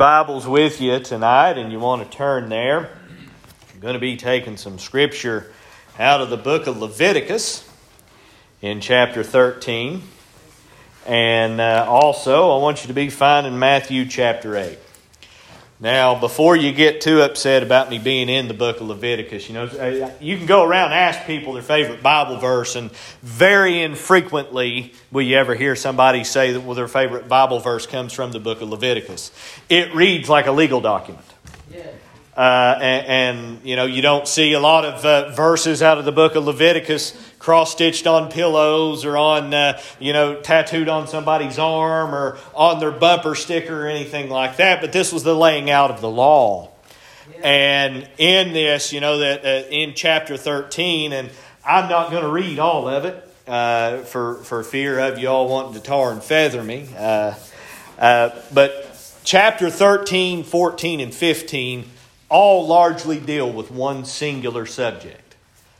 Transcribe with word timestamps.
Bibles 0.00 0.46
with 0.46 0.80
you 0.80 0.98
tonight 0.98 1.58
and 1.58 1.70
you 1.70 1.78
want 1.78 2.10
to 2.10 2.16
turn 2.16 2.48
there, 2.48 2.88
I'm 3.70 3.80
going 3.80 3.92
to 3.92 4.00
be 4.00 4.16
taking 4.16 4.56
some 4.56 4.78
scripture 4.78 5.52
out 5.98 6.22
of 6.22 6.30
the 6.30 6.38
book 6.38 6.66
of 6.66 6.78
Leviticus 6.78 7.70
in 8.62 8.80
chapter 8.80 9.22
13. 9.22 10.02
And 11.06 11.60
uh, 11.60 11.84
also, 11.86 12.50
I 12.50 12.62
want 12.62 12.82
you 12.82 12.88
to 12.88 12.94
be 12.94 13.10
finding 13.10 13.58
Matthew 13.58 14.06
chapter 14.06 14.56
8. 14.56 14.78
Now, 15.82 16.20
before 16.20 16.56
you 16.56 16.72
get 16.72 17.00
too 17.00 17.22
upset 17.22 17.62
about 17.62 17.88
me 17.88 17.98
being 17.98 18.28
in 18.28 18.48
the 18.48 18.54
book 18.54 18.82
of 18.82 18.88
Leviticus, 18.88 19.48
you 19.48 19.54
know, 19.54 19.64
uh, 19.64 20.12
you 20.20 20.36
can 20.36 20.44
go 20.44 20.62
around 20.62 20.92
and 20.92 20.94
ask 20.94 21.26
people 21.26 21.54
their 21.54 21.62
favorite 21.62 22.02
Bible 22.02 22.36
verse, 22.36 22.76
and 22.76 22.92
very 23.22 23.80
infrequently 23.80 24.92
will 25.10 25.22
you 25.22 25.38
ever 25.38 25.54
hear 25.54 25.74
somebody 25.74 26.22
say 26.22 26.52
that 26.52 26.60
well, 26.60 26.74
their 26.74 26.86
favorite 26.86 27.28
Bible 27.28 27.60
verse 27.60 27.86
comes 27.86 28.12
from 28.12 28.30
the 28.30 28.38
book 28.38 28.60
of 28.60 28.68
Leviticus. 28.68 29.32
It 29.70 29.94
reads 29.94 30.28
like 30.28 30.46
a 30.46 30.52
legal 30.52 30.82
document. 30.82 31.24
Yeah. 31.72 31.86
Uh, 32.36 32.78
and, 32.80 33.06
and, 33.06 33.64
you 33.64 33.76
know, 33.76 33.86
you 33.86 34.02
don't 34.02 34.28
see 34.28 34.52
a 34.52 34.60
lot 34.60 34.84
of 34.84 35.04
uh, 35.04 35.30
verses 35.30 35.82
out 35.82 35.96
of 35.96 36.04
the 36.04 36.12
book 36.12 36.34
of 36.34 36.44
Leviticus 36.44 37.16
cross 37.40 37.72
stitched 37.72 38.06
on 38.06 38.30
pillows 38.30 39.04
or 39.04 39.16
on, 39.16 39.52
uh, 39.52 39.80
you 39.98 40.12
know, 40.12 40.40
tattooed 40.40 40.88
on 40.88 41.08
somebody's 41.08 41.58
arm 41.58 42.14
or 42.14 42.38
on 42.54 42.78
their 42.78 42.92
bumper 42.92 43.34
sticker 43.34 43.86
or 43.86 43.88
anything 43.88 44.30
like 44.30 44.58
that. 44.58 44.80
But 44.80 44.92
this 44.92 45.12
was 45.12 45.24
the 45.24 45.34
laying 45.34 45.68
out 45.68 45.90
of 45.90 46.00
the 46.00 46.10
law. 46.10 46.70
And 47.42 48.08
in 48.18 48.52
this, 48.52 48.92
you 48.92 49.00
know, 49.00 49.18
that 49.18 49.44
uh, 49.44 49.68
in 49.70 49.94
chapter 49.94 50.36
13, 50.36 51.12
and 51.12 51.30
I'm 51.64 51.88
not 51.88 52.10
going 52.10 52.22
to 52.22 52.28
read 52.28 52.58
all 52.58 52.86
of 52.86 53.06
it 53.06 53.28
uh, 53.48 53.98
for, 54.02 54.36
for 54.44 54.62
fear 54.62 54.98
of 54.98 55.18
you 55.18 55.28
all 55.28 55.48
wanting 55.48 55.74
to 55.74 55.80
tar 55.80 56.12
and 56.12 56.22
feather 56.22 56.62
me. 56.62 56.88
Uh, 56.96 57.34
but 58.52 59.20
chapter 59.24 59.70
13, 59.70 60.44
14, 60.44 61.00
and 61.00 61.14
15 61.14 61.84
all 62.28 62.66
largely 62.66 63.18
deal 63.18 63.50
with 63.50 63.70
one 63.70 64.04
singular 64.04 64.66
subject. 64.66 65.34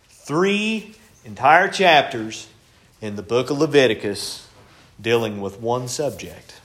Three 0.08 0.94
entire 1.24 1.68
chapters 1.68 2.48
in 3.00 3.16
the 3.16 3.22
book 3.22 3.50
of 3.50 3.58
Leviticus 3.58 4.46
dealing 5.00 5.40
with 5.40 5.60
one 5.60 5.88
subject, 5.88 6.60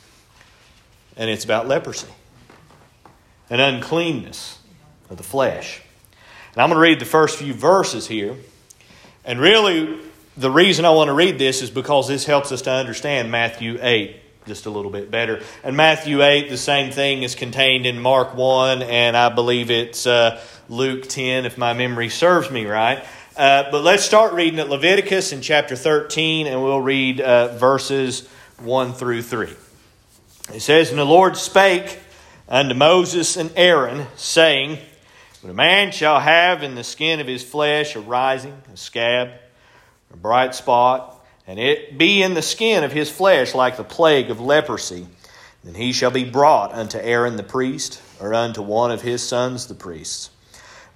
and 1.17 1.29
it's 1.29 1.45
about 1.45 1.67
leprosy 1.67 2.07
and 3.49 3.61
uncleanness 3.61 4.59
of 5.09 5.17
the 5.17 5.23
flesh. 5.23 5.81
And 6.53 6.61
I'm 6.61 6.69
going 6.69 6.77
to 6.77 6.81
read 6.81 6.99
the 6.99 7.05
first 7.05 7.37
few 7.37 7.53
verses 7.53 8.07
here. 8.07 8.35
And 9.23 9.39
really, 9.39 9.99
the 10.37 10.51
reason 10.51 10.85
I 10.85 10.89
want 10.91 11.09
to 11.09 11.13
read 11.13 11.37
this 11.37 11.61
is 11.61 11.69
because 11.69 12.07
this 12.07 12.25
helps 12.25 12.51
us 12.51 12.61
to 12.63 12.71
understand 12.71 13.31
Matthew 13.31 13.77
8 13.81 14.21
just 14.45 14.67
a 14.67 14.69
little 14.69 14.91
bit 14.91 15.09
better. 15.09 15.41
And 15.63 15.75
Matthew 15.75 16.21
8, 16.21 16.49
the 16.49 16.57
same 16.57 16.91
thing 16.91 17.23
is 17.23 17.33
contained 17.33 17.85
in 17.85 17.99
Mark 17.99 18.35
1, 18.35 18.83
and 18.83 19.17
I 19.17 19.29
believe 19.29 19.71
it's 19.71 20.05
uh, 20.05 20.39
Luke 20.69 21.07
10, 21.09 21.45
if 21.45 21.57
my 21.57 21.73
memory 21.73 22.09
serves 22.09 22.51
me 22.51 22.65
right. 22.65 23.03
Uh, 23.35 23.69
but 23.69 23.83
let's 23.83 24.05
start 24.05 24.31
reading 24.31 24.59
at 24.59 24.69
Leviticus 24.69 25.33
in 25.33 25.41
chapter 25.41 25.75
13, 25.75 26.47
and 26.47 26.63
we'll 26.63 26.79
read 26.79 27.19
uh, 27.19 27.49
verses 27.57 28.25
1 28.59 28.93
through 28.93 29.21
3. 29.21 29.49
It 30.53 30.61
says, 30.61 30.89
And 30.89 30.97
the 30.97 31.03
Lord 31.03 31.35
spake 31.35 31.99
unto 32.47 32.73
Moses 32.73 33.35
and 33.35 33.51
Aaron, 33.57 34.07
saying, 34.15 34.77
When 35.41 35.51
a 35.51 35.53
man 35.53 35.91
shall 35.91 36.21
have 36.21 36.63
in 36.63 36.75
the 36.75 36.83
skin 36.85 37.19
of 37.19 37.27
his 37.27 37.43
flesh 37.43 37.97
a 37.97 37.99
rising, 37.99 38.55
a 38.73 38.77
scab, 38.77 39.31
a 40.13 40.15
bright 40.15 40.55
spot, 40.55 41.21
and 41.45 41.59
it 41.59 41.97
be 41.97 42.23
in 42.23 42.35
the 42.35 42.41
skin 42.41 42.85
of 42.85 42.93
his 42.93 43.11
flesh 43.11 43.53
like 43.53 43.75
the 43.75 43.83
plague 43.83 44.29
of 44.29 44.39
leprosy, 44.39 45.07
then 45.65 45.73
he 45.73 45.91
shall 45.91 46.11
be 46.11 46.23
brought 46.23 46.73
unto 46.73 46.99
Aaron 46.99 47.35
the 47.35 47.43
priest, 47.43 48.01
or 48.21 48.33
unto 48.33 48.61
one 48.61 48.91
of 48.91 49.01
his 49.01 49.21
sons 49.21 49.67
the 49.67 49.75
priests. 49.75 50.29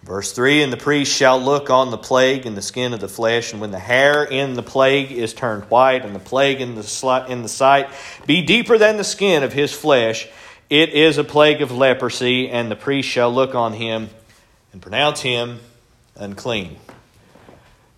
Verse 0.03 0.31
3 0.31 0.64
And 0.64 0.73
the 0.73 0.78
priest 0.78 1.14
shall 1.16 1.39
look 1.39 1.69
on 1.69 1.92
the 1.92 1.97
plague 1.97 2.45
in 2.45 2.55
the 2.55 2.61
skin 2.61 2.94
of 2.94 3.00
the 3.00 3.08
flesh, 3.08 3.52
and 3.52 3.61
when 3.61 3.72
the 3.72 3.80
hair 3.80 4.23
in 4.23 4.54
the 4.54 4.64
plague 4.64 5.11
is 5.11 5.33
turned 5.33 5.64
white, 5.65 6.05
and 6.05 6.15
the 6.15 6.20
plague 6.20 6.61
in 6.61 6.76
the, 6.76 7.26
in 7.27 7.42
the 7.42 7.49
sight 7.49 7.89
be 8.26 8.42
deeper 8.42 8.77
than 8.77 8.98
the 8.98 9.04
skin 9.04 9.43
of 9.43 9.54
his 9.54 9.73
flesh, 9.73 10.27
it 10.70 10.89
is 10.89 11.17
a 11.17 11.23
plague 11.23 11.61
of 11.61 11.71
leprosy, 11.71 12.49
and 12.49 12.71
the 12.71 12.76
priest 12.76 13.10
shall 13.10 13.33
look 13.33 13.55
on 13.55 13.73
him 13.73 14.10
and 14.71 14.82
pronounce 14.82 15.21
him 15.21 15.60
unclean. 16.16 16.77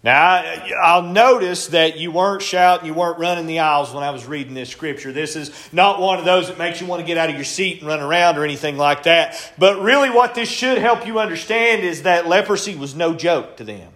Now, 0.04 0.44
I'll 0.84 1.04
notice 1.04 1.68
that 1.68 2.00
you 2.00 2.12
weren't 2.12 2.42
shouting, 2.42 2.88
you 2.88 2.94
weren't 2.96 3.20
running 3.20 3.46
the 3.46 3.60
aisles 3.60 3.94
when 3.94 4.04
I 4.04 4.10
was 4.10 4.26
reading 4.26 4.56
this 4.56 4.70
scripture. 4.70 5.12
This 5.12 5.36
is 5.36 5.52
not 5.72 6.02
one 6.02 6.18
of 6.18 6.26
those 6.26 6.48
that 6.48 6.58
makes 6.58 6.82
you 6.82 6.88
want 6.88 7.02
to 7.02 7.06
get 7.06 7.20
out 7.20 7.30
of 7.30 7.36
your 7.36 7.46
seat 7.46 7.80
and 7.80 7.88
run 7.88 8.00
around 8.00 8.40
or 8.40 8.44
anything 8.44 8.78
like 8.78 9.04
that. 9.04 9.54
But 9.60 9.80
really, 9.80 10.10
what 10.10 10.34
this 10.34 10.50
should 10.50 10.80
help 10.80 11.06
you 11.06 11.20
understand 11.20 11.84
is 11.84 12.04
that 12.04 12.28
leprosy 12.28 12.76
was 12.76 12.96
no 12.96 13.14
joke 13.14 13.58
to 13.58 13.64
them. 13.64 13.92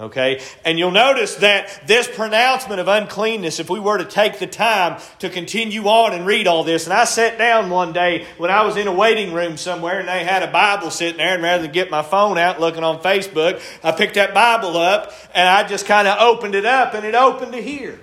Okay? 0.00 0.40
And 0.64 0.78
you'll 0.78 0.92
notice 0.92 1.36
that 1.36 1.86
this 1.86 2.06
pronouncement 2.06 2.80
of 2.80 2.86
uncleanness, 2.86 3.58
if 3.58 3.68
we 3.68 3.80
were 3.80 3.98
to 3.98 4.04
take 4.04 4.38
the 4.38 4.46
time 4.46 5.00
to 5.18 5.28
continue 5.28 5.86
on 5.86 6.14
and 6.14 6.24
read 6.24 6.46
all 6.46 6.62
this, 6.62 6.84
and 6.84 6.92
I 6.92 7.04
sat 7.04 7.36
down 7.36 7.68
one 7.68 7.92
day 7.92 8.26
when 8.36 8.50
I 8.50 8.64
was 8.64 8.76
in 8.76 8.86
a 8.86 8.92
waiting 8.92 9.32
room 9.32 9.56
somewhere 9.56 9.98
and 9.98 10.08
they 10.08 10.24
had 10.24 10.44
a 10.44 10.50
Bible 10.50 10.90
sitting 10.90 11.18
there, 11.18 11.34
and 11.34 11.42
rather 11.42 11.64
than 11.64 11.72
get 11.72 11.90
my 11.90 12.02
phone 12.02 12.38
out 12.38 12.60
looking 12.60 12.84
on 12.84 13.00
Facebook, 13.00 13.60
I 13.82 13.90
picked 13.90 14.14
that 14.14 14.34
Bible 14.34 14.76
up 14.76 15.12
and 15.34 15.48
I 15.48 15.66
just 15.66 15.86
kind 15.86 16.06
of 16.06 16.20
opened 16.20 16.54
it 16.54 16.64
up 16.64 16.94
and 16.94 17.04
it 17.04 17.16
opened 17.16 17.52
to 17.52 17.60
here. 17.60 17.98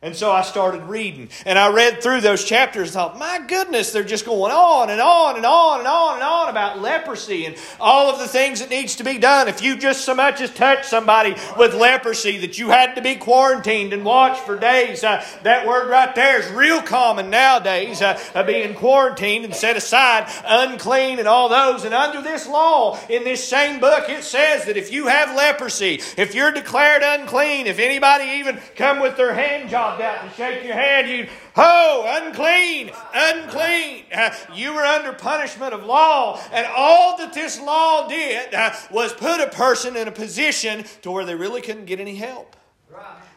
And 0.00 0.14
so 0.14 0.30
I 0.30 0.42
started 0.42 0.84
reading. 0.84 1.28
And 1.44 1.58
I 1.58 1.72
read 1.72 2.00
through 2.00 2.20
those 2.20 2.44
chapters 2.44 2.88
and 2.88 2.94
thought, 2.94 3.18
my 3.18 3.40
goodness, 3.48 3.90
they're 3.90 4.04
just 4.04 4.24
going 4.24 4.52
on 4.52 4.90
and 4.90 5.00
on 5.00 5.34
and 5.34 5.44
on 5.44 5.80
and 5.80 5.88
on 5.88 6.14
and 6.14 6.22
on 6.22 6.48
about 6.48 6.80
leprosy 6.80 7.46
and 7.46 7.56
all 7.80 8.08
of 8.08 8.20
the 8.20 8.28
things 8.28 8.60
that 8.60 8.70
needs 8.70 8.94
to 8.96 9.04
be 9.04 9.18
done. 9.18 9.48
If 9.48 9.60
you 9.60 9.76
just 9.76 10.04
so 10.04 10.14
much 10.14 10.40
as 10.40 10.54
touch 10.54 10.86
somebody 10.86 11.34
with 11.58 11.74
leprosy 11.74 12.38
that 12.38 12.60
you 12.60 12.68
had 12.68 12.94
to 12.94 13.02
be 13.02 13.16
quarantined 13.16 13.92
and 13.92 14.04
watched 14.04 14.42
for 14.42 14.56
days, 14.56 15.02
uh, 15.02 15.24
that 15.42 15.66
word 15.66 15.90
right 15.90 16.14
there 16.14 16.38
is 16.38 16.48
real 16.52 16.80
common 16.80 17.28
nowadays, 17.28 18.00
uh, 18.00 18.20
uh, 18.36 18.44
being 18.44 18.74
quarantined 18.74 19.46
and 19.46 19.54
set 19.54 19.76
aside, 19.76 20.32
unclean 20.46 21.18
and 21.18 21.26
all 21.26 21.48
those. 21.48 21.82
And 21.82 21.92
under 21.92 22.22
this 22.22 22.46
law, 22.46 22.96
in 23.08 23.24
this 23.24 23.42
same 23.42 23.80
book, 23.80 24.08
it 24.08 24.22
says 24.22 24.66
that 24.66 24.76
if 24.76 24.92
you 24.92 25.08
have 25.08 25.34
leprosy, 25.34 26.00
if 26.16 26.36
you're 26.36 26.52
declared 26.52 27.02
unclean, 27.02 27.66
if 27.66 27.80
anybody 27.80 28.38
even 28.38 28.60
come 28.76 29.00
with 29.00 29.16
their 29.16 29.34
hand 29.34 29.68
job, 29.68 29.87
out 29.96 30.28
to 30.28 30.30
shake 30.36 30.64
your 30.64 30.74
hand, 30.74 31.08
you, 31.08 31.26
ho, 31.54 32.04
unclean, 32.06 32.90
unclean. 33.14 34.04
Uh, 34.14 34.34
you 34.54 34.74
were 34.74 34.82
under 34.82 35.12
punishment 35.12 35.72
of 35.72 35.84
law. 35.84 36.40
And 36.52 36.66
all 36.76 37.16
that 37.18 37.32
this 37.32 37.60
law 37.60 38.08
did 38.08 38.54
uh, 38.54 38.74
was 38.90 39.12
put 39.12 39.40
a 39.40 39.48
person 39.48 39.96
in 39.96 40.08
a 40.08 40.12
position 40.12 40.84
to 41.02 41.10
where 41.10 41.24
they 41.24 41.34
really 41.34 41.60
couldn't 41.60 41.86
get 41.86 42.00
any 42.00 42.16
help. 42.16 42.56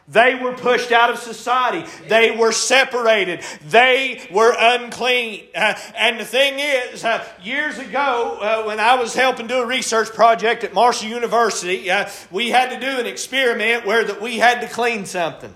They 0.08 0.36
were 0.36 0.54
pushed 0.54 0.92
out 0.92 1.10
of 1.10 1.20
society. 1.20 1.90
They 2.10 2.32
were 2.32 2.52
separated. 2.52 3.42
They 3.70 4.28
were 4.30 4.54
unclean. 4.58 5.46
Uh, 5.56 5.76
and 5.96 6.20
the 6.20 6.26
thing 6.26 6.56
is, 6.60 7.06
uh, 7.06 7.26
years 7.42 7.78
ago, 7.78 8.38
uh, 8.42 8.64
when 8.66 8.80
I 8.80 8.96
was 8.96 9.14
helping 9.14 9.48
do 9.48 9.62
a 9.62 9.66
research 9.66 10.10
project 10.10 10.66
at 10.66 10.74
Marshall 10.74 11.08
University, 11.08 11.90
uh, 11.90 12.10
we 12.30 12.50
had 12.50 12.72
to 12.72 12.80
do 12.80 13.00
an 13.00 13.06
experiment 13.06 13.86
where 13.86 14.04
that 14.04 14.22
we 14.22 14.38
had 14.38 14.60
to 14.62 14.68
clean 14.68 15.06
something. 15.06 15.54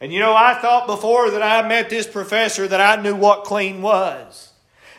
And 0.00 0.12
you 0.12 0.18
know, 0.18 0.34
I 0.34 0.54
thought 0.54 0.86
before 0.86 1.30
that 1.30 1.42
I 1.42 1.66
met 1.68 1.90
this 1.90 2.06
professor 2.06 2.66
that 2.66 2.80
I 2.80 3.00
knew 3.02 3.14
what 3.14 3.44
clean 3.44 3.82
was. 3.82 4.52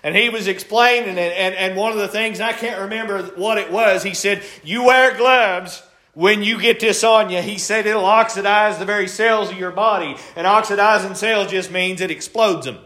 And 0.03 0.15
he 0.15 0.29
was 0.29 0.47
explaining 0.47 1.17
it, 1.17 1.33
and, 1.37 1.53
and 1.53 1.75
one 1.75 1.91
of 1.91 1.99
the 1.99 2.07
things, 2.07 2.39
I 2.39 2.53
can't 2.53 2.81
remember 2.81 3.23
what 3.35 3.57
it 3.57 3.71
was, 3.71 4.01
he 4.03 4.15
said, 4.15 4.43
You 4.63 4.85
wear 4.85 5.15
gloves 5.15 5.83
when 6.13 6.43
you 6.43 6.59
get 6.59 6.79
this 6.79 7.03
on 7.03 7.29
you. 7.29 7.41
He 7.41 7.57
said 7.57 7.85
it'll 7.85 8.05
oxidize 8.05 8.77
the 8.77 8.85
very 8.85 9.07
cells 9.07 9.51
of 9.51 9.57
your 9.57 9.71
body. 9.71 10.15
And 10.35 10.47
oxidizing 10.47 11.15
cells 11.15 11.51
just 11.51 11.71
means 11.71 12.01
it 12.01 12.11
explodes 12.11 12.65
them. 12.65 12.79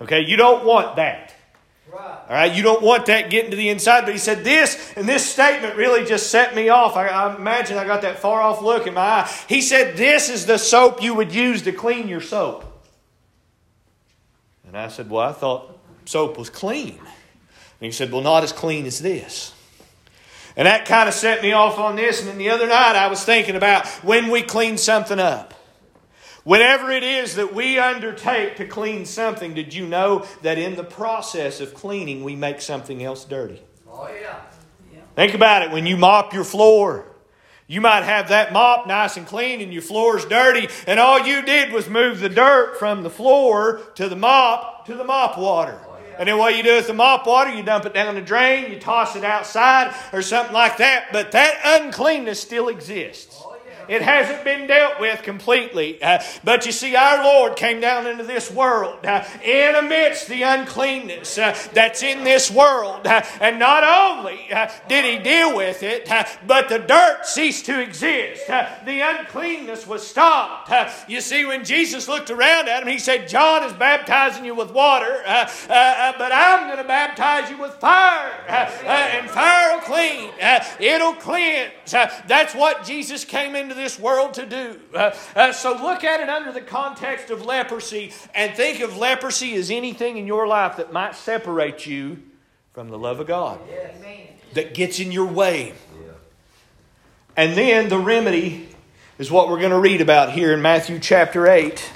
Okay, 0.00 0.20
you 0.22 0.36
don't 0.36 0.64
want 0.64 0.96
that. 0.96 1.33
All 2.00 2.34
right, 2.34 2.52
you 2.52 2.62
don't 2.62 2.82
want 2.82 3.06
that 3.06 3.30
getting 3.30 3.50
to 3.50 3.56
the 3.56 3.68
inside. 3.68 4.04
But 4.04 4.12
he 4.12 4.18
said 4.18 4.44
this, 4.44 4.92
and 4.96 5.08
this 5.08 5.28
statement 5.28 5.76
really 5.76 6.04
just 6.04 6.30
set 6.30 6.54
me 6.54 6.68
off. 6.68 6.96
I, 6.96 7.08
I, 7.08 7.36
imagine 7.36 7.78
I 7.78 7.84
got 7.84 8.02
that 8.02 8.18
far 8.18 8.40
off 8.40 8.62
look 8.62 8.86
in 8.86 8.94
my 8.94 9.00
eye. 9.00 9.30
He 9.48 9.60
said, 9.60 9.96
This 9.96 10.28
is 10.28 10.46
the 10.46 10.58
soap 10.58 11.02
you 11.02 11.14
would 11.14 11.34
use 11.34 11.62
to 11.62 11.72
clean 11.72 12.08
your 12.08 12.20
soap. 12.20 12.64
And 14.66 14.76
I 14.76 14.88
said, 14.88 15.10
Well, 15.10 15.28
I 15.28 15.32
thought 15.32 15.78
soap 16.04 16.38
was 16.38 16.50
clean. 16.50 16.98
And 16.98 17.06
he 17.80 17.92
said, 17.92 18.10
Well, 18.10 18.22
not 18.22 18.42
as 18.42 18.52
clean 18.52 18.86
as 18.86 19.00
this. 19.00 19.54
And 20.56 20.66
that 20.66 20.86
kind 20.86 21.08
of 21.08 21.14
set 21.14 21.42
me 21.42 21.52
off 21.52 21.78
on 21.78 21.96
this. 21.96 22.20
And 22.20 22.28
then 22.28 22.38
the 22.38 22.50
other 22.50 22.66
night 22.66 22.96
I 22.96 23.08
was 23.08 23.24
thinking 23.24 23.56
about 23.56 23.86
when 24.04 24.30
we 24.30 24.42
clean 24.42 24.78
something 24.78 25.18
up. 25.18 25.53
Whenever 26.44 26.90
it 26.90 27.02
is 27.02 27.36
that 27.36 27.54
we 27.54 27.78
undertake 27.78 28.56
to 28.56 28.66
clean 28.66 29.06
something, 29.06 29.54
did 29.54 29.72
you 29.72 29.86
know 29.86 30.26
that 30.42 30.58
in 30.58 30.76
the 30.76 30.84
process 30.84 31.60
of 31.60 31.72
cleaning, 31.72 32.22
we 32.22 32.36
make 32.36 32.60
something 32.60 33.02
else 33.02 33.24
dirty? 33.24 33.62
Oh, 33.90 34.06
yeah. 34.08 34.40
yeah. 34.92 35.00
Think 35.16 35.32
about 35.32 35.62
it. 35.62 35.70
When 35.70 35.86
you 35.86 35.96
mop 35.96 36.34
your 36.34 36.44
floor, 36.44 37.06
you 37.66 37.80
might 37.80 38.02
have 38.02 38.28
that 38.28 38.52
mop 38.52 38.86
nice 38.86 39.16
and 39.16 39.26
clean 39.26 39.62
and 39.62 39.72
your 39.72 39.80
floor's 39.80 40.26
dirty, 40.26 40.68
and 40.86 41.00
all 41.00 41.26
you 41.26 41.40
did 41.40 41.72
was 41.72 41.88
move 41.88 42.20
the 42.20 42.28
dirt 42.28 42.78
from 42.78 43.02
the 43.02 43.10
floor 43.10 43.80
to 43.94 44.06
the 44.10 44.16
mop 44.16 44.84
to 44.84 44.94
the 44.94 45.04
mop 45.04 45.38
water. 45.38 45.80
Oh, 45.82 45.96
and 46.18 46.28
then 46.28 46.36
what 46.36 46.56
you 46.56 46.62
do 46.62 46.76
with 46.76 46.86
the 46.86 46.92
mop 46.92 47.26
water, 47.26 47.54
you 47.54 47.62
dump 47.62 47.86
it 47.86 47.94
down 47.94 48.14
the 48.14 48.20
drain, 48.20 48.70
you 48.70 48.78
toss 48.78 49.16
it 49.16 49.24
outside, 49.24 49.94
or 50.12 50.20
something 50.20 50.52
like 50.52 50.76
that. 50.76 51.06
But 51.10 51.32
that 51.32 51.58
uncleanness 51.64 52.38
still 52.38 52.68
exists. 52.68 53.34
Oh, 53.40 53.53
It 53.88 54.02
hasn't 54.02 54.44
been 54.44 54.66
dealt 54.66 55.00
with 55.00 55.22
completely. 55.22 56.02
Uh, 56.02 56.22
but 56.42 56.66
you 56.66 56.72
see, 56.72 56.96
our 56.96 57.22
Lord 57.22 57.56
came 57.56 57.80
down 57.80 58.06
into 58.06 58.24
this 58.24 58.50
world 58.50 59.04
uh, 59.04 59.24
in 59.42 59.74
amidst 59.74 60.28
the 60.28 60.42
uncleanness 60.42 61.38
uh, 61.38 61.56
that's 61.72 62.02
in 62.02 62.24
this 62.24 62.50
world. 62.50 63.06
Uh, 63.06 63.22
and 63.40 63.58
not 63.58 63.84
only 63.84 64.52
uh, 64.52 64.70
did 64.88 65.04
He 65.04 65.22
deal 65.22 65.56
with 65.56 65.82
it, 65.82 66.10
uh, 66.10 66.24
but 66.46 66.68
the 66.68 66.78
dirt 66.78 67.26
ceased 67.26 67.66
to 67.66 67.80
exist. 67.80 68.46
the 68.46 69.00
uncleanness 69.00 69.86
was 69.86 70.06
stopped. 70.06 70.72
you 71.08 71.20
see, 71.20 71.44
when 71.44 71.64
Jesus 71.64 72.08
looked 72.08 72.30
around 72.30 72.68
at 72.68 72.82
him, 72.82 72.88
He 72.88 72.98
said, 72.98 73.28
John 73.28 73.64
is 73.64 73.72
baptizing 73.72 74.44
you 74.44 74.54
with 74.54 74.72
water, 74.72 75.22
but 75.24 76.32
I'm 76.32 76.66
going 76.66 76.78
to 76.78 76.84
baptize 76.84 77.50
you 77.50 77.58
with 77.58 77.72
fire. 77.74 78.32
and 78.48 79.28
fire 79.30 79.74
will 79.74 79.82
clean, 79.82 80.30
it'll 80.78 81.14
cleanse. 81.14 81.72
that's 81.90 82.54
what 82.54 82.84
Jesus 82.84 83.24
came 83.24 83.54
into 83.54 83.73
this 83.74 83.98
world 83.98 84.34
to 84.34 84.46
do. 84.46 84.80
Uh, 84.94 85.14
uh, 85.34 85.52
so 85.52 85.72
look 85.72 86.04
at 86.04 86.20
it 86.20 86.28
under 86.28 86.52
the 86.52 86.60
context 86.60 87.30
of 87.30 87.44
leprosy 87.44 88.12
and 88.34 88.54
think 88.54 88.80
of 88.80 88.96
leprosy 88.96 89.54
as 89.54 89.70
anything 89.70 90.16
in 90.16 90.26
your 90.26 90.46
life 90.46 90.76
that 90.76 90.92
might 90.92 91.14
separate 91.14 91.86
you 91.86 92.22
from 92.72 92.88
the 92.88 92.98
love 92.98 93.20
of 93.20 93.26
God, 93.26 93.60
yes. 93.68 93.94
that 94.54 94.74
gets 94.74 94.98
in 94.98 95.12
your 95.12 95.26
way. 95.26 95.68
Yeah. 95.68 96.10
And 97.36 97.56
then 97.56 97.88
the 97.88 97.98
remedy 97.98 98.68
is 99.18 99.30
what 99.30 99.48
we're 99.48 99.60
going 99.60 99.70
to 99.70 99.78
read 99.78 100.00
about 100.00 100.32
here 100.32 100.52
in 100.52 100.60
Matthew 100.60 100.98
chapter 100.98 101.46
8. 101.46 101.92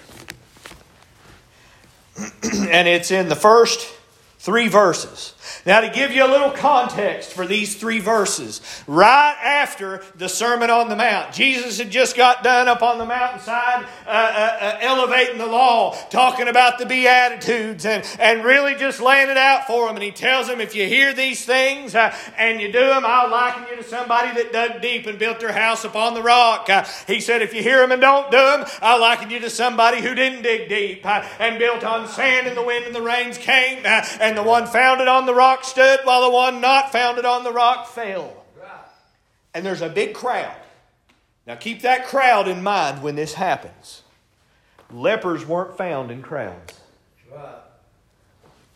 and 2.43 2.89
it's 2.89 3.11
in 3.11 3.29
the 3.29 3.37
first 3.37 3.93
three 4.39 4.69
verses. 4.69 5.35
Now, 5.67 5.81
to 5.81 5.91
give 5.91 6.12
you 6.12 6.25
a 6.25 6.31
little 6.31 6.50
context 6.50 7.33
for 7.33 7.47
these 7.47 7.77
three 7.77 8.00
verses, 8.00 8.61
right 8.87 9.37
after 9.43 10.03
the 10.17 10.29
Sermon 10.29 10.71
on 10.71 10.89
the 10.89 10.97
Mount, 10.97 11.33
Jesus 11.33 11.79
had 11.79 11.91
just 11.91 12.17
got 12.17 12.43
done 12.43 12.69
up 12.69 12.83
on 12.83 12.99
the 12.99 13.06
mountainside 13.06 13.87
uh, 14.06 14.11
uh, 14.11 14.59
uh, 14.61 14.79
elevating 14.81 15.39
the 15.39 15.47
law, 15.47 15.95
talking 16.11 16.49
about 16.49 16.79
the 16.79 16.87
Beatitudes, 16.87 17.85
and, 17.85 18.05
and 18.19 18.45
really 18.45 18.75
just 18.75 19.00
laying 19.00 19.29
it 19.29 19.37
out 19.37 19.67
for 19.67 19.87
them. 19.87 19.97
And 19.97 20.03
he 20.03 20.11
tells 20.11 20.47
them, 20.49 20.61
if 20.61 20.75
you 20.75 20.87
hear 20.87 21.12
these 21.12 21.45
things 21.45 21.95
uh, 21.95 22.15
and 22.37 22.61
you 22.61 22.73
do 22.73 22.87
them, 22.87 23.05
I'll 23.06 23.31
liken 23.31 23.65
you 23.71 23.77
to 23.77 23.89
somebody 23.89 24.33
that 24.43 24.53
dug 24.53 24.83
deep 24.83 25.06
and 25.06 25.19
built 25.19 25.41
their 25.41 25.53
house 25.53 25.85
upon 25.85 26.15
the 26.15 26.23
rock. 26.23 26.69
Uh, 26.71 26.85
he 27.06 27.21
said, 27.21 27.43
if 27.43 27.55
you 27.55 27.62
hear 27.62 27.81
them 27.81 27.93
and 27.93 28.00
don't 28.00 28.31
do 28.31 28.37
them, 28.37 28.65
I'll 28.81 29.00
liken 29.00 29.31
you 29.31 29.41
to 29.41 29.50
somebody 29.50 30.00
who 30.00 30.15
didn't 30.15 30.43
dig 30.43 30.69
deep 30.69 31.05
uh, 31.05 31.27
and 31.39 31.59
built 31.59 31.85
on 31.85 32.09
sand, 32.09 32.47
and 32.47 32.56
the 32.56 32.62
wind 32.62 32.87
and 32.87 32.95
the 32.95 33.03
rains 33.03 33.39
came, 33.39 33.85
and 33.85 34.37
the 34.37 34.43
one 34.43 34.67
founded 34.67 35.09
on 35.09 35.27
the 35.27 35.35
rock 35.38 35.64
stood 35.64 36.00
while 36.05 36.23
the 36.23 36.31
one 36.31 36.61
not 36.61 36.93
founded 36.93 37.25
on 37.25 37.44
the 37.44 37.52
rock 37.52 37.87
fell. 37.87 38.44
And 39.55 39.64
there's 39.64 39.81
a 39.81 39.88
big 39.88 40.14
crowd. 40.14 40.56
Now 41.46 41.55
keep 41.55 41.82
that 41.82 42.06
crowd 42.06 42.49
in 42.49 42.62
mind 42.62 43.02
when 43.02 43.17
this 43.17 43.35
happens. 43.35 44.02
Lepers 44.90 45.46
weren't 45.46 45.79
found 45.79 46.11
in 46.11 46.20
crowds. 46.20 46.79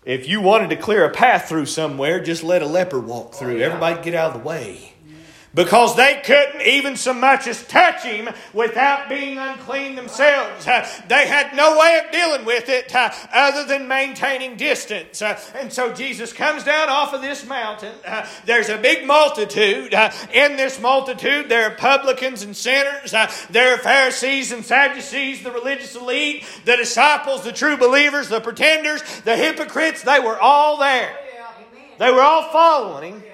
If 0.04 0.26
you 0.28 0.40
wanted 0.40 0.70
to 0.70 0.76
clear 0.76 1.04
a 1.04 1.10
path 1.10 1.48
through 1.48 1.66
somewhere, 1.66 2.22
just 2.22 2.42
let 2.42 2.62
a 2.62 2.66
leper 2.66 2.98
walk 2.98 3.34
through. 3.34 3.60
Everybody 3.60 4.02
get 4.02 4.14
out 4.14 4.34
of 4.34 4.42
the 4.42 4.48
way 4.48 4.91
because 5.54 5.96
they 5.96 6.20
couldn't 6.24 6.62
even 6.62 6.96
so 6.96 7.12
much 7.12 7.46
as 7.46 7.66
touch 7.66 8.02
him 8.02 8.28
without 8.52 9.08
being 9.08 9.38
unclean 9.38 9.96
themselves. 9.96 10.66
Uh, 10.66 10.88
they 11.08 11.26
had 11.26 11.54
no 11.54 11.78
way 11.78 12.00
of 12.04 12.10
dealing 12.10 12.44
with 12.44 12.68
it 12.68 12.94
uh, 12.94 13.10
other 13.32 13.64
than 13.66 13.86
maintaining 13.86 14.56
distance. 14.56 15.20
Uh, 15.20 15.38
and 15.54 15.72
so 15.72 15.92
Jesus 15.92 16.32
comes 16.32 16.64
down 16.64 16.88
off 16.88 17.12
of 17.12 17.20
this 17.20 17.46
mountain. 17.46 17.92
Uh, 18.06 18.26
there's 18.46 18.68
a 18.68 18.78
big 18.78 19.06
multitude. 19.06 19.92
Uh, 19.92 20.10
in 20.32 20.56
this 20.56 20.80
multitude, 20.80 21.48
there 21.48 21.70
are 21.70 21.74
publicans 21.74 22.42
and 22.42 22.56
sinners, 22.56 23.12
uh, 23.12 23.30
there 23.50 23.74
are 23.74 23.78
Pharisees 23.78 24.52
and 24.52 24.64
Sadducees, 24.64 25.42
the 25.42 25.50
religious 25.50 25.94
elite, 25.94 26.44
the 26.64 26.76
disciples, 26.76 27.44
the 27.44 27.52
true 27.52 27.76
believers, 27.76 28.28
the 28.28 28.40
pretenders, 28.40 29.02
the 29.20 29.36
hypocrites. 29.36 30.02
They 30.02 30.20
were 30.20 30.38
all 30.38 30.78
there. 30.78 31.14
They 31.98 32.10
were 32.10 32.22
all 32.22 32.50
following 32.50 33.20
him. 33.20 33.31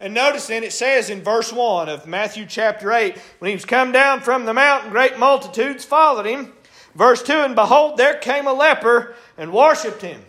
And 0.00 0.14
notice 0.14 0.46
then 0.46 0.64
it 0.64 0.72
says 0.72 1.10
in 1.10 1.22
verse 1.22 1.52
1 1.52 1.90
of 1.90 2.06
Matthew 2.06 2.46
chapter 2.46 2.90
8, 2.90 3.18
when 3.38 3.50
he 3.50 3.54
was 3.54 3.66
come 3.66 3.92
down 3.92 4.20
from 4.20 4.46
the 4.46 4.54
mountain, 4.54 4.90
great 4.90 5.18
multitudes 5.18 5.84
followed 5.84 6.24
him. 6.24 6.54
Verse 6.94 7.22
2 7.22 7.32
And 7.32 7.54
behold, 7.54 7.98
there 7.98 8.14
came 8.14 8.46
a 8.46 8.52
leper 8.52 9.14
and 9.36 9.52
worshipped 9.52 10.02
him 10.02 10.24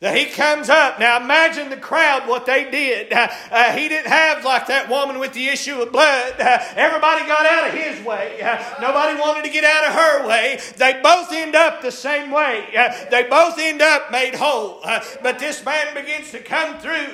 that 0.00 0.16
he 0.16 0.26
comes 0.26 0.68
up. 0.68 0.98
Now 0.98 1.22
imagine 1.22 1.70
the 1.70 1.76
crowd, 1.76 2.28
what 2.28 2.46
they 2.46 2.70
did. 2.70 3.12
Uh, 3.12 3.28
uh, 3.50 3.72
he 3.72 3.88
didn't 3.88 4.10
have 4.10 4.44
like 4.44 4.66
that 4.66 4.88
woman 4.88 5.18
with 5.18 5.32
the 5.32 5.48
issue 5.48 5.80
of 5.80 5.92
blood. 5.92 6.34
Uh, 6.38 6.58
everybody 6.76 7.26
got 7.26 7.46
out 7.46 7.68
of 7.68 7.74
his 7.74 8.04
way. 8.04 8.40
Uh, 8.42 8.62
nobody 8.80 9.18
wanted 9.18 9.44
to 9.44 9.50
get 9.50 9.64
out 9.64 9.88
of 9.88 9.94
her 9.94 10.28
way. 10.28 10.60
They 10.76 11.00
both 11.02 11.32
end 11.32 11.54
up 11.54 11.80
the 11.80 11.90
same 11.90 12.30
way. 12.30 12.66
Uh, 12.76 12.92
they 13.10 13.24
both 13.24 13.58
end 13.58 13.80
up 13.80 14.12
made 14.12 14.34
whole. 14.34 14.80
Uh, 14.84 15.00
but 15.22 15.38
this 15.38 15.64
man 15.64 15.94
begins 15.94 16.30
to 16.32 16.40
come 16.40 16.78
through 16.78 17.08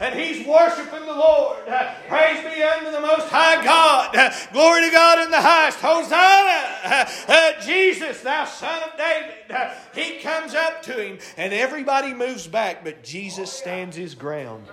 and 0.00 0.18
he's 0.18 0.46
worshiping 0.46 1.00
the 1.00 1.14
Lord. 1.14 1.58
praise 2.08 2.42
be 2.42 2.62
unto 2.62 2.90
the 2.90 3.00
Most 3.00 3.28
High 3.28 3.62
God. 3.64 4.12
glory 4.52 4.82
to 4.86 4.90
God 4.90 5.24
in 5.24 5.30
the 5.30 5.40
highest. 5.40 5.78
Hosanna. 5.80 7.08
Jesus, 7.62 8.22
thou 8.22 8.44
son 8.44 8.82
of 8.82 8.96
David. 8.96 9.34
he 9.94 10.18
comes 10.20 10.54
up 10.54 10.82
to 10.82 10.92
him 10.92 11.18
and 11.36 11.52
everybody 11.52 12.14
moves 12.26 12.46
back, 12.46 12.84
but 12.84 13.02
Jesus 13.02 13.52
stands 13.52 13.96
his 13.96 14.14
ground. 14.14 14.66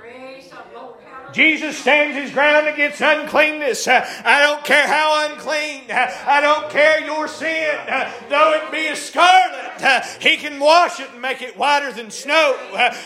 Jesus 1.32 1.78
stands 1.78 2.18
his 2.18 2.32
ground 2.32 2.68
against 2.68 3.02
uncleanness. 3.02 3.88
Uh, 3.88 4.04
I 4.26 4.42
don't 4.42 4.64
care 4.64 4.88
how 4.88 5.30
unclean. 5.30 5.84
Uh, 5.90 6.12
I 6.26 6.42
don't 6.42 6.72
care 6.72 7.06
your 7.06 7.28
sin. 7.28 7.78
Uh, 7.88 8.12
though 8.30 8.54
it 8.56 8.72
be 8.72 8.88
a 8.88 8.96
scarlet, 8.96 10.18
he 10.20 10.38
can 10.38 10.60
wash 10.60 11.00
it 11.00 11.12
and 11.12 11.22
make 11.22 11.44
it 11.44 11.56
whiter 11.56 11.92
than 11.92 12.10
snow. 12.10 12.58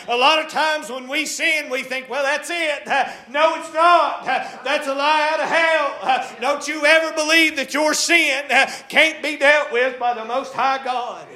A 0.08 0.16
lot 0.16 0.38
of 0.42 0.50
times 0.50 0.88
when 0.88 1.06
we 1.06 1.26
sin, 1.26 1.68
we 1.68 1.82
think, 1.82 2.08
well, 2.08 2.22
that's 2.22 2.48
it. 2.50 2.86
No, 3.30 3.56
it's 3.56 3.74
not. 3.74 4.24
That's 4.24 4.86
a 4.86 4.94
lie 4.94 5.30
out 5.32 5.40
of 5.40 5.48
hell. 5.48 6.38
Don't 6.40 6.66
you 6.66 6.84
ever 6.86 7.14
believe 7.14 7.56
that 7.56 7.74
your 7.74 7.92
sin 7.92 8.44
can't 8.88 9.22
be 9.22 9.36
dealt 9.36 9.70
with 9.70 9.98
by 9.98 10.14
the 10.14 10.24
Most 10.24 10.54
High 10.54 10.82
God. 10.82 11.26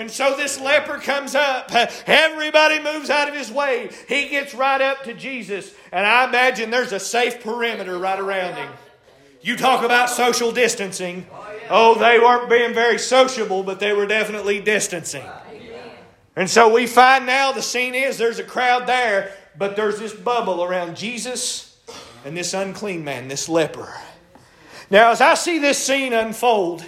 And 0.00 0.10
so 0.10 0.34
this 0.34 0.58
leper 0.58 0.96
comes 0.96 1.34
up. 1.34 1.70
Everybody 2.06 2.82
moves 2.82 3.10
out 3.10 3.28
of 3.28 3.34
his 3.34 3.52
way. 3.52 3.90
He 4.08 4.30
gets 4.30 4.54
right 4.54 4.80
up 4.80 5.04
to 5.04 5.12
Jesus. 5.12 5.74
And 5.92 6.06
I 6.06 6.26
imagine 6.26 6.70
there's 6.70 6.92
a 6.92 6.98
safe 6.98 7.42
perimeter 7.42 7.98
right 7.98 8.18
around 8.18 8.54
him. 8.54 8.72
You 9.42 9.58
talk 9.58 9.84
about 9.84 10.08
social 10.08 10.52
distancing. 10.52 11.26
Oh, 11.68 11.96
they 11.96 12.18
weren't 12.18 12.48
being 12.48 12.72
very 12.72 12.96
sociable, 12.96 13.62
but 13.62 13.78
they 13.78 13.92
were 13.92 14.06
definitely 14.06 14.58
distancing. 14.62 15.24
And 16.34 16.48
so 16.48 16.72
we 16.72 16.86
find 16.86 17.26
now 17.26 17.52
the 17.52 17.60
scene 17.60 17.94
is 17.94 18.16
there's 18.16 18.38
a 18.38 18.44
crowd 18.44 18.86
there, 18.86 19.34
but 19.58 19.76
there's 19.76 19.98
this 19.98 20.14
bubble 20.14 20.64
around 20.64 20.96
Jesus 20.96 21.78
and 22.24 22.34
this 22.34 22.54
unclean 22.54 23.04
man, 23.04 23.28
this 23.28 23.50
leper. 23.50 23.94
Now, 24.88 25.10
as 25.10 25.20
I 25.20 25.34
see 25.34 25.58
this 25.58 25.76
scene 25.76 26.14
unfold, 26.14 26.86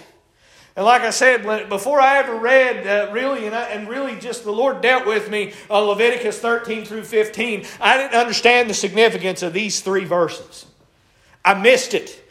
and 0.75 0.85
like 0.85 1.03
I 1.03 1.11
said, 1.11 1.45
when, 1.45 1.69
before 1.69 2.01
I 2.01 2.17
ever 2.17 2.35
read 2.35 2.87
uh, 2.87 3.11
really, 3.11 3.45
and, 3.45 3.53
I, 3.53 3.65
and, 3.65 3.87
really 3.87 4.15
just 4.15 4.43
the 4.43 4.51
Lord 4.51 4.81
dealt 4.81 5.05
with 5.05 5.29
me 5.29 5.53
on 5.69 5.83
Leviticus 5.83 6.39
13 6.39 6.83
through 6.85 7.03
15, 7.03 7.65
I 7.79 7.97
didn't 7.97 8.15
understand 8.15 8.69
the 8.69 8.73
significance 8.73 9.43
of 9.43 9.53
these 9.53 9.81
three 9.81 10.03
verses. 10.03 10.65
I 11.45 11.53
missed 11.53 11.93
it 11.93 12.23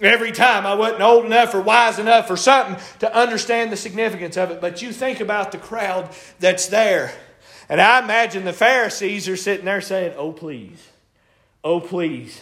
every 0.00 0.30
time. 0.30 0.64
I 0.64 0.74
wasn't 0.74 1.02
old 1.02 1.24
enough 1.24 1.54
or 1.54 1.60
wise 1.60 1.98
enough 1.98 2.30
or 2.30 2.36
something 2.36 2.76
to 3.00 3.12
understand 3.12 3.72
the 3.72 3.76
significance 3.76 4.36
of 4.36 4.52
it. 4.52 4.60
But 4.60 4.80
you 4.80 4.92
think 4.92 5.18
about 5.18 5.50
the 5.50 5.58
crowd 5.58 6.10
that's 6.38 6.66
there. 6.66 7.12
And 7.68 7.80
I 7.80 8.02
imagine 8.02 8.44
the 8.44 8.52
Pharisees 8.52 9.28
are 9.28 9.36
sitting 9.36 9.64
there 9.64 9.80
saying, 9.80 10.14
Oh, 10.16 10.32
please. 10.32 10.86
Oh, 11.64 11.80
please. 11.80 12.40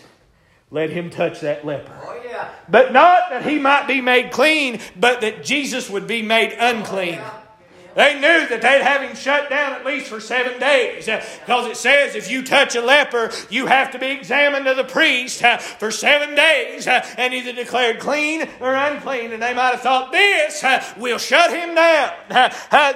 Let 0.70 0.90
him 0.90 1.10
touch 1.10 1.40
that 1.40 1.64
leper. 1.64 1.96
Oh, 2.02 2.20
yeah. 2.24 2.50
But 2.68 2.92
not 2.92 3.30
that 3.30 3.46
he 3.46 3.58
might 3.58 3.86
be 3.86 4.00
made 4.00 4.32
clean, 4.32 4.80
but 4.96 5.20
that 5.20 5.44
Jesus 5.44 5.88
would 5.88 6.06
be 6.06 6.22
made 6.22 6.56
unclean. 6.58 7.14
Oh, 7.14 7.18
yeah. 7.18 7.42
They 7.94 8.14
knew 8.14 8.46
that 8.48 8.60
they'd 8.60 8.82
have 8.82 9.00
him 9.00 9.16
shut 9.16 9.48
down 9.48 9.72
at 9.72 9.86
least 9.86 10.08
for 10.08 10.20
seven 10.20 10.60
days. 10.60 11.06
Because 11.06 11.66
it 11.66 11.78
says 11.78 12.14
if 12.14 12.30
you 12.30 12.42
touch 12.42 12.76
a 12.76 12.82
leper, 12.82 13.32
you 13.48 13.64
have 13.66 13.90
to 13.92 13.98
be 13.98 14.08
examined 14.08 14.66
to 14.66 14.74
the 14.74 14.84
priest 14.84 15.42
uh, 15.42 15.56
for 15.56 15.90
seven 15.90 16.34
days 16.34 16.86
uh, 16.86 17.02
and 17.16 17.32
either 17.32 17.54
declared 17.54 17.98
clean 17.98 18.46
or 18.60 18.74
unclean. 18.74 19.32
And 19.32 19.42
they 19.42 19.54
might 19.54 19.70
have 19.70 19.80
thought, 19.80 20.12
this 20.12 20.62
uh, 20.62 20.84
will 20.98 21.16
shut 21.16 21.50
him 21.50 21.74
down. 21.74 22.12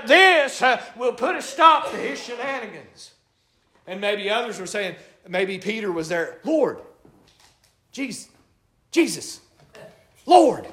This 0.07 0.63
will 0.97 1.15
put 1.15 1.35
a 1.35 1.41
stop 1.41 1.91
to 1.93 1.97
his 1.97 2.23
shenanigans. 2.23 3.13
And 3.87 4.03
maybe 4.03 4.29
others 4.29 4.61
were 4.61 4.67
saying, 4.67 4.97
maybe 5.27 5.57
Peter 5.57 5.91
was 5.91 6.11
there, 6.11 6.41
Lord, 6.45 6.79
Jesus, 7.93 8.29
Jesus, 8.91 9.41
Lord, 10.27 10.67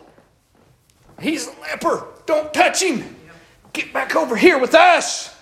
he's 1.19 1.47
a 1.47 1.62
leper. 1.62 2.07
Don't 2.25 2.53
touch 2.53 2.81
him. 2.81 3.15
Get 3.74 3.93
back 3.93 4.15
over 4.15 4.36
here 4.36 4.59
with 4.59 4.75
us. 4.75 5.37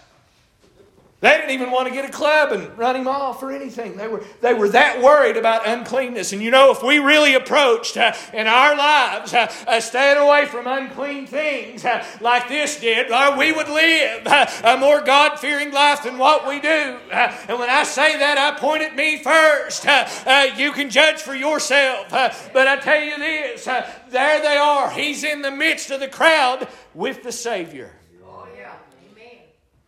They 1.25 1.37
didn't 1.37 1.49
even 1.49 1.71
want 1.71 1.87
to 1.87 1.91
get 1.91 2.07
a 2.07 2.11
club 2.11 2.51
and 2.51 2.77
run 2.77 2.95
him 2.95 3.07
off 3.07 3.41
or 3.41 3.51
anything. 3.51 3.97
They 3.97 4.07
were, 4.07 4.23
they 4.41 4.53
were 4.53 4.69
that 4.69 5.01
worried 5.01 5.37
about 5.37 5.67
uncleanness. 5.67 6.33
And 6.33 6.41
you 6.43 6.51
know, 6.51 6.69
if 6.69 6.83
we 6.83 6.99
really 6.99 7.33
approached 7.33 7.97
uh, 7.97 8.13
in 8.31 8.45
our 8.45 8.77
lives 8.77 9.33
uh, 9.33 9.51
uh, 9.67 9.79
staying 9.79 10.19
away 10.19 10.45
from 10.45 10.67
unclean 10.67 11.25
things 11.25 11.83
uh, 11.83 12.05
like 12.21 12.47
this 12.47 12.79
did, 12.79 13.09
uh, 13.09 13.35
we 13.39 13.51
would 13.51 13.69
live 13.69 14.27
uh, 14.27 14.45
a 14.65 14.77
more 14.77 15.01
God 15.01 15.39
fearing 15.39 15.71
life 15.71 16.03
than 16.03 16.19
what 16.19 16.47
we 16.47 16.59
do. 16.59 16.67
and 16.67 17.57
when 17.57 17.71
I 17.71 17.85
say 17.85 18.19
that, 18.19 18.37
I 18.37 18.59
point 18.59 18.83
at 18.83 18.95
me 18.95 19.23
first. 19.23 19.83
you 20.59 20.73
can 20.73 20.91
judge 20.91 21.23
for 21.23 21.33
yourself. 21.33 22.07
but 22.53 22.67
I 22.67 22.75
tell 22.75 23.01
you 23.01 23.17
this 23.17 23.65
there 23.65 24.41
they 24.43 24.57
are. 24.57 24.91
He's 24.91 25.23
in 25.23 25.41
the 25.41 25.49
midst 25.49 25.89
of 25.89 26.01
the 26.01 26.07
crowd 26.07 26.67
with 26.93 27.23
the 27.23 27.31
Savior. 27.31 27.95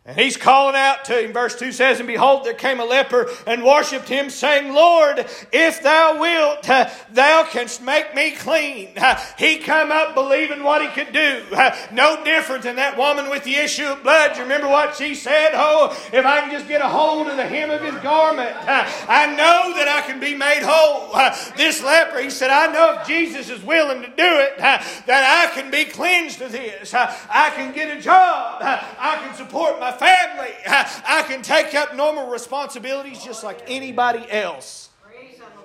And 0.07 0.17
he's 0.17 0.37
calling 0.37 0.77
out 0.77 1.03
to 1.05 1.21
him. 1.21 1.33
Verse 1.33 1.53
2 1.53 1.73
says, 1.73 1.99
And 1.99 2.07
behold, 2.07 2.45
there 2.45 2.53
came 2.53 2.79
a 2.79 2.85
leper 2.85 3.29
and 3.45 3.61
worshipped 3.61 4.07
him, 4.07 4.29
saying, 4.29 4.73
Lord, 4.73 5.25
if 5.51 5.83
thou 5.83 6.17
wilt, 6.21 6.63
thou 6.63 7.43
canst 7.43 7.81
make 7.81 8.15
me 8.15 8.31
clean. 8.31 8.93
He 9.37 9.57
come 9.57 9.91
up 9.91 10.15
believing 10.15 10.63
what 10.63 10.81
he 10.81 10.87
could 10.87 11.11
do. 11.11 11.43
No 11.91 12.23
different 12.23 12.63
than 12.63 12.77
that 12.77 12.97
woman 12.97 13.29
with 13.29 13.43
the 13.43 13.55
issue 13.55 13.83
of 13.83 14.01
blood. 14.01 14.37
You 14.37 14.43
remember 14.43 14.69
what 14.69 14.95
she 14.95 15.13
said? 15.13 15.49
Oh, 15.53 15.91
if 16.13 16.25
I 16.25 16.39
can 16.39 16.51
just 16.51 16.69
get 16.69 16.79
a 16.79 16.87
hold 16.87 17.27
of 17.27 17.35
the 17.35 17.45
hem 17.45 17.69
of 17.69 17.81
his 17.81 17.95
garment, 17.95 18.55
I 18.65 19.25
know 19.35 19.75
that 19.75 19.89
I 19.89 20.07
can 20.07 20.21
be 20.21 20.35
made 20.35 20.61
whole. 20.63 21.11
This 21.57 21.83
leper, 21.83 22.21
he 22.21 22.29
said, 22.29 22.49
I 22.49 22.71
know 22.71 23.01
if 23.01 23.07
Jesus 23.07 23.49
is 23.49 23.61
willing 23.61 24.03
to 24.03 24.07
do 24.07 24.13
it, 24.15 24.57
that 24.59 24.83
I 25.07 25.53
can 25.53 25.69
be 25.69 25.83
cleansed 25.83 26.41
of 26.41 26.53
this. 26.53 26.93
I 26.93 27.51
can 27.57 27.73
get 27.73 27.97
a 27.97 27.99
job. 27.99 28.61
I 28.61 29.17
can 29.21 29.35
support 29.35 29.81
my 29.81 29.96
family. 29.99 30.51
I 30.67 31.23
can 31.27 31.41
take 31.41 31.75
up 31.75 31.95
normal 31.95 32.29
responsibilities 32.29 33.23
just 33.23 33.43
like 33.43 33.61
anybody 33.67 34.29
else. 34.29 34.89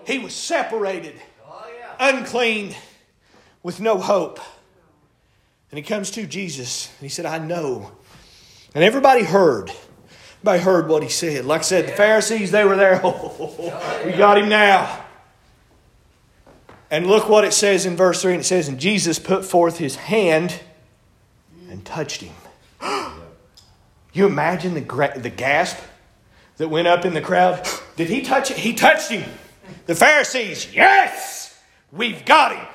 He 0.06 0.18
was 0.18 0.34
separated, 0.34 1.14
unclean, 2.00 2.74
with 3.62 3.80
no 3.80 3.98
hope. 3.98 4.40
And 5.70 5.78
he 5.78 5.82
comes 5.82 6.10
to 6.12 6.26
Jesus 6.26 6.88
and 6.98 7.00
he 7.00 7.08
said, 7.08 7.24
I 7.24 7.38
know. 7.38 7.92
And 8.74 8.82
everybody 8.82 9.22
heard. 9.22 9.70
Everybody 10.36 10.62
heard 10.62 10.88
what 10.88 11.02
he 11.02 11.08
said. 11.08 11.44
Like 11.44 11.60
I 11.60 11.64
said, 11.64 11.86
the 11.86 11.92
Pharisees, 11.92 12.50
they 12.50 12.64
were 12.64 12.76
there. 12.76 13.00
We 14.04 14.12
got 14.12 14.38
him 14.38 14.48
now. 14.48 15.04
And 16.90 17.06
look 17.06 17.28
what 17.28 17.44
it 17.44 17.52
says 17.52 17.86
in 17.86 17.96
verse 17.96 18.20
3. 18.20 18.32
And 18.32 18.40
it 18.40 18.44
says, 18.44 18.68
And 18.68 18.78
Jesus 18.78 19.18
put 19.18 19.44
forth 19.44 19.78
his 19.78 19.96
hand 19.96 20.60
and 21.70 21.84
touched 21.86 22.20
him. 22.20 22.34
You 24.12 24.26
imagine 24.26 24.75
the, 24.75 24.81
gra- 24.81 25.19
the 25.19 25.31
gasp 25.31 25.78
that 26.59 26.69
went 26.69 26.88
up 26.88 27.04
in 27.04 27.14
the 27.14 27.21
crowd? 27.21 27.66
Did 27.97 28.09
he 28.09 28.23
touch 28.23 28.50
it? 28.50 28.59
He 28.59 28.75
touched 28.75 29.11
him. 29.11 29.28
The 29.87 29.95
Pharisees, 29.95 30.75
yes, 30.75 31.59
we've 31.90 32.25
got 32.25 32.57
him. 32.57 32.66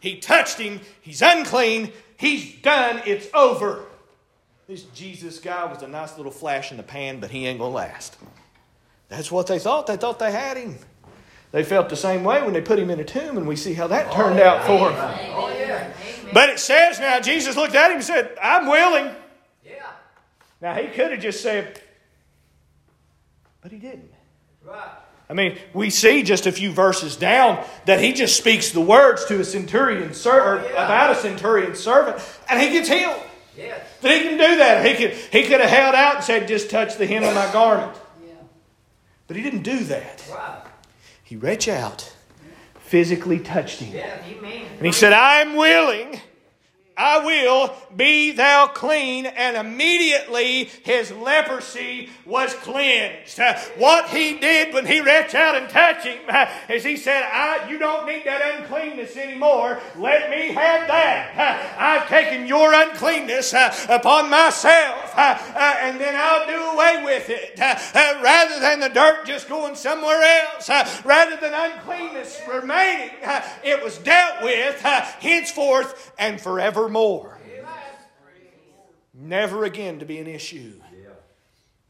He 0.00 0.18
touched 0.18 0.58
him. 0.58 0.80
He's 1.00 1.22
unclean. 1.22 1.92
He's 2.16 2.60
done. 2.60 3.02
It's 3.06 3.28
over. 3.34 3.86
This 4.66 4.82
Jesus 4.84 5.40
guy 5.40 5.64
was 5.64 5.82
a 5.82 5.88
nice 5.88 6.16
little 6.16 6.32
flash 6.32 6.70
in 6.70 6.76
the 6.76 6.82
pan, 6.82 7.20
but 7.20 7.30
he 7.30 7.46
ain't 7.46 7.58
going 7.58 7.72
to 7.72 7.76
last. 7.76 8.16
That's 9.08 9.30
what 9.30 9.46
they 9.46 9.58
thought. 9.58 9.86
They 9.86 9.96
thought 9.96 10.18
they 10.18 10.32
had 10.32 10.56
him. 10.56 10.76
They 11.52 11.62
felt 11.62 11.88
the 11.88 11.96
same 11.96 12.24
way 12.24 12.42
when 12.42 12.52
they 12.52 12.60
put 12.60 12.78
him 12.78 12.90
in 12.90 12.98
a 12.98 13.04
tomb, 13.04 13.36
and 13.36 13.46
we 13.46 13.56
see 13.56 13.74
how 13.74 13.86
that 13.88 14.10
turned 14.12 14.40
oh, 14.40 14.44
out 14.44 14.66
for 14.66 14.90
him. 14.90 14.98
Oh, 15.34 15.54
yeah. 15.56 15.92
But 16.32 16.48
it 16.48 16.58
says 16.58 16.98
now, 16.98 17.20
Jesus 17.20 17.56
looked 17.56 17.74
at 17.74 17.90
him 17.90 17.98
and 17.98 18.04
said, 18.04 18.36
I'm 18.42 18.66
willing. 18.66 19.14
Now, 20.60 20.74
he 20.74 20.88
could 20.88 21.10
have 21.10 21.20
just 21.20 21.42
said, 21.42 21.80
but 23.60 23.72
he 23.72 23.78
didn't. 23.78 24.10
Right. 24.64 24.88
I 25.28 25.32
mean, 25.32 25.58
we 25.72 25.90
see 25.90 26.22
just 26.22 26.46
a 26.46 26.52
few 26.52 26.70
verses 26.70 27.16
down 27.16 27.64
that 27.86 28.00
he 28.00 28.12
just 28.12 28.36
speaks 28.36 28.72
the 28.72 28.80
words 28.80 29.24
to 29.26 29.40
a 29.40 29.44
centurion 29.44 30.12
ser- 30.12 30.60
oh, 30.60 30.64
yeah. 30.64 30.84
about 30.84 31.10
a 31.10 31.14
centurion 31.14 31.74
servant, 31.74 32.22
and 32.48 32.60
he 32.60 32.70
gets 32.70 32.88
healed. 32.88 33.20
Yes. 33.56 33.80
But 34.02 34.10
he 34.10 34.20
can 34.20 34.32
do 34.32 34.56
that. 34.56 34.84
He 34.84 34.94
could, 34.94 35.12
he 35.12 35.42
could 35.42 35.60
have 35.60 35.70
held 35.70 35.94
out 35.94 36.16
and 36.16 36.24
said, 36.24 36.48
just 36.48 36.70
touch 36.70 36.96
the 36.96 37.06
hem 37.06 37.24
of 37.24 37.34
my 37.34 37.50
garment. 37.52 37.96
Yeah. 38.26 38.34
But 39.26 39.36
he 39.36 39.42
didn't 39.42 39.62
do 39.62 39.84
that. 39.84 40.24
Right. 40.30 40.62
He 41.22 41.36
reached 41.36 41.68
out, 41.68 42.12
physically 42.80 43.38
touched 43.38 43.80
him. 43.80 43.94
Yeah. 43.94 44.18
And 44.76 44.86
he 44.86 44.92
said, 44.92 45.12
I'm 45.12 45.56
willing 45.56 46.20
I 46.96 47.24
will 47.24 47.74
be 47.96 48.32
thou 48.32 48.68
clean. 48.68 49.26
And 49.26 49.56
immediately 49.56 50.70
his 50.84 51.10
leprosy 51.12 52.10
was 52.24 52.54
cleansed. 52.54 53.40
What 53.76 54.08
he 54.08 54.38
did 54.38 54.72
when 54.74 54.86
he 54.86 55.00
reached 55.00 55.34
out 55.34 55.56
and 55.56 55.68
touched 55.68 56.06
him 56.06 56.18
is 56.68 56.84
he 56.84 56.96
said, 56.96 57.22
I, 57.22 57.68
You 57.68 57.78
don't 57.78 58.06
need 58.06 58.24
that 58.24 58.60
uncleanness 58.60 59.16
anymore. 59.16 59.80
Let 59.96 60.30
me 60.30 60.52
have 60.54 60.86
that. 60.88 61.74
I've 61.78 62.08
taken 62.08 62.46
your 62.46 62.72
uncleanness 62.72 63.52
uh, 63.54 63.74
upon 63.88 64.30
myself, 64.30 65.12
uh, 65.16 65.38
uh, 65.54 65.76
and 65.80 66.00
then 66.00 66.14
I'll 66.16 66.46
do 66.46 66.74
away 66.74 67.02
with 67.04 67.26
it. 67.28 67.58
Rather 67.58 68.60
than 68.60 68.80
the 68.80 68.88
dirt 68.88 69.26
just 69.26 69.48
going 69.48 69.74
somewhere 69.74 70.22
else, 70.22 70.68
rather 71.04 71.36
than 71.36 71.52
uncleanness 71.54 72.40
remaining, 72.48 73.10
it 73.62 73.82
was 73.82 73.98
dealt 73.98 74.42
with 74.42 74.80
henceforth 74.80 76.12
and 76.18 76.40
forever 76.40 76.83
more. 76.88 77.38
Never 79.12 79.64
again 79.64 80.00
to 80.00 80.04
be 80.04 80.18
an 80.18 80.26
issue. 80.26 80.80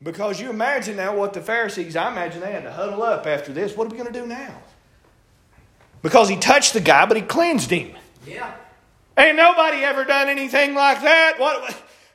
Because 0.03 0.39
you 0.39 0.51
imagine 0.51 0.97
now 0.97 1.17
what 1.17 1.33
the 1.33 1.41
Pharisees, 1.41 1.97
I 1.97 2.13
imagine 2.13 2.43
they 2.43 2.53
had 2.53 2.65
to 2.65 2.73
huddle 2.73 3.03
up 3.03 3.27
after 3.27 3.53
this. 3.53 3.75
What 3.75 3.87
are 3.87 3.91
we 3.91 3.97
going 3.97 4.13
to 4.13 4.21
do 4.21 4.27
now? 4.27 4.55
Because 6.03 6.29
he 6.29 6.37
touched 6.37 6.75
the 6.75 6.81
guy, 6.81 7.07
but 7.07 7.17
he 7.17 7.23
cleansed 7.23 7.71
him. 7.71 7.97
Yeah. 8.27 8.55
Ain't 9.17 9.37
nobody 9.37 9.79
ever 9.79 10.05
done 10.05 10.29
anything 10.29 10.75
like 10.75 11.01
that. 11.01 11.37
What? 11.39 11.75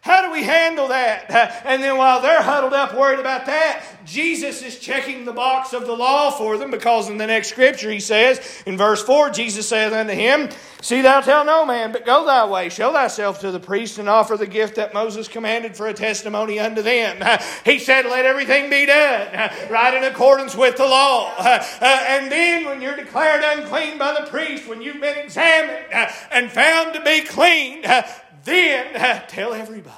How 0.10 0.24
do 0.24 0.32
we 0.32 0.42
handle 0.42 0.88
that? 0.88 1.30
And 1.70 1.84
then 1.84 1.98
while 1.98 2.20
they're 2.20 2.42
huddled 2.42 2.74
up 2.74 2.96
worried 2.96 3.20
about 3.20 3.46
that, 3.46 3.84
Jesus 4.06 4.64
is 4.64 4.80
checking 4.80 5.24
the 5.24 5.32
box 5.32 5.72
of 5.74 5.86
the 5.86 5.94
law 5.94 6.32
for 6.32 6.58
them 6.58 6.72
because 6.72 7.10
in 7.10 7.20
the 7.20 7.28
next 7.28 7.50
scripture 7.50 7.92
he 7.92 8.00
says, 8.00 8.42
in 8.66 8.76
verse 8.76 9.04
4, 9.04 9.30
Jesus 9.30 9.68
saith 9.68 9.94
unto 9.94 10.14
him, 10.14 10.50
See 10.82 11.02
thou 11.02 11.22
tell 11.22 11.46
no 11.46 11.64
man, 11.64 11.92
but 11.92 12.08
go 12.08 12.26
thy 12.26 12.46
way, 12.46 12.70
show 12.70 12.92
thyself 12.92 13.42
to 13.42 13.52
the 13.52 13.60
priest, 13.60 14.00
and 14.00 14.10
offer 14.10 14.36
the 14.36 14.48
gift 14.48 14.76
that 14.76 14.96
Moses 14.96 15.28
commanded 15.28 15.76
for 15.76 15.88
a 15.88 15.94
testimony 15.94 16.60
unto 16.60 16.82
them. 16.82 17.24
He 17.66 17.78
said, 17.78 18.06
Let 18.06 18.26
everything 18.26 18.70
be 18.70 18.86
done 18.88 19.52
right 19.70 19.94
in 19.94 20.04
accordance 20.06 20.56
with 20.56 20.78
the 20.78 20.88
law. 20.88 21.36
Uh, 21.38 21.64
and 21.82 22.32
then 22.32 22.66
when 22.66 22.82
you're 22.82 22.96
declared 22.96 23.44
unclean 23.44 24.00
by 24.00 24.20
the 24.20 24.28
priest, 24.28 24.68
when 24.68 24.82
you've 24.82 25.02
been 25.02 25.18
examined 25.18 25.86
and 26.32 26.50
found 26.50 26.94
to 26.96 27.02
be 27.02 27.22
clean, 27.22 27.84
then 28.44 28.94
tell 29.28 29.54
everybody. 29.54 29.96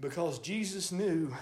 Because 0.00 0.40
Jesus 0.40 0.90
knew 0.90 1.32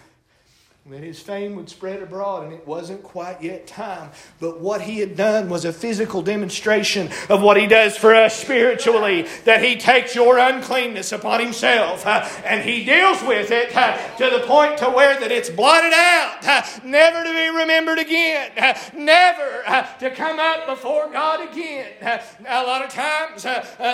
that 0.87 1.05
his 1.05 1.21
fame 1.21 1.57
would 1.57 1.69
spread 1.69 2.03
abroad, 2.03 2.43
and 2.43 2.55
it 2.55 2.67
wasn't 2.67 3.03
quite 3.03 3.43
yet 3.43 3.67
time. 3.67 4.11
But 4.41 4.61
what 4.61 4.81
he 4.81 4.99
had 4.99 5.15
done 5.15 5.51
was 5.51 5.67
a 5.67 5.75
physical 5.75 6.23
demonstration 6.23 7.11
of 7.29 7.43
what 7.43 7.59
he 7.59 7.67
does 7.67 7.99
for 7.99 8.15
us 8.15 8.35
spiritually 8.35 9.27
that 9.45 9.63
he 9.63 9.77
takes 9.77 10.15
your 10.15 10.39
uncleanness 10.39 11.13
upon 11.13 11.41
himself 11.41 12.07
uh, 12.07 12.27
and 12.45 12.63
he 12.69 12.85
deals 12.85 13.23
with 13.23 13.51
it 13.51 13.77
uh, 13.77 13.97
to 14.17 14.31
the 14.31 14.43
point 14.47 14.79
to 14.79 14.87
where 14.87 15.21
that 15.21 15.31
it's 15.31 15.51
blotted 15.51 15.93
out, 15.93 16.39
uh, 16.47 16.63
never 16.83 17.25
to 17.25 17.31
be 17.31 17.49
remembered 17.49 17.99
again, 17.99 18.51
uh, 18.57 18.73
never 18.97 19.63
uh, 19.67 19.83
to 19.99 20.11
come 20.11 20.41
up 20.41 20.67
before 20.67 21.11
God 21.13 21.47
again. 21.53 21.89
Uh, 22.01 22.19
now, 22.43 22.65
a 22.65 22.67
lot 22.67 22.83
of 22.83 22.91
times 22.91 23.43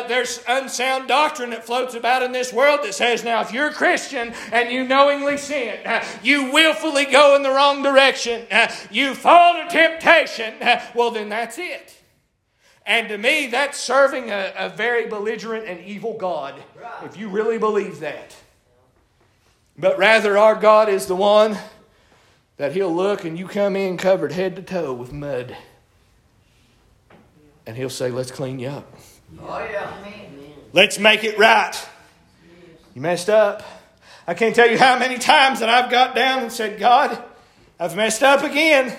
there's 0.08 0.40
unsound 0.48 1.08
doctrine 1.08 1.50
that 1.50 1.66
floats 1.66 1.94
about 1.94 2.22
in 2.22 2.30
this 2.30 2.52
world 2.52 2.80
that 2.84 2.94
says, 2.94 3.24
now, 3.24 3.40
if 3.40 3.52
you're 3.52 3.68
a 3.68 3.74
Christian 3.74 4.32
and 4.52 4.70
you 4.70 4.86
knowingly 4.86 5.36
sin, 5.36 5.78
you 6.22 6.52
willfully 6.52 6.75
willfully 6.82 7.10
go 7.10 7.36
in 7.36 7.42
the 7.42 7.50
wrong 7.50 7.82
direction, 7.82 8.46
uh, 8.50 8.72
you 8.90 9.14
fall 9.14 9.54
to 9.54 9.68
temptation, 9.68 10.54
uh, 10.60 10.80
well, 10.94 11.10
then 11.10 11.28
that's 11.28 11.58
it. 11.58 11.94
And 12.84 13.08
to 13.08 13.18
me, 13.18 13.48
that's 13.48 13.78
serving 13.78 14.30
a, 14.30 14.52
a 14.56 14.68
very 14.68 15.06
belligerent 15.06 15.66
and 15.66 15.80
evil 15.80 16.16
God, 16.16 16.62
if 17.04 17.16
you 17.16 17.28
really 17.28 17.58
believe 17.58 18.00
that. 18.00 18.36
But 19.76 19.98
rather, 19.98 20.38
our 20.38 20.54
God 20.54 20.88
is 20.88 21.06
the 21.06 21.16
one 21.16 21.58
that 22.56 22.72
He'll 22.72 22.94
look 22.94 23.24
and 23.24 23.38
you 23.38 23.48
come 23.48 23.76
in 23.76 23.96
covered 23.96 24.32
head 24.32 24.56
to 24.56 24.62
toe 24.62 24.92
with 24.92 25.12
mud. 25.12 25.56
And 27.66 27.76
He'll 27.76 27.90
say, 27.90 28.10
Let's 28.10 28.30
clean 28.30 28.58
you 28.58 28.68
up. 28.68 28.90
Oh, 29.40 29.58
yeah. 29.58 29.92
Let's 30.72 30.98
make 30.98 31.24
it 31.24 31.36
right. 31.36 31.74
You 32.94 33.00
messed 33.02 33.28
up. 33.28 33.62
I 34.26 34.34
can't 34.34 34.54
tell 34.54 34.68
you 34.68 34.78
how 34.78 34.98
many 34.98 35.18
times 35.18 35.60
that 35.60 35.68
I've 35.68 35.90
got 35.90 36.14
down 36.14 36.42
and 36.42 36.52
said, 36.52 36.80
God, 36.80 37.22
I've 37.78 37.94
messed 37.94 38.22
up 38.22 38.42
again. 38.42 38.96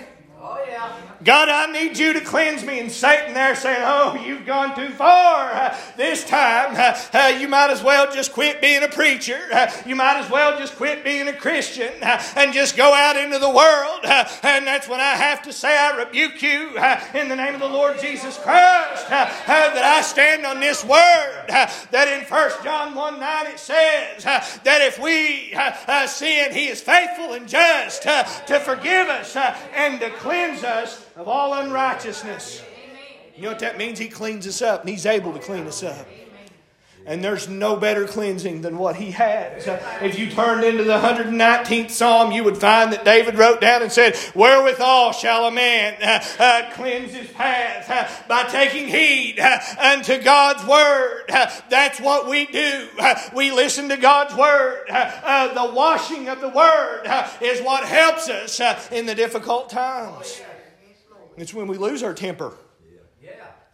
God, 1.24 1.48
I 1.48 1.66
need 1.72 1.98
you 1.98 2.12
to 2.12 2.20
cleanse 2.20 2.64
me. 2.64 2.78
And 2.78 2.90
Satan 2.90 3.34
there 3.34 3.56
saying, 3.56 3.82
Oh, 3.84 4.14
you've 4.24 4.46
gone 4.46 4.76
too 4.76 4.90
far. 4.90 5.50
Uh, 5.50 5.76
this 5.96 6.24
time, 6.24 6.76
uh, 6.76 6.96
uh, 7.12 7.38
you 7.38 7.48
might 7.48 7.70
as 7.70 7.82
well 7.82 8.12
just 8.12 8.32
quit 8.32 8.60
being 8.60 8.84
a 8.84 8.88
preacher. 8.88 9.40
Uh, 9.52 9.70
you 9.84 9.96
might 9.96 10.16
as 10.18 10.30
well 10.30 10.56
just 10.58 10.76
quit 10.76 11.02
being 11.02 11.26
a 11.26 11.32
Christian 11.32 11.92
uh, 12.02 12.22
and 12.36 12.52
just 12.52 12.76
go 12.76 12.94
out 12.94 13.16
into 13.16 13.38
the 13.38 13.48
world. 13.48 14.00
Uh, 14.04 14.28
and 14.44 14.66
that's 14.66 14.88
when 14.88 15.00
I 15.00 15.14
have 15.14 15.42
to 15.42 15.52
say, 15.52 15.76
I 15.76 15.96
rebuke 15.96 16.40
you 16.40 16.76
in 17.14 17.28
the 17.28 17.36
name 17.36 17.54
of 17.54 17.60
the 17.60 17.68
Lord 17.68 17.98
Jesus 17.98 18.38
Christ. 18.38 19.08
that 19.08 19.84
I 19.84 20.00
stand 20.02 20.46
on 20.46 20.60
this 20.60 20.84
word. 20.84 21.44
that 21.48 22.08
in 22.08 22.24
1 22.24 22.50
John 22.62 22.94
1 22.94 23.20
9 23.20 23.46
it 23.46 23.58
says 23.58 24.22
that 24.22 24.80
if 24.82 24.98
we 25.00 25.52
sin, 26.06 26.52
He 26.52 26.68
is 26.68 26.80
faithful 26.80 27.32
and 27.32 27.48
just 27.48 28.02
to 28.02 28.60
forgive 28.64 29.08
us 29.08 29.36
and 29.74 29.98
to 30.00 30.10
cleanse 30.10 30.62
us 30.62 31.07
of 31.18 31.26
all 31.26 31.52
unrighteousness. 31.54 32.62
You 33.36 33.42
know 33.42 33.48
what 33.50 33.58
that 33.58 33.76
means? 33.76 33.98
He 33.98 34.08
cleans 34.08 34.46
us 34.46 34.62
up, 34.62 34.80
and 34.80 34.88
He's 34.88 35.04
able 35.04 35.32
to 35.32 35.40
clean 35.40 35.66
us 35.66 35.82
up. 35.82 36.06
And 37.06 37.24
there's 37.24 37.48
no 37.48 37.74
better 37.74 38.06
cleansing 38.06 38.60
than 38.60 38.76
what 38.76 38.96
he 38.96 39.12
has. 39.12 39.66
If 40.02 40.18
you 40.18 40.30
turned 40.30 40.62
into 40.62 40.84
the 40.84 40.98
119th 40.98 41.90
Psalm, 41.90 42.32
you 42.32 42.44
would 42.44 42.58
find 42.58 42.92
that 42.92 43.02
David 43.02 43.36
wrote 43.38 43.62
down 43.62 43.80
and 43.80 43.90
said, 43.90 44.14
Wherewithal 44.34 45.12
shall 45.12 45.46
a 45.46 45.50
man 45.50 45.96
uh, 46.02 46.22
uh, 46.38 46.70
cleanse 46.74 47.14
his 47.14 47.30
path? 47.30 47.88
Uh, 47.88 48.06
by 48.28 48.42
taking 48.42 48.88
heed 48.88 49.40
uh, 49.40 49.58
unto 49.80 50.20
God's 50.22 50.66
word. 50.66 51.24
Uh, 51.30 51.50
that's 51.70 51.98
what 51.98 52.28
we 52.28 52.44
do. 52.44 52.88
Uh, 52.98 53.14
we 53.34 53.52
listen 53.52 53.88
to 53.88 53.96
God's 53.96 54.34
word. 54.34 54.84
the 54.88 55.72
washing 55.74 56.28
of 56.28 56.42
the 56.42 56.50
word 56.50 57.04
is 57.40 57.62
what 57.62 57.84
helps 57.84 58.28
us 58.28 58.60
in 58.92 59.06
the 59.06 59.14
difficult 59.14 59.70
times. 59.70 60.42
It's 61.40 61.54
when 61.54 61.66
we 61.66 61.76
lose 61.76 62.02
our 62.02 62.14
temper. 62.14 62.52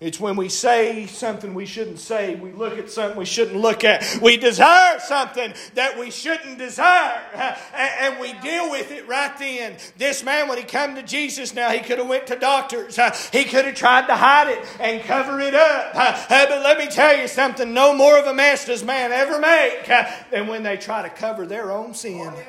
It's 0.01 0.19
when 0.21 0.37
we 0.37 0.51
say 0.51 1.07
something 1.07 1.55
we 1.55 1.67
shouldn't 1.67 2.01
say. 2.01 2.35
We 2.35 2.53
look 2.53 2.77
at 2.79 2.91
something 2.91 3.17
we 3.17 3.25
shouldn't 3.25 3.57
look 3.57 3.85
at. 3.85 4.19
We 4.21 4.37
desire 4.37 4.99
something 4.99 5.55
that 5.75 5.99
we 5.99 6.11
shouldn't 6.11 6.59
desire. 6.59 7.21
And 7.75 8.21
we 8.21 8.33
deal 8.41 8.71
with 8.71 8.91
it 8.91 9.09
right 9.09 9.37
then. 9.39 9.77
This 9.97 10.23
man, 10.23 10.49
when 10.49 10.59
he 10.59 10.65
come 10.65 10.95
to 10.97 11.03
Jesus 11.03 11.55
now, 11.55 11.71
he 11.71 11.81
could 11.81 11.99
have 11.99 12.09
went 12.09 12.27
to 12.27 12.37
doctors. 12.37 12.99
He 13.33 13.45
could 13.45 13.65
have 13.65 13.75
tried 13.75 14.07
to 14.09 14.15
hide 14.15 14.49
it 14.49 14.59
and 14.81 15.03
cover 15.03 15.41
it 15.41 15.55
up. 15.55 15.95
But 16.29 16.51
let 16.51 16.79
me 16.79 16.87
tell 16.87 17.17
you 17.17 17.27
something. 17.27 17.73
No 17.73 17.95
more 17.95 18.19
of 18.19 18.27
a 18.27 18.35
mess 18.35 18.67
does 18.67 18.85
man 18.85 19.11
ever 19.13 19.39
make 19.39 19.87
than 20.31 20.49
when 20.49 20.63
they 20.63 20.77
try 20.77 21.03
to 21.03 21.09
cover 21.09 21.47
their 21.47 21.71
own 21.73 21.95
sin. 21.95 22.31
Oh, 22.31 22.43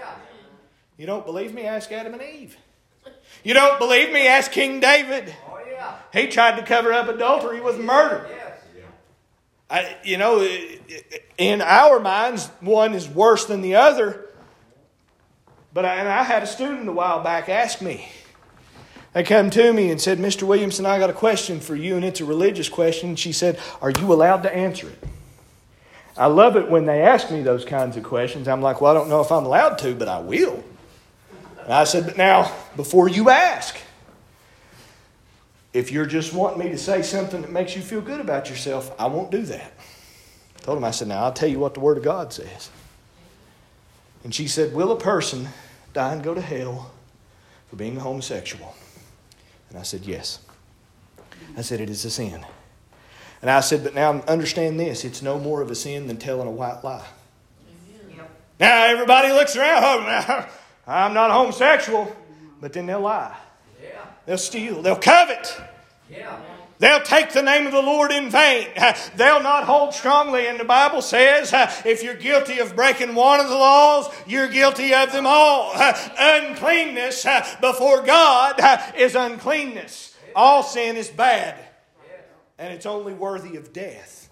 you 0.98 1.06
don't 1.06 1.26
believe 1.26 1.54
me? 1.54 1.64
Ask 1.64 1.92
Adam 1.92 2.14
and 2.14 2.22
Eve. 2.22 2.58
You 3.46 3.54
don't 3.54 3.78
believe 3.78 4.12
me? 4.12 4.26
Ask 4.26 4.52
King 4.52 4.80
David. 4.80 5.32
Oh, 5.48 6.00
he 6.12 6.28
tried 6.28 6.56
to 6.60 6.66
cover 6.66 6.92
up 6.92 7.08
adultery 7.08 7.62
with 7.62 7.80
murder. 7.80 8.28
I, 9.70 9.98
you 10.04 10.18
know, 10.18 10.48
in 11.38 11.62
our 11.62 12.00
minds, 12.00 12.48
one 12.60 12.96
is 12.96 13.08
worse 13.08 13.46
than 13.46 13.62
the 13.62 13.76
other. 13.76 14.26
But 15.76 15.86
I, 15.86 15.98
and 15.98 16.10
I 16.10 16.24
had 16.24 16.42
a 16.42 16.48
student 16.48 16.90
a 16.90 16.92
while 16.92 17.24
back 17.24 17.48
ask 17.48 17.84
me. 17.84 18.10
They 19.14 19.22
come 19.22 19.52
to 19.52 19.72
me 19.74 19.92
and 19.92 20.02
said, 20.02 20.18
Mr. 20.18 20.44
Williamson, 20.44 20.88
I 20.88 20.98
got 20.98 21.12
a 21.12 21.14
question 21.14 21.60
for 21.60 21.76
you, 21.76 21.96
and 21.96 22.04
it's 22.04 22.22
a 22.22 22.26
religious 22.26 22.68
question. 22.68 23.16
She 23.16 23.32
said, 23.32 23.60
Are 23.80 23.92
you 23.92 24.12
allowed 24.12 24.42
to 24.44 24.56
answer 24.56 24.90
it? 24.90 25.04
I 26.18 26.26
love 26.28 26.56
it 26.56 26.68
when 26.68 26.86
they 26.88 27.04
ask 27.04 27.30
me 27.30 27.44
those 27.44 27.64
kinds 27.64 27.96
of 27.96 28.04
questions. 28.04 28.48
I'm 28.48 28.64
like, 28.64 28.82
Well, 28.82 28.90
I 28.90 28.96
don't 28.96 29.10
know 29.10 29.22
if 29.22 29.32
I'm 29.32 29.46
allowed 29.46 29.78
to, 29.80 29.94
but 29.94 30.08
I 30.08 30.20
will. 30.20 30.64
And 31.66 31.74
I 31.74 31.84
said, 31.84 32.06
But 32.06 32.16
now, 32.16 32.52
before 32.76 33.10
you 33.10 33.30
ask, 33.30 33.76
if 35.74 35.92
you're 35.92 36.06
just 36.06 36.32
wanting 36.32 36.60
me 36.60 36.70
to 36.70 36.78
say 36.78 37.02
something 37.02 37.42
that 37.42 37.52
makes 37.52 37.76
you 37.76 37.82
feel 37.82 38.02
good 38.02 38.22
about 38.22 38.50
yourself, 38.50 38.94
I 38.98 39.08
won't 39.08 39.32
do 39.32 39.42
that. 39.42 39.74
I 40.56 40.60
told 40.62 40.78
him, 40.78 40.86
I 40.86 40.92
said, 40.92 41.10
Now 41.10 41.26
I'll 41.26 41.34
tell 41.34 41.50
you 41.50 41.60
what 41.60 41.74
the 41.74 41.80
Word 41.80 41.98
of 41.98 42.04
God 42.04 42.32
says. 42.32 42.70
And 44.24 44.34
she 44.34 44.48
said, 44.48 44.74
Will 44.74 44.92
a 44.92 45.00
person 45.00 45.50
die 45.94 46.14
and 46.14 46.24
go 46.24 46.34
to 46.34 46.42
hell 46.42 46.92
for 47.70 47.76
being 47.76 47.98
a 47.98 48.00
homosexual? 48.00 48.76
And 49.70 49.80
I 49.80 49.84
said, 49.84 50.06
Yes. 50.06 50.40
I 51.58 51.62
said, 51.62 51.82
It 51.82 51.90
is 51.90 52.06
a 52.06 52.12
sin. 52.12 52.46
And 53.42 53.50
I 53.50 53.60
said, 53.62 53.84
But 53.84 53.96
now 53.96 54.22
understand 54.28 54.80
this 54.80 55.04
it's 55.04 55.24
no 55.24 55.40
more 55.40 55.62
of 55.62 55.72
a 55.72 55.76
sin 55.76 56.06
than 56.06 56.18
telling 56.18 56.48
a 56.48 56.52
white 56.52 56.84
lie. 56.84 57.08
Yep. 58.16 58.30
Now 58.60 58.86
everybody 58.86 59.34
looks 59.34 59.56
around, 59.56 59.84
oh, 59.84 60.50
I'm 60.88 61.14
not 61.14 61.32
homosexual, 61.32 62.16
but 62.62 62.74
then 62.74 62.86
they'll 62.86 63.02
lie. 63.02 63.36
They'll 64.26 64.38
steal. 64.38 64.82
They'll 64.82 64.96
covet. 64.96 65.56
Yeah. 66.10 66.40
They'll 66.78 67.02
take 67.02 67.32
the 67.32 67.42
name 67.42 67.66
of 67.66 67.72
the 67.72 67.82
Lord 67.82 68.12
in 68.12 68.30
vain. 68.30 68.68
They'll 69.16 69.42
not 69.42 69.64
hold 69.64 69.94
strongly. 69.94 70.48
And 70.48 70.60
the 70.60 70.66
Bible 70.66 71.02
says 71.02 71.52
if 71.86 72.04
you're 72.04 72.16
guilty 72.16 72.60
of 72.60 72.76
breaking 72.76 73.16
one 73.16 73.40
of 73.40 73.50
the 73.50 73.56
laws, 73.56 74.10
you're 74.28 74.50
guilty 74.50 74.94
of 74.94 75.12
them 75.12 75.26
all. 75.26 75.74
Uncleanness 76.20 77.26
before 77.62 78.02
God 78.02 78.60
is 78.98 79.16
uncleanness. 79.16 80.16
All 80.36 80.64
sin 80.64 80.98
is 80.98 81.08
bad. 81.08 81.58
And 82.58 82.74
it's 82.74 82.86
only 82.86 83.14
worthy 83.14 83.58
of 83.58 83.74
death. 83.74 84.25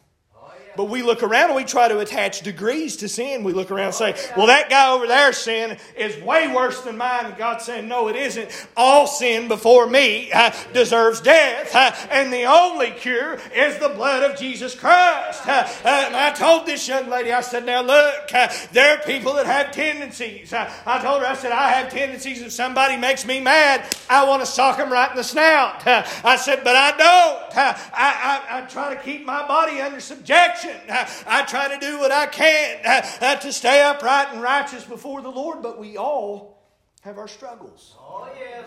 But 0.75 0.85
we 0.85 1.03
look 1.03 1.23
around 1.23 1.51
and 1.51 1.55
we 1.55 1.63
try 1.63 1.87
to 1.87 1.99
attach 1.99 2.41
degrees 2.41 2.97
to 2.97 3.07
sin. 3.07 3.43
We 3.43 3.53
look 3.53 3.71
around 3.71 3.87
and 3.87 3.95
say, 3.95 4.15
well, 4.35 4.47
that 4.47 4.69
guy 4.69 4.91
over 4.91 5.07
there's 5.07 5.37
sin 5.37 5.77
is 5.95 6.21
way 6.23 6.53
worse 6.53 6.81
than 6.81 6.97
mine. 6.97 7.25
And 7.25 7.37
God's 7.37 7.65
saying, 7.65 7.87
no, 7.87 8.07
it 8.07 8.15
isn't. 8.15 8.49
All 8.75 9.07
sin 9.07 9.47
before 9.47 9.87
me 9.87 10.31
uh, 10.31 10.51
deserves 10.73 11.21
death. 11.21 11.75
Uh, 11.75 11.91
and 12.09 12.31
the 12.31 12.43
only 12.43 12.91
cure 12.91 13.39
is 13.55 13.77
the 13.79 13.89
blood 13.89 14.29
of 14.29 14.37
Jesus 14.37 14.75
Christ. 14.75 15.47
Uh, 15.47 15.67
and 15.85 16.15
I 16.15 16.31
told 16.31 16.65
this 16.65 16.87
young 16.87 17.09
lady, 17.09 17.31
I 17.31 17.41
said, 17.41 17.65
now 17.65 17.81
look, 17.81 18.33
uh, 18.33 18.49
there 18.71 18.97
are 18.97 19.03
people 19.03 19.33
that 19.33 19.45
have 19.45 19.71
tendencies. 19.71 20.53
Uh, 20.53 20.71
I 20.85 21.01
told 21.01 21.21
her, 21.21 21.27
I 21.27 21.35
said, 21.35 21.51
I 21.51 21.69
have 21.69 21.91
tendencies. 21.91 22.41
If 22.41 22.51
somebody 22.51 22.97
makes 22.97 23.25
me 23.25 23.39
mad, 23.39 23.85
I 24.09 24.27
want 24.27 24.41
to 24.41 24.45
sock 24.45 24.77
them 24.77 24.91
right 24.91 25.09
in 25.09 25.17
the 25.17 25.23
snout. 25.23 25.85
Uh, 25.85 26.05
I 26.23 26.35
said, 26.35 26.63
but 26.63 26.75
I 26.75 26.91
don't. 26.91 27.57
I, 27.57 27.79
I, 27.93 28.57
I 28.57 28.61
try 28.61 28.95
to 28.95 29.01
keep 29.01 29.25
my 29.25 29.47
body 29.47 29.81
under 29.81 29.99
subjection. 29.99 30.62
I, 30.65 31.43
try 31.47 31.67
to 31.73 31.79
do 31.79 31.99
what 31.99 32.11
I 32.11 32.25
can 32.27 32.79
uh, 32.85 33.35
to 33.35 33.53
stay 33.53 33.83
upright 33.83 34.29
and 34.31 34.41
righteous 34.41 34.83
before 34.83 35.21
the 35.21 35.29
Lord, 35.29 35.61
but 35.61 35.79
we 35.79 35.97
all 35.97 36.61
have 37.01 37.17
our 37.17 37.27
struggles. 37.27 37.95
Oh, 37.99 38.29
yes. 38.39 38.65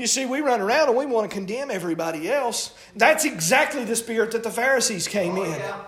You 0.00 0.06
see, 0.06 0.24
we 0.24 0.40
run 0.40 0.62
around 0.62 0.88
and 0.88 0.96
we 0.96 1.04
want 1.04 1.30
to 1.30 1.34
condemn 1.34 1.70
everybody 1.70 2.32
else. 2.32 2.74
That's 2.96 3.26
exactly 3.26 3.84
the 3.84 3.94
spirit 3.94 4.30
that 4.30 4.42
the 4.42 4.50
Pharisees 4.50 5.06
came 5.06 5.36
oh, 5.36 5.42
in. 5.44 5.50
Yeah. 5.50 5.82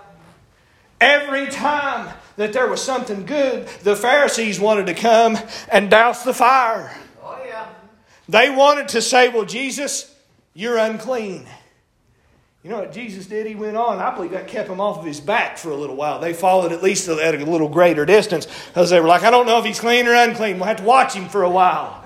Every 1.01 1.47
time 1.47 2.13
that 2.35 2.53
there 2.53 2.67
was 2.67 2.79
something 2.79 3.25
good, 3.25 3.67
the 3.81 3.95
Pharisees 3.95 4.59
wanted 4.59 4.85
to 4.85 4.93
come 4.93 5.39
and 5.71 5.89
douse 5.89 6.23
the 6.23 6.33
fire. 6.33 6.95
Oh, 7.23 7.41
yeah. 7.43 7.69
They 8.29 8.51
wanted 8.51 8.89
to 8.89 9.01
say, 9.01 9.29
Well, 9.29 9.45
Jesus, 9.45 10.15
you're 10.53 10.77
unclean. 10.77 11.47
You 12.63 12.69
know 12.69 12.79
what 12.79 12.93
Jesus 12.93 13.25
did? 13.25 13.45
He 13.45 13.55
went 13.55 13.75
on. 13.75 13.99
I 13.99 14.15
believe 14.15 14.31
that 14.31 14.47
kept 14.47 14.69
him 14.69 14.79
off 14.79 14.99
of 14.99 15.03
his 15.03 15.19
back 15.19 15.57
for 15.57 15.71
a 15.71 15.75
little 15.75 15.97
while. 15.97 16.19
They 16.19 16.31
followed 16.31 16.71
at 16.71 16.81
least 16.81 17.09
at 17.09 17.35
a 17.35 17.45
little 17.45 17.67
greater 17.67 18.05
distance 18.05 18.47
because 18.67 18.89
they 18.89 19.01
were 19.01 19.07
like, 19.07 19.23
I 19.23 19.31
don't 19.31 19.45
know 19.45 19.59
if 19.59 19.65
he's 19.65 19.81
clean 19.81 20.07
or 20.07 20.13
unclean. 20.13 20.55
We'll 20.55 20.67
have 20.67 20.77
to 20.77 20.83
watch 20.83 21.13
him 21.13 21.27
for 21.27 21.43
a 21.43 21.49
while. 21.49 22.02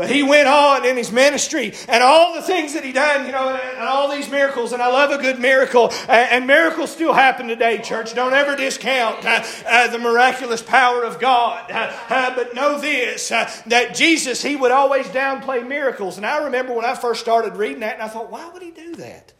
But 0.00 0.08
he 0.08 0.22
went 0.22 0.48
on 0.48 0.86
in 0.86 0.96
his 0.96 1.12
ministry 1.12 1.74
and 1.86 2.02
all 2.02 2.32
the 2.32 2.40
things 2.40 2.72
that 2.72 2.82
he 2.82 2.90
done, 2.90 3.26
you 3.26 3.32
know, 3.32 3.50
and 3.50 3.86
all 3.86 4.10
these 4.10 4.30
miracles. 4.30 4.72
And 4.72 4.80
I 4.80 4.86
love 4.86 5.10
a 5.10 5.20
good 5.20 5.38
miracle. 5.38 5.92
And 6.08 6.46
miracles 6.46 6.90
still 6.90 7.12
happen 7.12 7.48
today, 7.48 7.82
church. 7.82 8.14
Don't 8.14 8.32
ever 8.32 8.56
discount 8.56 9.22
uh, 9.26 9.44
uh, 9.66 9.88
the 9.88 9.98
miraculous 9.98 10.62
power 10.62 11.04
of 11.04 11.20
God. 11.20 11.70
Uh, 11.70 12.34
but 12.34 12.54
know 12.54 12.80
this 12.80 13.28
that 13.28 13.94
Jesus, 13.94 14.42
he 14.42 14.56
would 14.56 14.72
always 14.72 15.04
downplay 15.08 15.68
miracles. 15.68 16.16
And 16.16 16.24
I 16.24 16.44
remember 16.44 16.72
when 16.72 16.86
I 16.86 16.94
first 16.94 17.20
started 17.20 17.56
reading 17.56 17.80
that, 17.80 17.96
and 17.96 18.02
I 18.02 18.08
thought, 18.08 18.30
why 18.30 18.48
would 18.48 18.62
he 18.62 18.70
do 18.70 18.94
that? 18.94 19.34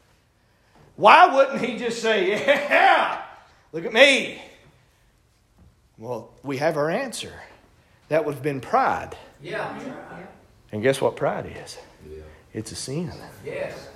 Why 0.97 1.35
wouldn't 1.35 1.65
he 1.65 1.79
just 1.79 2.03
say, 2.03 2.33
yeah, 2.47 3.23
look 3.73 3.87
at 3.87 3.95
me? 3.95 4.43
Well, 5.97 6.35
we 6.43 6.59
have 6.59 6.77
our 6.77 6.91
answer. 6.91 7.33
That 8.11 8.27
would 8.27 8.35
have 8.35 8.43
been 8.43 8.61
pride. 8.61 9.17
Yeah. 9.43 10.10
And 10.73 10.83
guess 10.83 11.01
what 11.01 11.17
pride 11.17 11.47
is? 11.47 11.79
Yeah. 12.09 12.23
It's 12.53 12.73
a 12.73 12.77
sin. 12.77 13.13
Yes. 13.45 13.89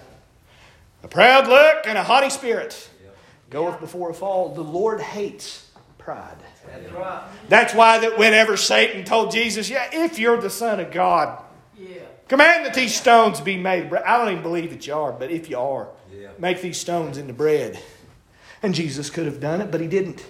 A 1.03 1.09
proud 1.09 1.49
look 1.49 1.87
and 1.87 1.99
a 1.99 2.03
haughty 2.03 2.31
spirit 2.31 2.89
yeah. 3.03 3.11
goeth 3.51 3.81
before 3.81 4.11
a 4.11 4.15
fall. 4.15 4.55
The 4.55 4.63
Lord 4.63 5.01
hates 5.01 5.71
pride. 5.99 6.37
That's 6.67 6.93
right. 6.93 7.23
That's 7.49 7.75
why 7.75 7.99
that 7.99 8.19
whenever 8.19 8.57
Satan 8.57 9.05
told 9.05 9.31
Jesus, 9.31 9.69
"Yeah, 9.69 9.89
if 9.93 10.19
you're 10.19 10.41
the 10.41 10.51
Son 10.51 10.81
of 10.81 10.91
God, 10.91 11.43
yeah. 11.79 12.01
command 12.29 12.65
that 12.65 12.75
these 12.75 12.95
stones 12.95 13.41
be 13.41 13.57
made 13.57 13.91
bread." 13.91 14.03
I 14.05 14.19
don't 14.19 14.31
even 14.31 14.43
believe 14.43 14.71
that 14.71 14.87
you 14.87 14.95
are, 14.95 15.13
but 15.13 15.31
if 15.31 15.51
you 15.51 15.59
are, 15.59 15.89
yeah. 16.13 16.31
make 16.39 16.63
these 16.63 16.79
stones 16.79 17.19
into 17.19 17.33
bread. 17.33 17.79
And 18.63 18.75
Jesus 18.75 19.11
could 19.11 19.27
have 19.27 19.41
done 19.41 19.61
it, 19.61 19.71
but 19.71 19.83
he 19.83 19.87
didn't. 19.87 20.25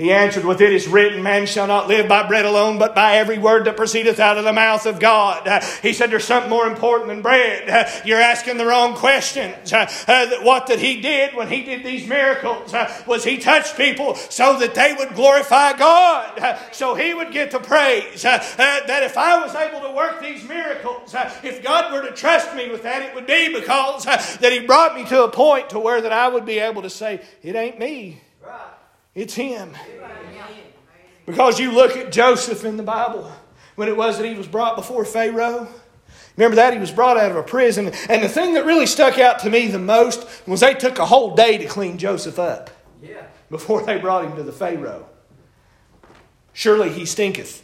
He 0.00 0.12
answered, 0.12 0.46
With 0.46 0.62
it 0.62 0.72
is 0.72 0.88
written, 0.88 1.22
Man 1.22 1.44
shall 1.44 1.66
not 1.66 1.86
live 1.86 2.08
by 2.08 2.26
bread 2.26 2.46
alone, 2.46 2.78
but 2.78 2.94
by 2.94 3.16
every 3.16 3.36
word 3.36 3.66
that 3.66 3.76
proceedeth 3.76 4.18
out 4.18 4.38
of 4.38 4.44
the 4.44 4.52
mouth 4.52 4.86
of 4.86 4.98
God. 4.98 5.46
Uh, 5.46 5.60
he 5.82 5.92
said, 5.92 6.10
There's 6.10 6.24
something 6.24 6.48
more 6.48 6.66
important 6.66 7.08
than 7.08 7.20
bread. 7.20 7.68
Uh, 7.68 7.86
you're 8.06 8.20
asking 8.20 8.56
the 8.56 8.64
wrong 8.64 8.94
questions. 8.94 9.70
Uh, 9.74 10.40
what 10.40 10.68
that 10.68 10.78
he 10.78 11.02
did 11.02 11.34
when 11.34 11.48
he 11.48 11.64
did 11.64 11.84
these 11.84 12.08
miracles 12.08 12.72
was 13.06 13.24
he 13.24 13.36
touched 13.36 13.76
people 13.76 14.14
so 14.14 14.58
that 14.58 14.74
they 14.74 14.94
would 14.98 15.14
glorify 15.14 15.76
God, 15.76 16.58
so 16.72 16.94
he 16.94 17.12
would 17.12 17.30
get 17.30 17.50
the 17.50 17.60
praise. 17.60 18.22
that 18.22 19.02
if 19.02 19.18
I 19.18 19.38
was 19.44 19.54
able 19.54 19.86
to 19.86 19.92
work 19.92 20.22
these 20.22 20.48
miracles, 20.48 21.14
if 21.42 21.62
God 21.62 21.92
were 21.92 22.08
to 22.08 22.14
trust 22.14 22.56
me 22.56 22.70
with 22.70 22.84
that, 22.84 23.02
it 23.02 23.14
would 23.14 23.26
be 23.26 23.52
because 23.52 24.04
that 24.06 24.50
he 24.50 24.60
brought 24.60 24.94
me 24.94 25.04
to 25.08 25.24
a 25.24 25.30
point 25.30 25.68
to 25.70 25.78
where 25.78 26.00
that 26.00 26.12
I 26.12 26.28
would 26.28 26.46
be 26.46 26.58
able 26.58 26.80
to 26.80 26.90
say, 26.90 27.20
It 27.42 27.54
ain't 27.54 27.78
me. 27.78 28.20
It's 29.14 29.34
him. 29.34 29.76
Because 31.26 31.58
you 31.58 31.72
look 31.72 31.96
at 31.96 32.12
Joseph 32.12 32.64
in 32.64 32.76
the 32.76 32.82
Bible, 32.82 33.30
when 33.76 33.88
it 33.88 33.96
was 33.96 34.18
that 34.18 34.26
he 34.26 34.34
was 34.34 34.46
brought 34.46 34.76
before 34.76 35.04
Pharaoh. 35.04 35.68
Remember 36.36 36.56
that? 36.56 36.72
He 36.72 36.78
was 36.78 36.90
brought 36.90 37.16
out 37.16 37.30
of 37.30 37.36
a 37.36 37.42
prison. 37.42 37.92
And 38.08 38.22
the 38.22 38.28
thing 38.28 38.54
that 38.54 38.64
really 38.64 38.86
stuck 38.86 39.18
out 39.18 39.40
to 39.40 39.50
me 39.50 39.68
the 39.68 39.78
most 39.78 40.26
was 40.46 40.60
they 40.60 40.74
took 40.74 40.98
a 40.98 41.06
whole 41.06 41.34
day 41.34 41.58
to 41.58 41.66
clean 41.66 41.98
Joseph 41.98 42.38
up 42.38 42.70
before 43.50 43.82
they 43.82 43.98
brought 43.98 44.24
him 44.24 44.36
to 44.36 44.42
the 44.42 44.52
Pharaoh. 44.52 45.06
Surely 46.52 46.90
he 46.90 47.04
stinketh, 47.04 47.62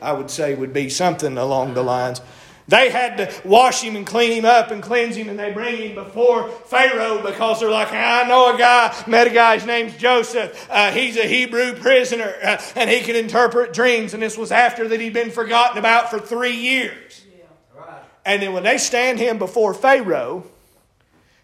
I 0.00 0.12
would 0.12 0.30
say, 0.30 0.54
would 0.54 0.72
be 0.72 0.88
something 0.88 1.38
along 1.38 1.74
the 1.74 1.82
lines. 1.82 2.20
They 2.68 2.90
had 2.90 3.18
to 3.18 3.48
wash 3.48 3.80
him 3.80 3.94
and 3.94 4.04
clean 4.04 4.32
him 4.32 4.44
up 4.44 4.72
and 4.72 4.82
cleanse 4.82 5.14
him, 5.14 5.28
and 5.28 5.38
they 5.38 5.52
bring 5.52 5.76
him 5.76 5.94
before 5.94 6.48
Pharaoh 6.48 7.22
because 7.22 7.60
they're 7.60 7.70
like, 7.70 7.92
I 7.92 8.26
know 8.26 8.54
a 8.54 8.58
guy, 8.58 9.04
met 9.06 9.28
a 9.28 9.30
guy, 9.30 9.54
his 9.54 9.66
name's 9.66 9.96
Joseph. 9.96 10.66
Uh, 10.68 10.90
he's 10.90 11.16
a 11.16 11.28
Hebrew 11.28 11.74
prisoner, 11.74 12.34
uh, 12.42 12.60
and 12.74 12.90
he 12.90 13.00
can 13.02 13.14
interpret 13.14 13.72
dreams. 13.72 14.14
And 14.14 14.22
this 14.22 14.36
was 14.36 14.50
after 14.50 14.88
that 14.88 15.00
he'd 15.00 15.12
been 15.12 15.30
forgotten 15.30 15.78
about 15.78 16.10
for 16.10 16.18
three 16.18 16.56
years. 16.56 17.24
Yeah. 17.38 17.44
Right. 17.80 18.02
And 18.24 18.42
then 18.42 18.52
when 18.52 18.64
they 18.64 18.78
stand 18.78 19.20
him 19.20 19.38
before 19.38 19.72
Pharaoh, 19.72 20.44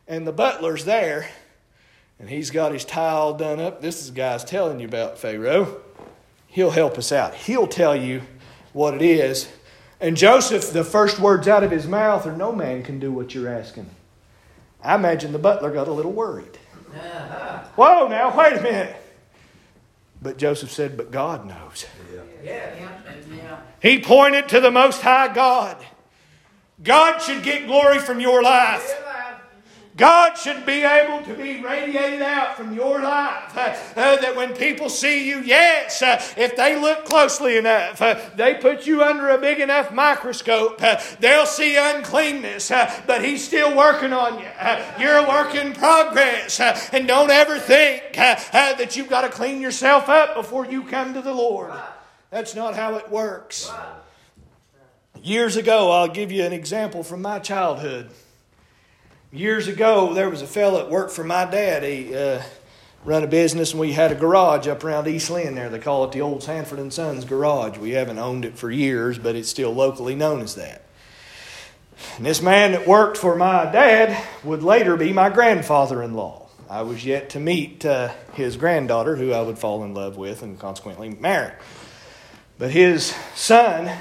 and 0.09 0.27
the 0.27 0.33
butler's 0.33 0.85
there, 0.85 1.29
and 2.19 2.29
he's 2.29 2.51
got 2.51 2.73
his 2.73 2.85
tile 2.85 3.35
done 3.35 3.61
up, 3.61 3.81
this 3.81 4.01
is 4.01 4.09
the 4.09 4.17
guy's 4.17 4.43
telling 4.43 4.81
you 4.81 4.89
about 4.89 5.19
Pharaoh. 5.19 5.83
He'll 6.49 6.73
help 6.73 6.99
us 6.99 7.13
out. 7.13 7.35
He'll 7.35 7.69
tell 7.69 7.95
you 7.95 8.23
what 8.73 8.95
it 8.95 9.03
is 9.03 9.49
and 10.03 10.17
Joseph, 10.17 10.73
the 10.73 10.85
first 10.85 11.19
words 11.19 11.49
out 11.49 11.65
of 11.65 11.71
his 11.71 11.87
mouth 11.87 12.27
are, 12.27 12.37
No 12.37 12.53
man 12.53 12.83
can 12.83 12.99
do 12.99 13.12
what 13.12 13.35
you're 13.35 13.49
asking. 13.49 13.88
I 14.83 14.97
imagine 14.97 15.33
the 15.33 15.38
butler 15.38 15.71
got 15.71 15.88
a 15.88 15.93
little 15.93 16.12
worried. 16.12 16.59
Uh-huh. 16.95 17.65
Whoa, 17.77 18.09
now, 18.09 18.37
wait 18.37 18.59
a 18.59 18.61
minute. 18.61 18.97
But 20.21 20.37
Joseph 20.37 20.71
said, 20.71 20.97
But 20.97 21.11
God 21.11 21.47
knows. 21.47 21.87
Yeah. 22.12 22.21
Yeah. 22.45 23.59
He 23.81 24.01
pointed 24.01 24.49
to 24.51 24.61
the 24.61 24.71
Most 24.71 25.01
High 25.03 25.33
God. 25.33 25.77
God 26.83 27.21
should 27.21 27.43
get 27.43 27.67
glory 27.67 27.99
from 27.99 28.21
your 28.21 28.43
life. 28.43 28.88
God 29.97 30.37
should 30.39 30.65
be 30.65 30.83
able 30.83 31.23
to 31.27 31.35
be 31.35 31.63
radiated 31.63 32.23
out 32.23 32.57
from 32.57 32.75
your 32.75 33.03
life. 33.03 33.57
Uh, 33.57 33.77
uh, 33.95 34.17
that 34.17 34.35
when 34.35 34.55
people 34.55 34.89
see 34.89 35.29
you, 35.29 35.41
yes, 35.41 36.01
uh, 36.01 36.23
if 36.37 36.57
they 36.57 36.81
look 36.81 37.05
closely 37.05 37.59
enough, 37.59 38.01
uh, 38.01 38.19
they 38.35 38.55
put 38.55 38.87
you 38.87 39.03
under 39.03 39.29
a 39.29 39.39
big 39.39 39.61
enough 39.61 39.93
microscope, 39.93 40.83
uh, 40.83 40.99
they'll 41.21 41.45
see 41.45 41.77
uncleanness, 41.77 42.71
uh, 42.71 43.03
but 43.07 43.23
He's 43.23 43.45
still 43.45 43.77
working 43.77 44.15
on 44.15 44.39
you. 44.39 44.47
you're 44.99 45.19
a 45.19 45.29
work 45.29 45.55
in 45.55 45.75
progress. 45.75 46.59
and 46.93 47.07
don't 47.07 47.31
ever 47.31 47.59
think 47.59 48.15
that 48.15 48.97
you've 48.97 49.11
got 49.11 49.23
to 49.23 49.29
clean 49.29 49.61
yourself 49.61 50.09
up 50.09 50.35
before 50.35 50.65
you 50.65 50.85
come 50.85 51.13
to 51.13 51.21
the 51.21 51.35
Lord. 51.35 51.73
That's 52.31 52.55
not 52.55 52.75
how 52.75 52.95
it 52.97 53.11
works. 53.11 53.71
Years 55.23 55.57
ago, 55.57 55.91
I'll 55.91 56.09
give 56.09 56.33
you 56.33 56.45
an 56.45 56.53
example 56.55 57.03
from 57.03 57.21
my 57.21 57.39
childhood. 57.39 58.11
Years 59.35 59.66
ago, 59.66 60.12
there 60.12 60.29
was 60.29 60.42
a 60.42 60.47
fellow 60.47 60.77
that 60.77 60.90
worked 60.90 61.11
for 61.11 61.25
my 61.25 61.47
dad. 61.47 61.83
He 61.83 62.14
uh, 62.14 62.42
run 63.03 63.25
a 63.25 63.27
business, 63.27 63.71
and 63.71 63.81
we 63.81 63.92
had 63.92 64.12
a 64.12 64.14
garage 64.14 64.68
up 64.68 64.85
around 64.85 65.09
East 65.09 65.31
Lynn 65.31 65.55
there. 65.55 65.71
They 65.71 65.79
call 65.79 66.05
it 66.05 66.12
the 66.12 66.21
old 66.21 66.42
Sanford 66.42 66.79
and 66.79 66.92
Sons 66.92 67.25
Garage. 67.25 67.79
We 67.79 67.92
haven't 67.92 68.18
owned 68.18 68.45
it 68.45 68.59
for 68.59 68.71
years, 68.71 69.18
but 69.18 69.35
it's 69.35 69.49
still 69.49 69.73
locally 69.73 70.14
known 70.14 70.42
as 70.42 70.57
that. 70.57 70.83
And 72.18 72.27
this 72.27 72.42
man 72.42 72.73
that 72.73 72.87
worked 72.87 73.16
for 73.16 73.35
my 73.35 73.64
dad 73.73 74.23
would 74.45 74.62
later 74.62 74.99
be 74.99 75.14
my 75.14 75.31
grandfather 75.31 76.03
in 76.03 76.12
law. 76.12 76.49
I 76.68 76.83
was 76.83 77.03
yet 77.03 77.31
to 77.31 77.40
meet 77.40 77.87
uh, 77.87 78.12
his 78.35 78.59
granddaughter, 78.59 79.16
who 79.16 79.33
I 79.33 79.40
would 79.40 79.59
fall 79.59 79.83
in 79.83 79.95
love 79.95 80.18
with 80.18 80.42
and 80.42 80.59
consequently 80.59 81.09
marry. 81.09 81.55
But 82.59 82.71
his 82.71 83.14
son 83.35 83.97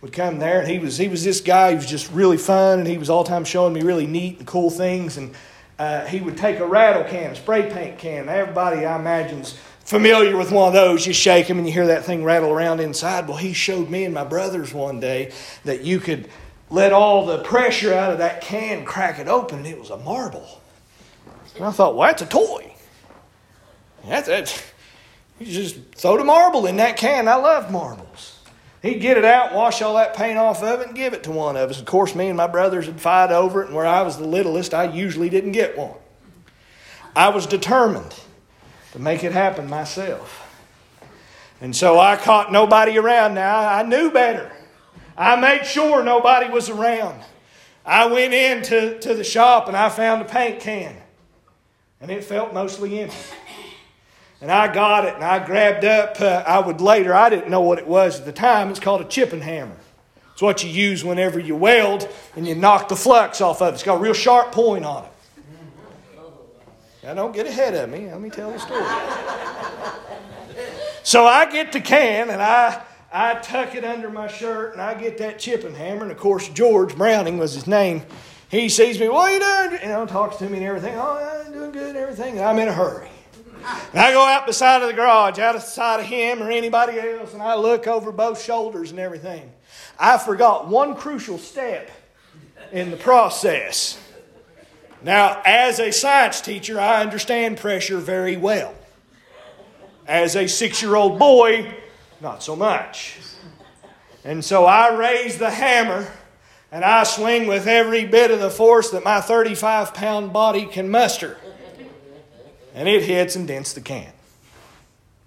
would 0.00 0.12
come 0.12 0.38
there, 0.38 0.60
and 0.60 0.68
he 0.68 0.78
was 0.78 0.96
he 0.96 1.08
was 1.08 1.24
this 1.24 1.40
guy 1.40 1.70
who 1.70 1.76
was 1.76 1.86
just 1.86 2.10
really 2.12 2.36
fun, 2.36 2.78
and 2.78 2.88
he 2.88 2.98
was 2.98 3.10
all 3.10 3.22
the 3.22 3.28
time 3.28 3.44
showing 3.44 3.72
me 3.72 3.82
really 3.82 4.06
neat 4.06 4.38
and 4.38 4.46
cool 4.46 4.70
things. 4.70 5.16
And 5.16 5.34
uh, 5.78 6.06
he 6.06 6.20
would 6.20 6.36
take 6.36 6.58
a 6.58 6.66
rattle 6.66 7.04
can, 7.04 7.32
a 7.32 7.36
spray 7.36 7.70
paint 7.70 7.98
can. 7.98 8.28
Everybody, 8.28 8.84
I 8.84 8.98
imagine, 8.98 9.40
is 9.40 9.58
familiar 9.84 10.36
with 10.36 10.52
one 10.52 10.68
of 10.68 10.74
those. 10.74 11.06
You 11.06 11.12
shake 11.12 11.48
them, 11.48 11.58
and 11.58 11.66
you 11.66 11.72
hear 11.72 11.88
that 11.88 12.04
thing 12.04 12.24
rattle 12.24 12.50
around 12.50 12.80
inside. 12.80 13.28
Well, 13.28 13.36
he 13.36 13.52
showed 13.52 13.90
me 13.90 14.04
and 14.04 14.14
my 14.14 14.24
brothers 14.24 14.72
one 14.72 15.00
day 15.00 15.32
that 15.64 15.82
you 15.82 16.00
could 16.00 16.28
let 16.70 16.92
all 16.92 17.26
the 17.26 17.42
pressure 17.42 17.92
out 17.92 18.12
of 18.12 18.18
that 18.18 18.40
can, 18.40 18.84
crack 18.84 19.18
it 19.18 19.28
open, 19.28 19.58
and 19.58 19.66
it 19.66 19.78
was 19.78 19.90
a 19.90 19.96
marble. 19.98 20.60
And 21.56 21.64
I 21.64 21.72
thought, 21.72 21.96
well, 21.96 22.08
that's 22.08 22.22
a 22.22 22.26
toy. 22.26 22.74
That's 24.06 24.28
it. 24.28 24.72
You 25.40 25.46
just 25.46 25.94
throw 25.94 26.16
the 26.16 26.24
marble 26.24 26.66
in 26.66 26.76
that 26.76 26.96
can. 26.96 27.26
I 27.26 27.34
love 27.34 27.70
marbles. 27.70 28.29
He'd 28.82 29.00
get 29.00 29.18
it 29.18 29.24
out, 29.24 29.52
wash 29.52 29.82
all 29.82 29.94
that 29.96 30.16
paint 30.16 30.38
off 30.38 30.62
of 30.62 30.80
it, 30.80 30.86
and 30.86 30.96
give 30.96 31.12
it 31.12 31.22
to 31.24 31.30
one 31.30 31.56
of 31.56 31.70
us. 31.70 31.78
Of 31.78 31.84
course, 31.84 32.14
me 32.14 32.28
and 32.28 32.36
my 32.36 32.46
brothers 32.46 32.86
would 32.86 33.00
fight 33.00 33.30
over 33.30 33.62
it, 33.62 33.66
and 33.66 33.76
where 33.76 33.86
I 33.86 34.02
was 34.02 34.16
the 34.16 34.26
littlest, 34.26 34.72
I 34.72 34.84
usually 34.84 35.28
didn't 35.28 35.52
get 35.52 35.76
one. 35.76 35.96
I 37.14 37.28
was 37.28 37.46
determined 37.46 38.14
to 38.92 38.98
make 38.98 39.22
it 39.22 39.32
happen 39.32 39.68
myself. 39.68 40.46
And 41.60 41.76
so 41.76 42.00
I 42.00 42.16
caught 42.16 42.50
nobody 42.50 42.96
around 42.96 43.34
now. 43.34 43.58
I 43.58 43.82
knew 43.82 44.10
better. 44.10 44.50
I 45.16 45.36
made 45.36 45.66
sure 45.66 46.02
nobody 46.02 46.48
was 46.48 46.70
around. 46.70 47.22
I 47.84 48.06
went 48.06 48.32
into 48.32 48.98
to 49.00 49.14
the 49.14 49.24
shop 49.24 49.68
and 49.68 49.76
I 49.76 49.90
found 49.90 50.22
a 50.22 50.24
paint 50.24 50.60
can, 50.60 50.96
and 52.00 52.10
it 52.10 52.24
felt 52.24 52.54
mostly 52.54 53.00
empty. 53.00 53.16
And 54.40 54.50
I 54.50 54.72
got 54.72 55.04
it 55.04 55.14
and 55.14 55.24
I 55.24 55.44
grabbed 55.44 55.84
up, 55.84 56.20
uh, 56.20 56.42
I 56.46 56.60
would 56.60 56.80
later, 56.80 57.12
I 57.12 57.28
didn't 57.28 57.50
know 57.50 57.60
what 57.60 57.78
it 57.78 57.86
was 57.86 58.20
at 58.20 58.26
the 58.26 58.32
time. 58.32 58.70
It's 58.70 58.80
called 58.80 59.02
a 59.02 59.04
chipping 59.04 59.42
hammer. 59.42 59.76
It's 60.32 60.40
what 60.40 60.64
you 60.64 60.70
use 60.70 61.04
whenever 61.04 61.38
you 61.38 61.54
weld 61.54 62.08
and 62.34 62.48
you 62.48 62.54
knock 62.54 62.88
the 62.88 62.96
flux 62.96 63.42
off 63.42 63.60
of 63.60 63.72
it. 63.72 63.74
It's 63.74 63.82
got 63.82 63.96
a 63.96 64.00
real 64.00 64.14
sharp 64.14 64.52
point 64.52 64.86
on 64.86 65.04
it. 65.04 65.10
Now, 67.02 67.14
don't 67.14 67.34
get 67.34 67.46
ahead 67.46 67.74
of 67.74 67.90
me. 67.90 68.10
Let 68.10 68.20
me 68.20 68.30
tell 68.30 68.50
the 68.50 68.58
story. 68.58 68.84
so 71.02 71.26
I 71.26 71.50
get 71.50 71.72
the 71.72 71.80
can 71.80 72.30
and 72.30 72.40
I, 72.40 72.82
I 73.12 73.34
tuck 73.34 73.74
it 73.74 73.84
under 73.84 74.08
my 74.08 74.28
shirt 74.28 74.72
and 74.72 74.80
I 74.80 74.94
get 74.94 75.18
that 75.18 75.38
chipping 75.38 75.74
hammer. 75.74 76.02
And 76.02 76.12
of 76.12 76.18
course, 76.18 76.48
George 76.48 76.96
Browning 76.96 77.36
was 77.36 77.52
his 77.52 77.66
name. 77.66 78.02
He 78.50 78.70
sees 78.70 78.98
me, 78.98 79.08
what 79.08 79.30
are 79.30 79.34
you 79.34 79.70
doing? 79.70 79.82
You 79.82 79.88
know, 79.88 80.06
talks 80.06 80.36
to 80.36 80.48
me 80.48 80.58
and 80.58 80.66
everything. 80.66 80.94
Oh, 80.96 81.42
I'm 81.46 81.52
doing 81.52 81.72
good 81.72 81.88
and 81.88 81.98
everything. 81.98 82.38
And 82.38 82.46
I'm 82.46 82.58
in 82.58 82.68
a 82.68 82.72
hurry. 82.72 83.08
And 83.92 84.00
I 84.00 84.12
go 84.12 84.24
out 84.24 84.46
beside 84.46 84.82
of 84.82 84.88
the 84.88 84.94
garage, 84.94 85.38
out 85.38 85.56
of 85.56 85.62
sight 85.62 86.00
of 86.00 86.06
him 86.06 86.42
or 86.42 86.50
anybody 86.50 86.98
else, 86.98 87.34
and 87.34 87.42
I 87.42 87.54
look 87.56 87.86
over 87.86 88.12
both 88.12 88.42
shoulders 88.42 88.90
and 88.90 88.98
everything. 88.98 89.52
I 89.98 90.18
forgot 90.18 90.68
one 90.68 90.94
crucial 90.94 91.38
step 91.38 91.90
in 92.72 92.90
the 92.90 92.96
process. 92.96 93.98
Now, 95.02 95.42
as 95.44 95.78
a 95.78 95.90
science 95.92 96.40
teacher, 96.40 96.78
I 96.78 97.00
understand 97.00 97.58
pressure 97.58 97.98
very 97.98 98.36
well. 98.36 98.74
As 100.06 100.36
a 100.36 100.46
six 100.46 100.82
year 100.82 100.94
old 100.94 101.18
boy, 101.18 101.74
not 102.20 102.42
so 102.42 102.56
much. 102.56 103.18
And 104.24 104.44
so 104.44 104.66
I 104.66 104.94
raise 104.94 105.38
the 105.38 105.50
hammer 105.50 106.10
and 106.72 106.84
I 106.84 107.04
swing 107.04 107.46
with 107.46 107.66
every 107.66 108.04
bit 108.04 108.30
of 108.30 108.40
the 108.40 108.50
force 108.50 108.90
that 108.90 109.04
my 109.04 109.20
35 109.20 109.94
pound 109.94 110.32
body 110.32 110.66
can 110.66 110.90
muster 110.90 111.36
and 112.74 112.88
it 112.88 113.02
hits 113.02 113.36
and 113.36 113.46
dents 113.46 113.72
the 113.72 113.80
can. 113.80 114.12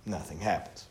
Nothing 0.05 0.39
happens. 0.39 0.85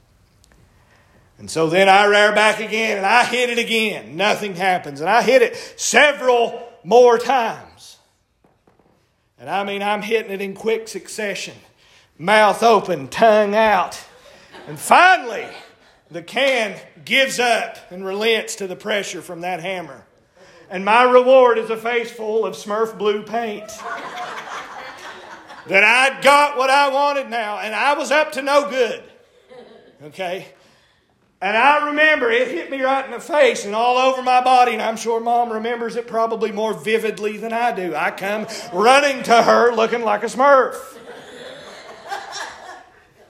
And 1.38 1.50
so 1.50 1.68
then 1.68 1.88
I 1.88 2.04
rear 2.06 2.32
back 2.32 2.60
again 2.60 2.98
and 2.98 3.06
I 3.06 3.24
hit 3.24 3.50
it 3.50 3.58
again. 3.58 4.16
Nothing 4.16 4.54
happens. 4.54 5.00
And 5.00 5.10
I 5.10 5.22
hit 5.22 5.42
it 5.42 5.56
several 5.76 6.68
more 6.84 7.18
times. 7.18 7.98
And 9.38 9.50
I 9.50 9.64
mean, 9.64 9.82
I'm 9.82 10.02
hitting 10.02 10.30
it 10.30 10.40
in 10.40 10.54
quick 10.54 10.86
succession 10.88 11.54
mouth 12.18 12.62
open, 12.62 13.08
tongue 13.08 13.56
out. 13.56 14.00
And 14.68 14.78
finally, 14.78 15.48
the 16.10 16.22
can 16.22 16.78
gives 17.04 17.40
up 17.40 17.76
and 17.90 18.04
relents 18.04 18.54
to 18.56 18.68
the 18.68 18.76
pressure 18.76 19.20
from 19.20 19.40
that 19.40 19.60
hammer. 19.60 20.04
And 20.70 20.84
my 20.84 21.02
reward 21.02 21.58
is 21.58 21.70
a 21.70 21.76
face 21.76 22.12
full 22.12 22.46
of 22.46 22.54
Smurf 22.54 22.96
blue 22.96 23.24
paint 23.24 23.68
that 25.68 25.84
I'd 25.84 26.22
got 26.22 26.56
what 26.56 26.70
I 26.70 26.88
wanted 26.88 27.30
now, 27.30 27.58
and 27.58 27.74
I 27.74 27.94
was 27.94 28.10
up 28.10 28.32
to 28.32 28.42
no 28.42 28.68
good. 28.68 29.02
Okay? 30.04 30.46
And 31.40 31.56
I 31.56 31.88
remember 31.88 32.30
it 32.30 32.48
hit 32.48 32.70
me 32.70 32.80
right 32.82 33.04
in 33.04 33.10
the 33.10 33.18
face 33.18 33.64
and 33.64 33.74
all 33.74 33.96
over 33.96 34.22
my 34.22 34.42
body, 34.42 34.72
and 34.72 34.80
I'm 34.80 34.96
sure 34.96 35.20
mom 35.20 35.52
remembers 35.52 35.96
it 35.96 36.06
probably 36.06 36.52
more 36.52 36.72
vividly 36.72 37.36
than 37.36 37.52
I 37.52 37.72
do. 37.72 37.94
I 37.96 38.12
come 38.12 38.46
running 38.72 39.24
to 39.24 39.42
her 39.42 39.72
looking 39.74 40.02
like 40.02 40.22
a 40.22 40.26
smurf. 40.26 40.76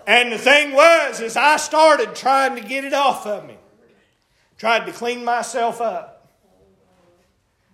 And 0.06 0.32
the 0.32 0.38
thing 0.38 0.72
was, 0.72 1.20
is 1.20 1.36
I 1.36 1.56
started 1.56 2.14
trying 2.14 2.56
to 2.56 2.60
get 2.60 2.84
it 2.84 2.92
off 2.92 3.26
of 3.26 3.46
me. 3.46 3.56
Tried 4.58 4.84
to 4.86 4.92
clean 4.92 5.24
myself 5.24 5.80
up. 5.80 6.28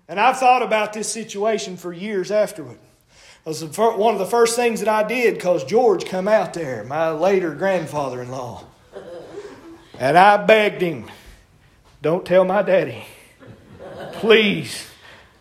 And 0.08 0.20
I've 0.20 0.38
thought 0.38 0.62
about 0.62 0.92
this 0.92 1.10
situation 1.10 1.76
for 1.76 1.92
years 1.92 2.30
afterward. 2.30 2.78
Was 3.48 3.64
one 3.78 4.12
of 4.12 4.18
the 4.18 4.26
first 4.26 4.56
things 4.56 4.80
that 4.80 4.90
I 4.90 5.08
did 5.08 5.32
because 5.32 5.64
George 5.64 6.04
come 6.04 6.28
out 6.28 6.52
there, 6.52 6.84
my 6.84 7.08
later 7.08 7.54
grandfather-in-law. 7.54 8.62
And 9.98 10.18
I 10.18 10.36
begged 10.44 10.82
him, 10.82 11.10
don't 12.02 12.26
tell 12.26 12.44
my 12.44 12.60
daddy. 12.60 13.06
Please. 14.12 14.90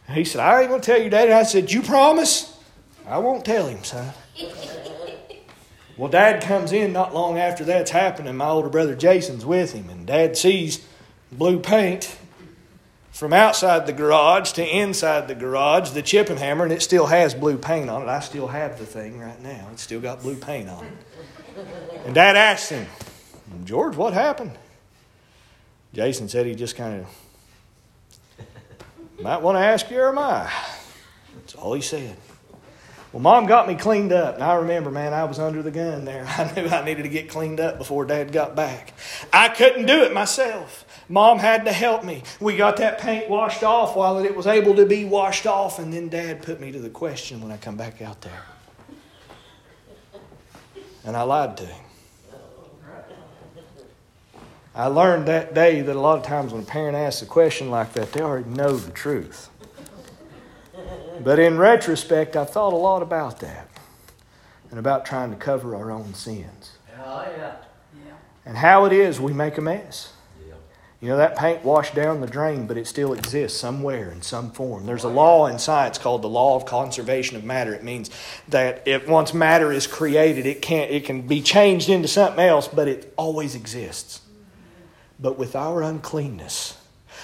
he 0.09 0.23
said, 0.23 0.39
I 0.39 0.61
ain't 0.61 0.69
going 0.69 0.79
to 0.79 0.85
tell 0.85 1.01
your 1.01 1.09
daddy. 1.09 1.33
I 1.33 1.43
said, 1.43 1.69
You 1.69 1.81
promise? 1.81 2.57
I 3.05 3.17
won't 3.17 3.43
tell 3.43 3.67
him, 3.67 3.83
son. 3.83 4.13
well, 5.97 6.09
dad 6.09 6.41
comes 6.41 6.71
in 6.71 6.93
not 6.93 7.13
long 7.13 7.37
after 7.37 7.65
that's 7.65 7.91
happening. 7.91 8.37
My 8.37 8.47
older 8.47 8.69
brother 8.69 8.95
Jason's 8.95 9.45
with 9.45 9.73
him, 9.73 9.89
and 9.89 10.07
dad 10.07 10.37
sees 10.37 10.87
blue 11.29 11.59
paint 11.59 12.17
from 13.17 13.33
outside 13.33 13.87
the 13.87 13.93
garage 13.93 14.51
to 14.51 14.63
inside 14.63 15.27
the 15.27 15.33
garage, 15.33 15.89
the 15.89 16.03
chipping 16.03 16.37
hammer, 16.37 16.63
and 16.63 16.71
it 16.71 16.83
still 16.83 17.07
has 17.07 17.33
blue 17.33 17.57
paint 17.57 17.89
on 17.89 18.03
it. 18.03 18.07
I 18.07 18.19
still 18.19 18.45
have 18.45 18.77
the 18.77 18.85
thing 18.85 19.17
right 19.19 19.41
now. 19.41 19.69
It's 19.73 19.81
still 19.81 19.99
got 19.99 20.21
blue 20.21 20.35
paint 20.35 20.69
on 20.69 20.85
it. 20.85 20.93
And 22.05 22.13
dad 22.13 22.37
asked 22.37 22.69
him, 22.69 22.85
George, 23.65 23.95
what 23.95 24.13
happened? 24.13 24.51
Jason 25.95 26.29
said 26.29 26.45
he 26.45 26.53
just 26.53 26.75
kind 26.75 26.99
of 27.01 28.43
might 29.19 29.41
want 29.41 29.55
to 29.55 29.61
ask 29.61 29.89
Jeremiah. 29.89 30.51
That's 31.37 31.55
all 31.55 31.73
he 31.73 31.81
said. 31.81 32.17
Well, 33.13 33.21
mom 33.21 33.45
got 33.45 33.67
me 33.67 33.75
cleaned 33.75 34.11
up, 34.11 34.35
and 34.35 34.43
I 34.43 34.55
remember, 34.55 34.91
man, 34.91 35.13
I 35.13 35.23
was 35.23 35.39
under 35.39 35.63
the 35.63 35.71
gun 35.71 36.03
there. 36.03 36.25
I 36.27 36.51
knew 36.53 36.67
I 36.67 36.83
needed 36.83 37.03
to 37.03 37.09
get 37.09 37.29
cleaned 37.29 37.59
up 37.59 37.77
before 37.77 38.05
dad 38.05 38.31
got 38.31 38.55
back. 38.55 38.93
I 39.31 39.49
couldn't 39.49 39.85
do 39.85 40.03
it 40.03 40.13
myself. 40.13 40.85
Mom 41.09 41.39
had 41.39 41.65
to 41.65 41.71
help 41.71 42.03
me. 42.03 42.23
We 42.41 42.57
got 42.57 42.77
that 42.77 42.99
paint 42.99 43.29
washed 43.29 43.63
off 43.63 43.95
while 43.95 44.19
it 44.19 44.35
was 44.35 44.45
able 44.45 44.75
to 44.75 44.85
be 44.85 45.05
washed 45.05 45.47
off, 45.47 45.79
and 45.79 45.93
then 45.93 46.09
dad 46.09 46.41
put 46.41 46.59
me 46.59 46.71
to 46.73 46.79
the 46.79 46.89
question 46.89 47.41
when 47.41 47.51
I 47.51 47.57
come 47.57 47.77
back 47.77 48.01
out 48.01 48.21
there. 48.21 48.43
And 51.05 51.15
I 51.15 51.21
lied 51.21 51.55
to 51.57 51.65
him. 51.65 51.83
I 54.75 54.87
learned 54.87 55.27
that 55.27 55.55
day 55.55 55.81
that 55.81 55.95
a 55.95 55.99
lot 55.99 56.19
of 56.19 56.23
times 56.23 56.53
when 56.53 56.61
a 56.61 56.65
parent 56.65 56.95
asks 56.95 57.23
a 57.23 57.25
question 57.25 57.71
like 57.71 57.93
that, 57.93 58.11
they 58.11 58.21
already 58.21 58.47
know 58.49 58.75
the 58.75 58.91
truth. 58.91 59.49
But 61.23 61.39
in 61.39 61.57
retrospect, 61.57 62.35
I 62.35 62.45
thought 62.45 62.73
a 62.73 62.77
lot 62.77 63.01
about 63.01 63.39
that 63.39 63.67
and 64.69 64.79
about 64.79 65.05
trying 65.05 65.31
to 65.31 65.37
cover 65.37 65.75
our 65.75 65.91
own 65.91 66.13
sins. 66.13 66.77
Oh, 66.99 67.25
yeah. 67.37 67.55
And 68.45 68.57
how 68.57 68.85
it 68.85 68.93
is 68.93 69.19
we 69.19 69.33
make 69.33 69.57
a 69.57 69.61
mess. 69.61 70.13
You 70.99 71.09
know, 71.09 71.17
that 71.17 71.37
paint 71.37 71.63
washed 71.63 71.93
down 71.93 72.21
the 72.21 72.27
drain, 72.27 72.65
but 72.65 72.75
it 72.75 72.87
still 72.87 73.13
exists 73.13 73.59
somewhere 73.59 74.09
in 74.09 74.23
some 74.23 74.49
form. 74.49 74.87
There's 74.87 75.03
a 75.03 75.09
oh, 75.09 75.11
law 75.11 75.45
in 75.45 75.59
science 75.59 75.99
called 75.99 76.23
the 76.23 76.27
law 76.27 76.55
of 76.55 76.65
conservation 76.65 77.37
of 77.37 77.43
matter. 77.43 77.71
It 77.71 77.83
means 77.83 78.09
that 78.47 78.81
if 78.87 79.07
once 79.07 79.31
matter 79.31 79.71
is 79.71 79.85
created, 79.85 80.47
it 80.47 80.63
can't 80.63 80.89
it 80.89 81.05
can 81.05 81.21
be 81.21 81.39
changed 81.43 81.89
into 81.89 82.07
something 82.07 82.43
else, 82.43 82.67
but 82.67 82.87
it 82.87 83.13
always 83.15 83.53
exists 83.53 84.21
but 85.19 85.37
with 85.37 85.55
our 85.55 85.81
uncleanness. 85.81 86.77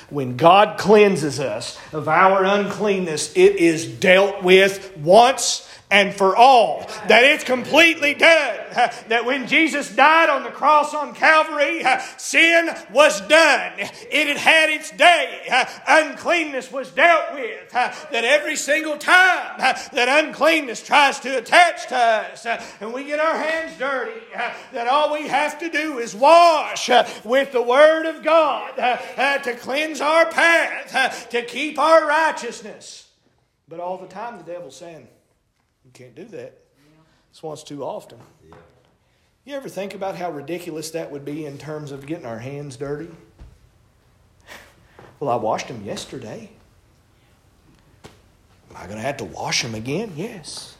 When 0.09 0.37
God 0.37 0.77
cleanses 0.77 1.39
us 1.39 1.79
of 1.91 2.07
our 2.07 2.43
uncleanness, 2.43 3.31
it 3.35 3.55
is 3.55 3.87
dealt 3.87 4.43
with 4.43 4.95
once 4.97 5.67
and 5.93 6.13
for 6.13 6.35
all. 6.35 6.89
That 7.07 7.23
it's 7.23 7.43
completely 7.43 8.15
done. 8.15 8.59
That 9.07 9.25
when 9.25 9.47
Jesus 9.47 9.95
died 9.95 10.29
on 10.29 10.43
the 10.43 10.49
cross 10.49 10.93
on 10.93 11.13
Calvary, 11.13 11.83
sin 12.17 12.69
was 12.91 13.21
done. 13.21 13.73
It 13.77 14.27
had 14.27 14.37
had 14.37 14.69
its 14.71 14.89
day. 14.91 15.47
Uncleanness 15.87 16.71
was 16.71 16.89
dealt 16.91 17.35
with. 17.35 17.71
That 17.71 18.25
every 18.25 18.55
single 18.55 18.97
time 18.97 19.59
that 19.59 20.25
uncleanness 20.25 20.81
tries 20.81 21.19
to 21.21 21.37
attach 21.37 21.87
to 21.87 21.95
us 21.95 22.45
and 22.81 22.91
we 22.91 23.03
get 23.03 23.19
our 23.19 23.37
hands 23.37 23.77
dirty, 23.77 24.19
that 24.71 24.87
all 24.87 25.13
we 25.13 25.27
have 25.27 25.59
to 25.59 25.69
do 25.69 25.99
is 25.99 26.15
wash 26.15 26.89
with 27.23 27.51
the 27.51 27.61
Word 27.61 28.07
of 28.07 28.23
God 28.23 28.75
to 29.43 29.53
cleanse 29.59 30.01
our 30.01 30.25
path, 30.25 31.29
to 31.29 31.43
keep 31.43 31.77
our 31.77 32.07
righteousness. 32.07 33.11
But 33.67 33.79
all 33.79 33.97
the 33.97 34.07
time 34.07 34.39
the 34.39 34.43
devil's 34.43 34.75
saying, 34.75 35.07
can't 35.93 36.15
do 36.15 36.25
that. 36.25 36.57
This 37.31 37.43
once 37.43 37.63
too 37.63 37.83
often. 37.83 38.19
You 39.45 39.55
ever 39.55 39.69
think 39.69 39.93
about 39.93 40.15
how 40.15 40.31
ridiculous 40.31 40.91
that 40.91 41.11
would 41.11 41.25
be 41.25 41.45
in 41.45 41.57
terms 41.57 41.91
of 41.91 42.05
getting 42.05 42.25
our 42.25 42.39
hands 42.39 42.77
dirty? 42.77 43.09
Well, 45.19 45.29
I 45.29 45.35
washed 45.35 45.67
them 45.67 45.83
yesterday. 45.83 46.49
Am 48.69 48.77
I 48.77 48.85
going 48.85 48.97
to 48.97 49.01
have 49.01 49.17
to 49.17 49.25
wash 49.25 49.61
them 49.61 49.75
again? 49.75 50.13
Yes 50.15 50.75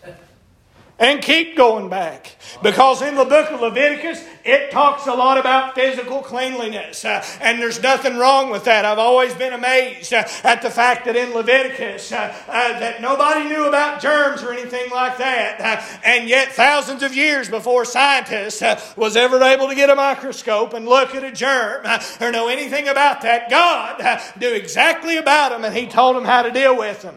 and 1.04 1.22
keep 1.22 1.58
going 1.58 1.90
back. 1.90 2.36
Because 2.62 3.02
in 3.02 3.16
the 3.16 3.26
book 3.26 3.52
of 3.52 3.60
Leviticus, 3.60 4.24
it 4.46 4.72
talks 4.72 5.06
a 5.06 5.14
lot 5.14 5.38
about 5.38 5.76
physical 5.76 6.22
cleanliness. 6.22 7.04
Uh, 7.04 7.26
and 7.42 7.60
there's 7.60 7.82
nothing 7.82 8.18
wrong 8.18 8.50
with 8.50 8.64
that. 8.66 8.86
I've 8.86 9.00
always 9.00 9.34
been 9.34 9.52
amazed 9.52 10.14
uh, 10.14 10.26
at 10.44 10.62
the 10.62 10.70
fact 10.70 11.06
that 11.06 11.16
in 11.18 11.34
Leviticus, 11.34 12.12
uh, 12.12 12.34
uh 12.48 12.80
that 12.80 13.02
nobody 13.02 13.50
knew 13.50 13.68
about 13.68 14.02
germs 14.02 14.44
or 14.44 14.54
anything 14.54 14.90
like 14.92 15.18
that. 15.18 15.60
Uh, 15.60 16.00
and 16.06 16.30
yet, 16.30 16.54
thousands 16.54 17.04
of 17.04 17.14
years 17.14 17.50
before 17.50 17.84
scientists 17.84 18.62
uh, 18.62 18.80
was 18.96 19.18
ever 19.18 19.42
able 19.44 19.68
to 19.68 19.76
get 19.76 19.90
a 19.90 19.96
microscope 19.96 20.74
and 20.74 20.88
look 20.88 21.16
at 21.16 21.24
a 21.24 21.32
germ 21.32 21.86
or 22.22 22.32
know 22.32 22.48
anything 22.48 22.88
about 22.88 23.22
that, 23.22 23.50
God 23.50 24.02
knew 24.40 24.54
exactly 24.54 25.18
about 25.18 25.50
them 25.50 25.66
and 25.66 25.76
He 25.76 25.86
told 25.86 26.16
them 26.16 26.24
how 26.24 26.44
to 26.44 26.52
deal 26.52 26.78
with 26.78 27.02
them. 27.02 27.16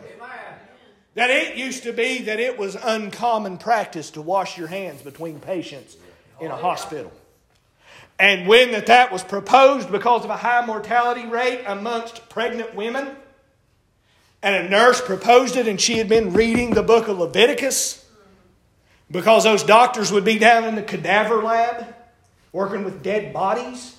That 1.16 1.30
it 1.30 1.56
used 1.56 1.82
to 1.84 1.92
be 1.92 2.22
that 2.22 2.38
it 2.38 2.58
was 2.58 2.76
uncommon 2.76 3.56
practice 3.56 4.10
to 4.12 4.22
wash 4.22 4.56
your 4.56 4.68
hands 4.68 5.02
between 5.02 5.40
patients 5.40 5.96
in 6.40 6.50
a 6.50 6.56
hospital. 6.56 7.10
And 8.18 8.46
when 8.46 8.72
that, 8.72 8.86
that 8.86 9.10
was 9.10 9.24
proposed 9.24 9.90
because 9.90 10.24
of 10.24 10.30
a 10.30 10.36
high 10.36 10.64
mortality 10.64 11.26
rate 11.26 11.64
amongst 11.66 12.28
pregnant 12.28 12.74
women, 12.74 13.08
and 14.42 14.54
a 14.54 14.68
nurse 14.68 15.00
proposed 15.00 15.56
it 15.56 15.66
and 15.66 15.80
she 15.80 15.98
had 15.98 16.08
been 16.08 16.34
reading 16.34 16.70
the 16.70 16.82
book 16.82 17.08
of 17.08 17.18
Leviticus, 17.18 18.04
because 19.10 19.44
those 19.44 19.62
doctors 19.62 20.12
would 20.12 20.24
be 20.24 20.38
down 20.38 20.64
in 20.64 20.74
the 20.74 20.82
cadaver 20.82 21.42
lab 21.42 21.94
working 22.52 22.84
with 22.84 23.02
dead 23.02 23.32
bodies. 23.32 23.96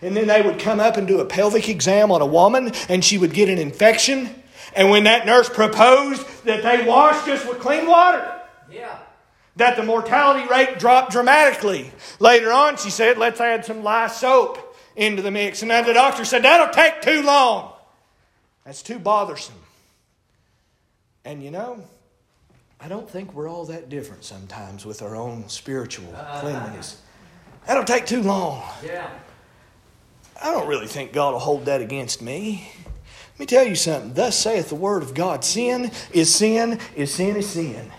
And 0.00 0.16
then 0.16 0.26
they 0.26 0.40
would 0.40 0.58
come 0.58 0.80
up 0.80 0.96
and 0.96 1.06
do 1.06 1.20
a 1.20 1.24
pelvic 1.24 1.68
exam 1.68 2.10
on 2.10 2.22
a 2.22 2.26
woman, 2.26 2.72
and 2.88 3.04
she 3.04 3.18
would 3.18 3.34
get 3.34 3.48
an 3.48 3.58
infection. 3.58 4.42
And 4.76 4.90
when 4.90 5.04
that 5.04 5.26
nurse 5.26 5.48
proposed 5.48 6.26
that 6.44 6.62
they 6.62 6.86
wash 6.86 7.24
just 7.26 7.48
with 7.48 7.60
clean 7.60 7.86
water, 7.86 8.40
yeah. 8.70 8.98
that 9.56 9.76
the 9.76 9.82
mortality 9.82 10.48
rate 10.48 10.78
dropped 10.78 11.12
dramatically. 11.12 11.92
Later 12.18 12.52
on, 12.52 12.76
she 12.76 12.90
said, 12.90 13.18
let's 13.18 13.40
add 13.40 13.64
some 13.64 13.82
lye 13.82 14.08
soap 14.08 14.76
into 14.96 15.22
the 15.22 15.30
mix. 15.30 15.62
And 15.62 15.70
then 15.70 15.86
the 15.86 15.94
doctor 15.94 16.24
said, 16.24 16.42
that'll 16.42 16.74
take 16.74 17.02
too 17.02 17.22
long. 17.22 17.72
That's 18.64 18.82
too 18.82 18.98
bothersome. 18.98 19.54
And 21.24 21.42
you 21.42 21.50
know, 21.50 21.82
I 22.80 22.88
don't 22.88 23.08
think 23.08 23.32
we're 23.32 23.48
all 23.48 23.64
that 23.66 23.88
different 23.88 24.24
sometimes 24.24 24.84
with 24.84 25.02
our 25.02 25.16
own 25.16 25.48
spiritual 25.48 26.14
uh, 26.14 26.40
cleanliness. 26.40 27.00
That'll 27.66 27.84
take 27.84 28.06
too 28.06 28.22
long. 28.22 28.62
Yeah. 28.84 29.08
I 30.42 30.50
don't 30.50 30.66
really 30.66 30.86
think 30.86 31.12
God 31.12 31.32
will 31.32 31.38
hold 31.38 31.66
that 31.66 31.80
against 31.80 32.20
me. 32.20 32.70
Let 33.34 33.40
me 33.40 33.46
tell 33.46 33.66
you 33.66 33.74
something. 33.74 34.14
Thus 34.14 34.38
saith 34.38 34.68
the 34.68 34.76
word 34.76 35.02
of 35.02 35.12
God 35.12 35.44
sin 35.44 35.90
is 36.12 36.32
sin, 36.32 36.78
is 36.94 37.12
sin 37.12 37.36
is 37.36 37.48
sin. 37.50 37.90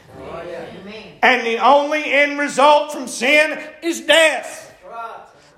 And 1.22 1.46
the 1.46 1.58
only 1.58 2.04
end 2.06 2.40
result 2.40 2.94
from 2.94 3.08
sin 3.08 3.60
is 3.84 4.02
death. 4.02 4.62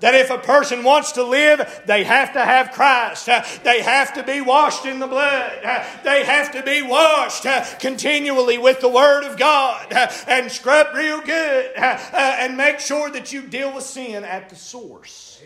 That 0.00 0.14
if 0.14 0.30
a 0.30 0.38
person 0.38 0.84
wants 0.84 1.12
to 1.12 1.24
live, 1.24 1.82
they 1.86 2.04
have 2.04 2.32
to 2.34 2.44
have 2.44 2.70
Christ. 2.70 3.28
Uh, 3.28 3.44
they 3.64 3.82
have 3.82 4.14
to 4.14 4.22
be 4.22 4.40
washed 4.40 4.86
in 4.86 5.00
the 5.00 5.08
blood. 5.08 5.58
Uh, 5.64 5.84
they 6.04 6.24
have 6.24 6.52
to 6.52 6.62
be 6.62 6.82
washed 6.82 7.46
uh, 7.46 7.64
continually 7.80 8.58
with 8.58 8.80
the 8.80 8.88
Word 8.88 9.24
of 9.24 9.36
God 9.36 9.92
and 10.28 10.50
scrub 10.52 10.94
real 10.94 11.20
good 11.20 11.72
and 11.76 12.56
make 12.56 12.78
sure 12.78 13.10
that 13.10 13.32
you 13.32 13.42
deal 13.42 13.74
with 13.74 13.84
sin 13.84 14.24
at 14.24 14.48
the 14.48 14.56
source. 14.56 15.42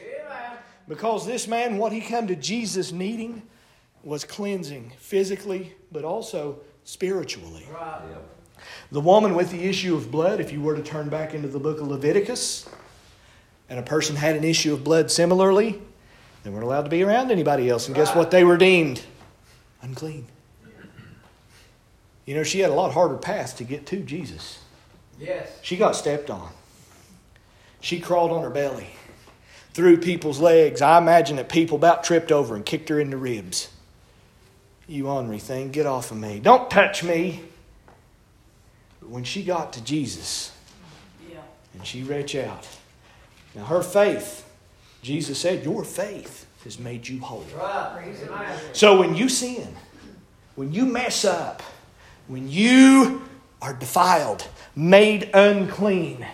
Because 0.87 1.27
this 1.27 1.49
man, 1.49 1.79
what 1.79 1.92
he 1.92 2.03
come 2.03 2.27
to 2.27 2.37
Jesus 2.37 2.92
needing, 2.92 3.42
was 4.05 4.25
cleansing 4.25 4.93
physically, 4.99 5.75
but 5.91 6.05
also 6.05 6.59
spiritually. 6.85 7.67
Right. 7.73 8.01
The 8.91 9.01
woman 9.01 9.35
with 9.35 9.51
the 9.51 9.65
issue 9.65 9.95
of 9.97 10.11
blood, 10.11 10.41
if 10.41 10.53
you 10.53 10.61
were 10.61 10.77
to 10.77 10.83
turn 10.83 11.09
back 11.09 11.35
into 11.35 11.49
the 11.49 11.59
book 11.59 11.81
of 11.81 11.88
Leviticus, 11.88 12.69
and 13.69 13.79
a 13.79 13.83
person 13.83 14.17
had 14.17 14.37
an 14.37 14.45
issue 14.45 14.73
of 14.73 14.85
blood 14.85 15.11
similarly, 15.11 15.81
they 16.43 16.51
weren't 16.51 16.65
allowed 16.65 16.83
to 16.83 16.91
be 16.91 17.03
around 17.03 17.31
anybody 17.31 17.69
else. 17.69 17.87
And 17.87 17.97
guess 17.97 18.15
what? 18.15 18.31
They 18.31 18.45
were 18.45 18.57
deemed 18.57 19.03
unclean. 19.81 20.27
You 22.27 22.35
know, 22.37 22.45
she 22.45 22.61
had 22.61 22.71
a 22.71 22.75
lot 22.75 22.93
harder 22.93 23.17
path 23.17 23.57
to 23.57 23.65
get 23.65 23.87
to 23.87 23.97
Jesus. 23.97 24.61
Yes. 25.19 25.59
She 25.62 25.77
got 25.77 25.97
stepped 25.97 26.31
on. 26.31 26.51
She 27.81 27.99
crawled 27.99 28.31
on 28.31 28.43
her 28.43 28.51
belly, 28.51 28.91
through 29.73 29.99
people's 29.99 30.38
legs. 30.38 30.81
I 30.81 30.99
imagine 30.99 31.37
that 31.37 31.49
people 31.49 31.77
about 31.77 32.05
tripped 32.05 32.31
over 32.31 32.55
and 32.55 32.65
kicked 32.65 32.88
her 32.91 33.01
in 33.01 33.11
the 33.11 33.17
ribs. 33.17 33.72
You 34.88 35.09
ornery 35.09 35.38
thing, 35.38 35.71
get 35.71 35.87
off 35.87 36.11
of 36.11 36.16
me. 36.18 36.40
Don't 36.40 36.71
touch 36.71 37.03
me. 37.05 37.40
But 39.01 39.11
when 39.11 39.25
she 39.25 39.42
got 39.42 39.73
to 39.75 39.85
Jesus 39.85 40.53
Yeah. 41.31 41.38
and 41.75 41.87
she 41.87 42.03
reached 42.03 42.35
out, 42.35 42.66
now 43.55 43.64
her 43.64 43.83
faith, 43.83 44.49
Jesus 45.03 45.38
said, 45.38 45.64
Your 45.64 45.85
faith 45.85 46.47
has 46.64 46.79
made 46.79 47.09
you 47.09 47.21
whole. 47.21 47.45
Right. 47.57 47.92
Praise 47.95 48.21
the 48.21 48.31
Lord. 48.31 48.47
So 48.73 48.99
when 48.99 49.14
you 49.14 49.29
sin, 49.29 49.77
when 50.55 50.73
you 50.73 50.85
mess 50.87 51.25
up, 51.25 51.62
when 52.29 52.49
you 52.49 53.23
are 53.61 53.73
defiled, 53.73 54.47
made 54.77 55.31
unclean, 55.35 56.27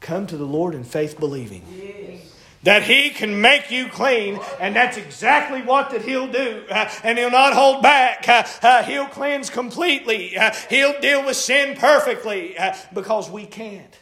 come 0.00 0.26
to 0.26 0.36
the 0.36 0.44
Lord 0.44 0.74
in 0.74 0.84
faith 0.84 1.18
believing 1.18 1.62
Yes. 1.70 2.29
That 2.62 2.82
he 2.82 3.10
can 3.10 3.40
make 3.40 3.70
you 3.70 3.88
clean 3.88 4.38
and 4.58 4.76
that's 4.76 4.96
exactly 4.96 5.62
what 5.62 5.90
that 5.90 6.02
he'll 6.02 6.30
do 6.30 6.64
Uh, 6.70 6.90
and 7.02 7.18
he'll 7.18 7.30
not 7.30 7.54
hold 7.54 7.82
back. 7.82 8.28
Uh, 8.28 8.44
uh, 8.62 8.82
he'll 8.82 9.06
cleanse 9.06 9.50
completely. 9.50 10.36
Uh, 10.36 10.52
he'll 10.68 10.98
deal 11.00 11.24
with 11.24 11.36
sin 11.36 11.76
perfectly 11.76 12.56
uh, 12.58 12.74
because 12.92 13.30
we 13.30 13.46
can't. 13.46 13.98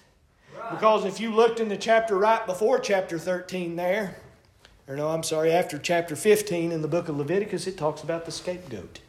Because 0.71 1.05
if 1.05 1.21
you 1.21 1.35
looked 1.35 1.61
in 1.61 1.68
the 1.68 1.77
chapter 1.77 2.18
right 2.18 2.44
before 2.44 2.79
chapter 2.79 3.18
13 3.18 3.77
there 3.77 4.16
or 4.87 4.97
no 4.97 5.09
i'm 5.09 5.23
sorry 5.23 5.53
after 5.53 5.79
chapter 5.79 6.16
15 6.16 6.73
in 6.73 6.83
the 6.83 6.88
book 6.88 7.09
of 7.09 7.16
leviticus 7.16 7.66
it 7.66 7.77
talks 7.79 8.03
about 8.03 8.25
the 8.27 8.33
scapegoat. 8.33 9.01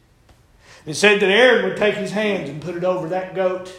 It 0.86 0.94
said 0.94 1.20
that 1.20 1.30
aaron 1.30 1.64
would 1.64 1.76
take 1.76 1.96
his 1.96 2.12
hands 2.12 2.48
and 2.48 2.62
put 2.62 2.76
it 2.76 2.84
over 2.84 3.08
that 3.08 3.34
goat 3.34 3.72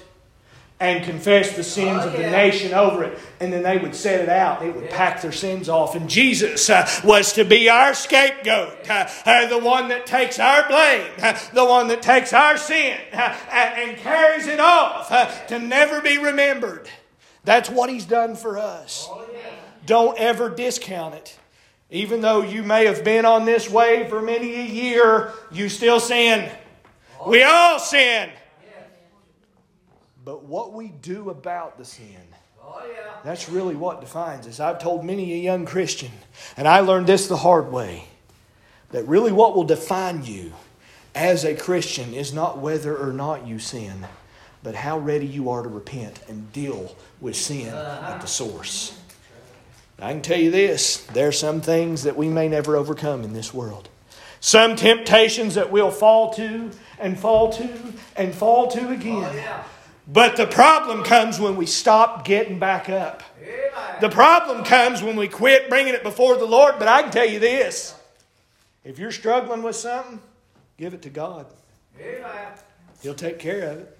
and 0.81 1.05
confess 1.05 1.55
the 1.55 1.63
sins 1.63 2.01
Oh, 2.03 2.07
of 2.07 2.13
the 2.13 2.21
yeah. 2.21 2.31
nation 2.31 2.73
over 2.73 3.03
it. 3.03 3.17
And 3.39 3.53
then 3.53 3.61
they 3.63 3.77
would 3.77 3.95
set 3.95 4.19
it 4.19 4.27
out. 4.29 4.63
It 4.63 4.75
would 4.75 4.89
pack 4.89 5.21
their 5.21 5.31
sins 5.31 5.69
off. 5.69 5.95
And 5.95 6.09
Jesus 6.09 6.69
uh, 6.69 6.89
was 7.03 7.33
to 7.33 7.45
be 7.45 7.69
our 7.69 7.93
scapegoat, 7.93 8.89
uh, 8.89 9.07
uh, 9.25 9.47
the 9.47 9.59
one 9.59 9.89
that 9.89 10.05
takes 10.07 10.39
our 10.39 10.67
blame, 10.67 11.07
uh, 11.21 11.39
the 11.53 11.63
one 11.63 11.87
that 11.89 12.01
takes 12.01 12.33
our 12.33 12.57
sin 12.57 12.97
uh, 13.13 13.37
and 13.51 13.95
carries 13.97 14.47
it 14.47 14.59
off 14.59 15.11
uh, 15.11 15.27
to 15.47 15.59
never 15.59 16.01
be 16.01 16.17
remembered. 16.17 16.89
That's 17.43 17.69
what 17.69 17.89
He's 17.89 18.05
done 18.05 18.35
for 18.35 18.57
us. 18.57 19.07
Don't 19.85 20.17
ever 20.19 20.49
discount 20.49 21.13
it. 21.15 21.37
Even 21.91 22.21
though 22.21 22.41
you 22.41 22.63
may 22.63 22.85
have 22.85 23.03
been 23.03 23.25
on 23.25 23.45
this 23.45 23.69
way 23.69 24.07
for 24.09 24.21
many 24.21 24.55
a 24.55 24.63
year, 24.63 25.33
you 25.51 25.69
still 25.69 25.99
sin. 25.99 26.49
We 27.27 27.43
all 27.43 27.77
sin. 27.79 28.31
But 30.23 30.43
what 30.43 30.73
we 30.73 30.89
do 30.89 31.29
about 31.29 31.77
the 31.77 31.85
sin, 31.85 32.05
Oh, 32.63 32.81
yeah. 32.87 33.13
that's 33.23 33.49
really 33.49 33.75
what 33.75 34.01
defines 34.01 34.47
us. 34.47 34.59
I've 34.59 34.79
told 34.79 35.03
many 35.03 35.33
a 35.33 35.37
young 35.37 35.65
Christian, 35.65 36.11
and 36.55 36.67
I 36.67 36.81
learned 36.81 37.07
this 37.07 37.27
the 37.27 37.37
hard 37.37 37.71
way, 37.71 38.05
that 38.91 39.07
really 39.07 39.31
what 39.31 39.55
will 39.55 39.63
define 39.63 40.23
you 40.23 40.53
as 41.15 41.43
a 41.43 41.55
Christian 41.55 42.13
is 42.13 42.33
not 42.33 42.59
whether 42.59 42.95
or 42.95 43.11
not 43.11 43.47
you 43.47 43.57
sin, 43.57 44.05
but 44.61 44.75
how 44.75 44.99
ready 44.99 45.25
you 45.25 45.49
are 45.49 45.63
to 45.63 45.69
repent 45.69 46.19
and 46.27 46.53
deal 46.53 46.95
with 47.19 47.35
sin 47.35 47.73
at 47.73 48.21
the 48.21 48.27
source. 48.27 48.97
I 49.99 50.13
can 50.13 50.21
tell 50.21 50.39
you 50.39 50.51
this 50.51 50.97
there 51.13 51.27
are 51.27 51.33
some 51.33 51.61
things 51.61 52.03
that 52.03 52.17
we 52.17 52.27
may 52.27 52.47
never 52.47 52.75
overcome 52.75 53.23
in 53.23 53.33
this 53.33 53.53
world. 53.53 53.89
Some 54.39 54.75
temptations 54.75 55.55
that 55.55 55.71
we'll 55.71 55.91
fall 55.91 56.33
to 56.33 56.71
and 56.99 57.19
fall 57.19 57.51
to 57.53 57.69
and 58.15 58.33
fall 58.33 58.67
to 58.69 58.87
oh, 58.87 58.93
again. 58.93 59.23
Oh, 59.23 59.33
yeah. 59.35 59.63
But 60.07 60.35
the 60.35 60.47
problem 60.47 61.03
comes 61.03 61.39
when 61.39 61.55
we 61.55 61.65
stop 61.65 62.25
getting 62.25 62.59
back 62.59 62.89
up. 62.89 63.23
The 64.01 64.09
problem 64.09 64.63
comes 64.63 65.03
when 65.03 65.15
we 65.15 65.27
quit 65.27 65.69
bringing 65.69 65.93
it 65.93 66.03
before 66.03 66.37
the 66.37 66.45
Lord. 66.45 66.75
But 66.79 66.87
I 66.87 67.03
can 67.03 67.11
tell 67.11 67.25
you 67.25 67.39
this 67.39 67.95
if 68.83 68.97
you're 68.97 69.11
struggling 69.11 69.63
with 69.63 69.75
something, 69.75 70.19
give 70.77 70.93
it 70.93 71.03
to 71.03 71.09
God, 71.09 71.45
He'll 73.01 73.13
take 73.13 73.39
care 73.39 73.71
of 73.71 73.79
it. 73.79 73.97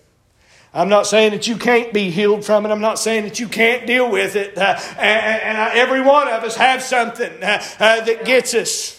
I'm 0.74 0.90
not 0.90 1.06
saying 1.06 1.32
that 1.32 1.48
you 1.48 1.58
can't 1.58 1.94
be 1.94 2.10
healed 2.12 2.46
from 2.46 2.66
it. 2.66 2.70
I'm 2.70 2.80
not 2.80 2.98
saying 2.98 3.24
that 3.24 3.40
you 3.40 3.50
can't 3.50 3.86
deal 3.86 4.10
with 4.10 4.36
it. 4.36 4.58
Uh, 4.58 4.80
and 4.98 5.42
and 5.42 5.58
I, 5.58 5.76
every 5.76 6.02
one 6.02 6.30
of 6.30 6.44
us 6.44 6.56
have 6.56 6.82
something 6.82 7.44
uh, 7.44 7.62
uh, 7.80 8.02
that 8.02 8.26
gets 8.26 8.54
us. 8.54 8.98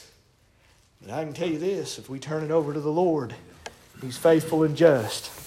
But 1.01 1.13
I 1.13 1.25
can 1.25 1.33
tell 1.33 1.49
you 1.49 1.59
this 1.59 1.99
if 1.99 2.11
we 2.11 2.19
turn 2.19 2.45
it 2.45 2.51
over 2.51 2.75
to 2.75 2.81
the 2.81 2.93
Lord, 2.93 3.35
He's 4.03 4.19
faithful 4.19 4.65
and 4.65 4.77
just 4.77 5.42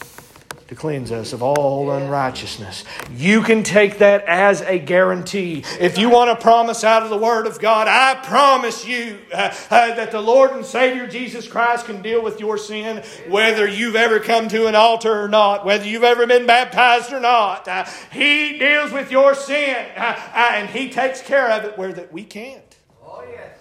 to 0.67 0.75
cleanse 0.75 1.11
us 1.11 1.31
of 1.31 1.43
all 1.43 1.91
unrighteousness. 1.91 2.85
You 3.15 3.43
can 3.43 3.61
take 3.61 3.99
that 3.99 4.25
as 4.25 4.61
a 4.61 4.79
guarantee. 4.79 5.63
If 5.79 5.97
you 5.99 6.09
want 6.09 6.31
a 6.31 6.35
promise 6.35 6.83
out 6.83 7.03
of 7.03 7.09
the 7.09 7.17
Word 7.17 7.45
of 7.45 7.59
God, 7.59 7.87
I 7.87 8.15
promise 8.25 8.85
you 8.85 9.19
uh, 9.31 9.53
uh, 9.69 9.95
that 9.95 10.11
the 10.11 10.21
Lord 10.21 10.51
and 10.51 10.65
Savior 10.65 11.05
Jesus 11.05 11.47
Christ 11.47 11.85
can 11.85 12.01
deal 12.01 12.23
with 12.23 12.39
your 12.39 12.57
sin, 12.57 13.03
whether 13.27 13.67
you've 13.67 13.95
ever 13.95 14.19
come 14.19 14.47
to 14.47 14.65
an 14.65 14.73
altar 14.73 15.21
or 15.23 15.27
not, 15.27 15.65
whether 15.65 15.85
you've 15.85 16.03
ever 16.03 16.25
been 16.25 16.47
baptized 16.47 17.13
or 17.13 17.19
not. 17.19 17.67
Uh, 17.67 17.85
he 18.11 18.57
deals 18.57 18.91
with 18.91 19.11
your 19.11 19.35
sin, 19.35 19.85
uh, 19.95 20.15
uh, 20.33 20.49
and 20.53 20.69
He 20.69 20.89
takes 20.89 21.21
care 21.21 21.51
of 21.51 21.65
it 21.65 21.77
where 21.77 21.93
that 21.93 22.11
we 22.11 22.23
can't. 22.23 22.75
Oh, 23.03 23.23
yes. 23.29 23.57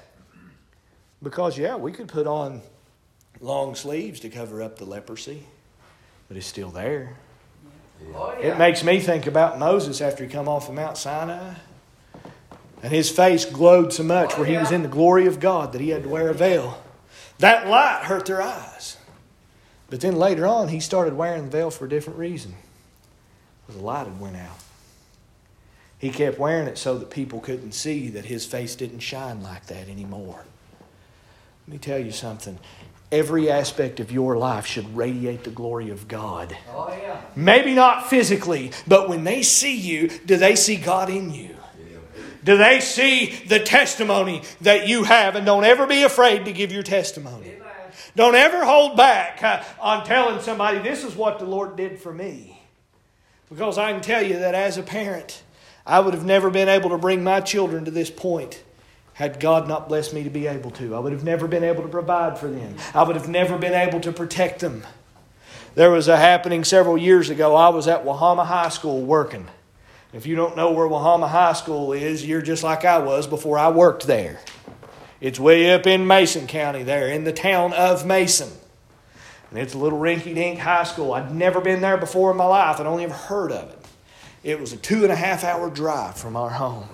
Because, 1.23 1.59
yeah, 1.59 1.77
we 1.77 1.93
could 1.93 2.09
put 2.09 2.27
on 2.27 2.63
long 3.41 3.75
sleeves 3.75 4.21
to 4.21 4.31
cover 4.31 4.63
up 4.63 4.79
the 4.79 4.85
leprosy, 4.85 5.47
but 6.29 6.37
it's 6.37 6.47
still 6.47 6.71
there. 6.71 7.17
Oh, 8.15 8.35
yeah. 8.39 8.53
It 8.53 8.59
makes 8.59 8.85
me 8.85 9.01
think 9.01 9.27
about 9.27 9.59
Moses 9.59 10.01
after 10.01 10.25
he 10.25 10.31
come 10.31 10.49
off 10.49 10.69
of 10.69 10.75
Mount 10.75 10.97
Sinai. 10.97 11.55
And 12.83 12.93
his 12.93 13.11
face 13.11 13.47
glowed 13.47 13.93
so 13.93 14.03
much 14.03 14.37
where 14.37 14.47
he 14.47 14.57
oh, 14.57 14.61
was 14.61 14.71
in 14.71 14.83
the 14.83 14.89
glory 14.89 15.27
of 15.27 15.41
God 15.41 15.73
that 15.73 15.81
he 15.81 15.89
had 15.89 16.03
to 16.03 16.09
wear 16.09 16.29
a 16.29 16.35
veil. 16.35 16.83
That 17.39 17.67
light 17.67 18.03
hurt 18.05 18.27
their 18.27 18.43
eyes. 18.43 18.99
But 19.89 20.01
then 20.01 20.17
later 20.17 20.47
on, 20.47 20.69
he 20.69 20.81
started 20.81 21.15
wearing 21.15 21.45
the 21.45 21.51
veil 21.51 21.71
for 21.71 21.87
a 21.87 21.89
different 21.89 22.19
reason. 22.19 22.55
The 23.69 23.79
light 23.79 24.07
had 24.07 24.21
went 24.21 24.37
out. 24.37 24.59
He 25.99 26.11
kept 26.11 26.39
wearing 26.39 26.69
it 26.69 26.77
so 26.77 26.99
that 26.99 27.09
people 27.11 27.41
couldn't 27.41 27.73
see 27.73 28.09
that 28.11 28.27
his 28.27 28.45
face 28.45 28.77
didn't 28.77 29.01
shine 29.01 29.43
like 29.43 29.67
that 29.67 29.89
anymore. 29.89 30.45
Let 31.67 31.73
me 31.73 31.79
tell 31.79 31.99
you 31.99 32.11
something. 32.13 32.59
Every 33.15 33.49
aspect 33.49 34.01
of 34.01 34.11
your 34.11 34.37
life 34.37 34.67
should 34.67 34.97
radiate 34.97 35.45
the 35.45 35.51
glory 35.51 35.89
of 35.91 36.09
God. 36.09 36.57
Oh, 36.75 36.89
yeah. 36.89 37.21
Maybe 37.37 37.73
not 37.73 38.09
physically, 38.11 38.73
but 38.89 39.09
when 39.09 39.23
they 39.23 39.45
see 39.45 39.77
you, 39.77 40.09
do 40.27 40.37
they 40.37 40.57
see 40.57 40.75
God 40.75 41.09
in 41.09 41.33
you? 41.33 41.55
Do 42.43 42.57
they 42.57 42.81
see 42.81 43.27
the 43.47 43.61
testimony 43.61 44.43
that 44.63 44.89
you 44.89 45.05
have? 45.05 45.37
And 45.37 45.47
don't 45.47 45.63
ever 45.63 45.87
be 45.87 46.03
afraid 46.03 46.45
to 46.47 46.53
give 46.53 46.73
your 46.73 46.83
testimony. 46.83 47.51
Amen. 47.51 47.69
Don't 48.17 48.35
ever 48.35 48.65
hold 48.65 48.97
back 48.97 49.41
uh, 49.45 49.63
on 49.81 50.05
telling 50.05 50.41
somebody, 50.41 50.79
this 50.79 51.05
is 51.05 51.15
what 51.15 51.39
the 51.39 51.47
Lord 51.47 51.77
did 51.77 52.01
for 52.01 52.13
me. 52.13 52.61
Because 53.49 53.79
I 53.79 53.93
can 53.93 54.01
tell 54.01 54.25
you 54.27 54.41
that 54.41 54.57
as 54.57 54.77
a 54.77 54.83
parent, 54.83 55.45
I 55.87 56.01
would 56.01 56.15
have 56.15 56.27
never 56.27 56.51
been 56.51 56.69
able 56.69 56.91
to 56.91 56.99
bring 56.99 57.23
my 57.23 57.41
children 57.41 57.85
to 57.85 57.93
this 57.93 58.11
point 58.11 58.65
had 59.15 59.41
God 59.41 59.67
not 59.67 59.89
blessed 59.89 60.13
me 60.13 60.25
to 60.25 60.31
be 60.31 60.47
able 60.47 60.71
to. 60.73 60.95
I 60.95 60.99
would 60.99 61.13
have 61.13 61.25
never 61.25 61.49
been 61.49 61.65
able 61.65 61.83
to 61.83 61.89
provide 61.89 62.39
for 62.39 62.49
them, 62.49 62.77
I 62.95 63.03
would 63.03 63.17
have 63.17 63.29
never 63.29 63.57
been 63.59 63.75
able 63.75 64.01
to 64.01 64.13
protect 64.13 64.61
them. 64.61 64.85
There 65.75 65.91
was 65.91 66.07
a 66.07 66.17
happening 66.17 66.63
several 66.63 66.97
years 66.97 67.31
ago. 67.31 67.57
I 67.57 67.69
was 67.71 67.89
at 67.89 68.05
Wahama 68.05 68.47
High 68.47 68.69
School 68.69 69.03
working. 69.03 69.49
If 70.13 70.27
you 70.27 70.37
don't 70.37 70.57
know 70.57 70.71
where 70.71 70.87
Wahama 70.87 71.29
High 71.29 71.55
School 71.55 71.93
is, 71.93 72.25
you're 72.25 72.43
just 72.43 72.63
like 72.63 72.85
I 72.85 72.99
was 72.99 73.27
before 73.27 73.59
I 73.59 73.71
worked 73.71 74.07
there. 74.07 74.39
It's 75.21 75.41
way 75.41 75.73
up 75.73 75.87
in 75.87 76.07
Mason 76.07 76.47
County, 76.47 76.85
there, 76.85 77.09
in 77.09 77.25
the 77.25 77.33
town 77.33 77.73
of 77.73 78.07
Mason. 78.07 78.51
And 79.51 79.59
it's 79.59 79.75
a 79.75 79.79
little 79.79 79.99
rinky 79.99 80.35
dink 80.35 80.59
high 80.59 80.85
school. 80.85 81.13
I'd 81.13 81.35
never 81.35 81.61
been 81.61 81.81
there 81.81 81.97
before 81.97 82.31
in 82.31 82.37
my 82.37 82.45
life. 82.45 82.79
I'd 82.79 82.87
only 82.87 83.05
ever 83.05 83.15
heard 83.15 83.51
of 83.51 83.71
it. 83.71 83.79
It 84.43 84.61
was 84.61 84.73
a 84.73 84.77
two 84.77 85.03
and 85.03 85.13
a 85.13 85.17
half 85.17 85.43
hour 85.43 85.71
drive 85.71 86.17
from 86.17 86.37
our 86.37 86.51
home. 86.51 86.89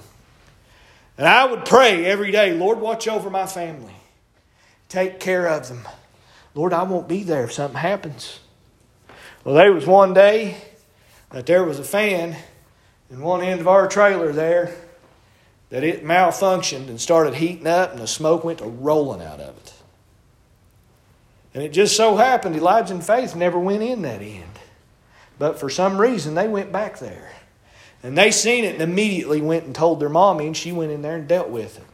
And 1.20 1.28
I 1.28 1.44
would 1.44 1.66
pray 1.66 2.06
every 2.06 2.30
day, 2.30 2.54
Lord, 2.54 2.80
watch 2.80 3.06
over 3.06 3.28
my 3.28 3.46
family. 3.46 3.92
Take 4.88 5.20
care 5.20 5.46
of 5.46 5.68
them. 5.68 5.86
Lord, 6.54 6.72
I 6.72 6.82
won't 6.84 7.08
be 7.08 7.24
there 7.24 7.44
if 7.44 7.52
something 7.52 7.78
happens. 7.78 8.40
Well, 9.44 9.54
there 9.54 9.70
was 9.70 9.86
one 9.86 10.14
day 10.14 10.56
that 11.28 11.44
there 11.44 11.62
was 11.62 11.78
a 11.78 11.84
fan 11.84 12.38
in 13.10 13.20
one 13.20 13.42
end 13.42 13.60
of 13.60 13.68
our 13.68 13.86
trailer 13.86 14.32
there 14.32 14.74
that 15.68 15.84
it 15.84 16.06
malfunctioned 16.06 16.88
and 16.88 16.98
started 16.98 17.34
heating 17.34 17.66
up, 17.66 17.92
and 17.92 18.00
the 18.00 18.06
smoke 18.06 18.42
went 18.42 18.60
to 18.60 18.64
rolling 18.64 19.20
out 19.20 19.40
of 19.40 19.58
it. 19.58 19.74
And 21.52 21.62
it 21.62 21.74
just 21.74 21.98
so 21.98 22.16
happened 22.16 22.56
Elijah 22.56 22.94
and 22.94 23.04
Faith 23.04 23.36
never 23.36 23.58
went 23.58 23.82
in 23.82 24.00
that 24.02 24.22
end. 24.22 24.58
But 25.38 25.60
for 25.60 25.68
some 25.68 26.00
reason, 26.00 26.34
they 26.34 26.48
went 26.48 26.72
back 26.72 26.98
there. 26.98 27.30
And 28.02 28.16
they 28.16 28.30
seen 28.30 28.64
it 28.64 28.74
and 28.74 28.82
immediately 28.82 29.40
went 29.40 29.64
and 29.64 29.74
told 29.74 30.00
their 30.00 30.08
mommy, 30.08 30.46
and 30.46 30.56
she 30.56 30.72
went 30.72 30.90
in 30.90 31.02
there 31.02 31.16
and 31.16 31.28
dealt 31.28 31.50
with 31.50 31.78
it. 31.78 31.84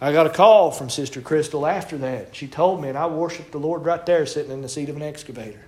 I 0.00 0.12
got 0.12 0.26
a 0.26 0.30
call 0.30 0.70
from 0.70 0.90
Sister 0.90 1.20
Crystal 1.20 1.66
after 1.66 1.98
that. 1.98 2.34
She 2.34 2.46
told 2.46 2.80
me, 2.80 2.88
and 2.88 2.98
I 2.98 3.06
worshiped 3.06 3.52
the 3.52 3.58
Lord 3.58 3.84
right 3.84 4.04
there 4.06 4.26
sitting 4.26 4.52
in 4.52 4.62
the 4.62 4.68
seat 4.68 4.88
of 4.88 4.96
an 4.96 5.02
excavator. 5.02 5.65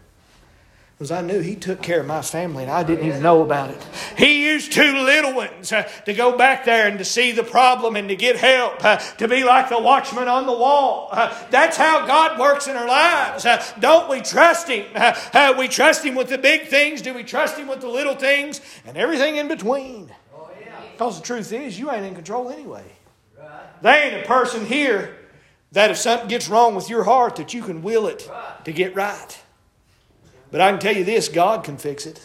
Because 0.98 1.12
I 1.12 1.20
knew 1.20 1.38
He 1.38 1.54
took 1.54 1.80
care 1.80 2.00
of 2.00 2.06
my 2.06 2.22
family 2.22 2.64
and 2.64 2.72
I 2.72 2.82
didn't 2.82 3.06
even 3.06 3.22
know 3.22 3.42
about 3.42 3.70
it. 3.70 3.80
He 4.16 4.44
used 4.44 4.72
two 4.72 4.98
little 4.98 5.32
ones 5.32 5.72
uh, 5.72 5.88
to 6.06 6.12
go 6.12 6.36
back 6.36 6.64
there 6.64 6.88
and 6.88 6.98
to 6.98 7.04
see 7.04 7.30
the 7.30 7.44
problem 7.44 7.94
and 7.94 8.08
to 8.08 8.16
get 8.16 8.34
help, 8.34 8.84
uh, 8.84 8.96
to 8.96 9.28
be 9.28 9.44
like 9.44 9.68
the 9.68 9.78
watchman 9.78 10.26
on 10.26 10.46
the 10.46 10.52
wall. 10.52 11.08
Uh, 11.12 11.32
that's 11.50 11.76
how 11.76 12.04
God 12.04 12.40
works 12.40 12.66
in 12.66 12.76
our 12.76 12.88
lives. 12.88 13.46
Uh, 13.46 13.64
don't 13.78 14.10
we 14.10 14.20
trust 14.20 14.66
Him? 14.66 14.86
Uh, 14.92 15.14
uh, 15.32 15.54
we 15.56 15.68
trust 15.68 16.04
Him 16.04 16.16
with 16.16 16.30
the 16.30 16.38
big 16.38 16.66
things. 16.66 17.00
Do 17.00 17.14
we 17.14 17.22
trust 17.22 17.56
Him 17.56 17.68
with 17.68 17.80
the 17.80 17.88
little 17.88 18.16
things 18.16 18.60
and 18.84 18.96
everything 18.96 19.36
in 19.36 19.46
between? 19.46 20.10
Because 20.92 21.20
the 21.20 21.24
truth 21.24 21.52
is, 21.52 21.78
you 21.78 21.92
ain't 21.92 22.06
in 22.06 22.16
control 22.16 22.50
anyway. 22.50 22.84
There 23.82 24.04
ain't 24.04 24.24
a 24.24 24.26
person 24.26 24.66
here 24.66 25.16
that 25.70 25.92
if 25.92 25.96
something 25.96 26.28
gets 26.28 26.48
wrong 26.48 26.74
with 26.74 26.90
your 26.90 27.04
heart 27.04 27.36
that 27.36 27.54
you 27.54 27.62
can 27.62 27.82
will 27.82 28.08
it 28.08 28.28
to 28.64 28.72
get 28.72 28.96
right. 28.96 29.38
But 30.50 30.60
I 30.60 30.70
can 30.70 30.80
tell 30.80 30.96
you 30.96 31.04
this 31.04 31.28
God 31.28 31.64
can 31.64 31.76
fix 31.76 32.06
it. 32.06 32.24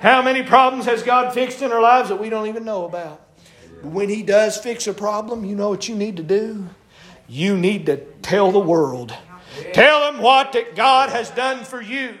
How 0.00 0.22
many 0.22 0.42
problems 0.42 0.86
has 0.86 1.02
God 1.02 1.32
fixed 1.32 1.62
in 1.62 1.72
our 1.72 1.80
lives 1.80 2.08
that 2.08 2.16
we 2.16 2.28
don't 2.30 2.48
even 2.48 2.64
know 2.64 2.84
about? 2.84 3.20
But 3.82 3.92
when 3.92 4.08
He 4.08 4.22
does 4.22 4.56
fix 4.58 4.86
a 4.86 4.94
problem, 4.94 5.44
you 5.44 5.54
know 5.54 5.68
what 5.68 5.88
you 5.88 5.94
need 5.94 6.16
to 6.16 6.22
do? 6.22 6.68
You 7.28 7.56
need 7.56 7.86
to 7.86 7.98
tell 8.22 8.52
the 8.52 8.58
world. 8.58 9.14
Tell 9.72 10.12
them 10.12 10.20
what 10.20 10.52
that 10.52 10.76
God 10.76 11.10
has 11.10 11.30
done 11.30 11.64
for 11.64 11.80
you. 11.80 12.14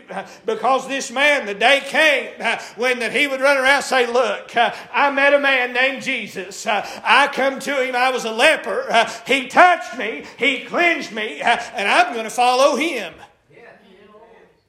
Because 0.46 0.88
this 0.88 1.10
man, 1.10 1.46
the 1.46 1.54
day 1.54 1.82
came 1.84 2.30
when 2.76 2.98
that 3.00 3.12
he 3.12 3.26
would 3.26 3.40
run 3.40 3.56
around 3.56 3.76
and 3.76 3.84
say, 3.84 4.06
Look, 4.10 4.52
I 4.56 5.10
met 5.10 5.34
a 5.34 5.38
man 5.38 5.72
named 5.72 6.02
Jesus. 6.02 6.66
I 6.66 7.28
come 7.32 7.58
to 7.60 7.84
him, 7.84 7.94
I 7.94 8.10
was 8.10 8.24
a 8.24 8.32
leper. 8.32 8.86
He 9.26 9.48
touched 9.48 9.98
me, 9.98 10.24
he 10.38 10.64
cleansed 10.64 11.12
me, 11.12 11.40
and 11.40 11.88
I'm 11.88 12.12
going 12.12 12.24
to 12.24 12.30
follow 12.30 12.76
him. 12.76 13.14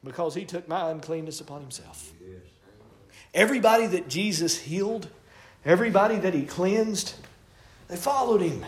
Because 0.07 0.33
he 0.33 0.45
took 0.45 0.67
my 0.67 0.89
uncleanness 0.89 1.41
upon 1.41 1.61
himself. 1.61 2.11
Everybody 3.33 3.87
that 3.87 4.07
Jesus 4.07 4.57
healed, 4.57 5.09
everybody 5.63 6.15
that 6.15 6.33
he 6.33 6.43
cleansed, 6.43 7.13
they 7.87 7.95
followed 7.95 8.41
him. 8.41 8.65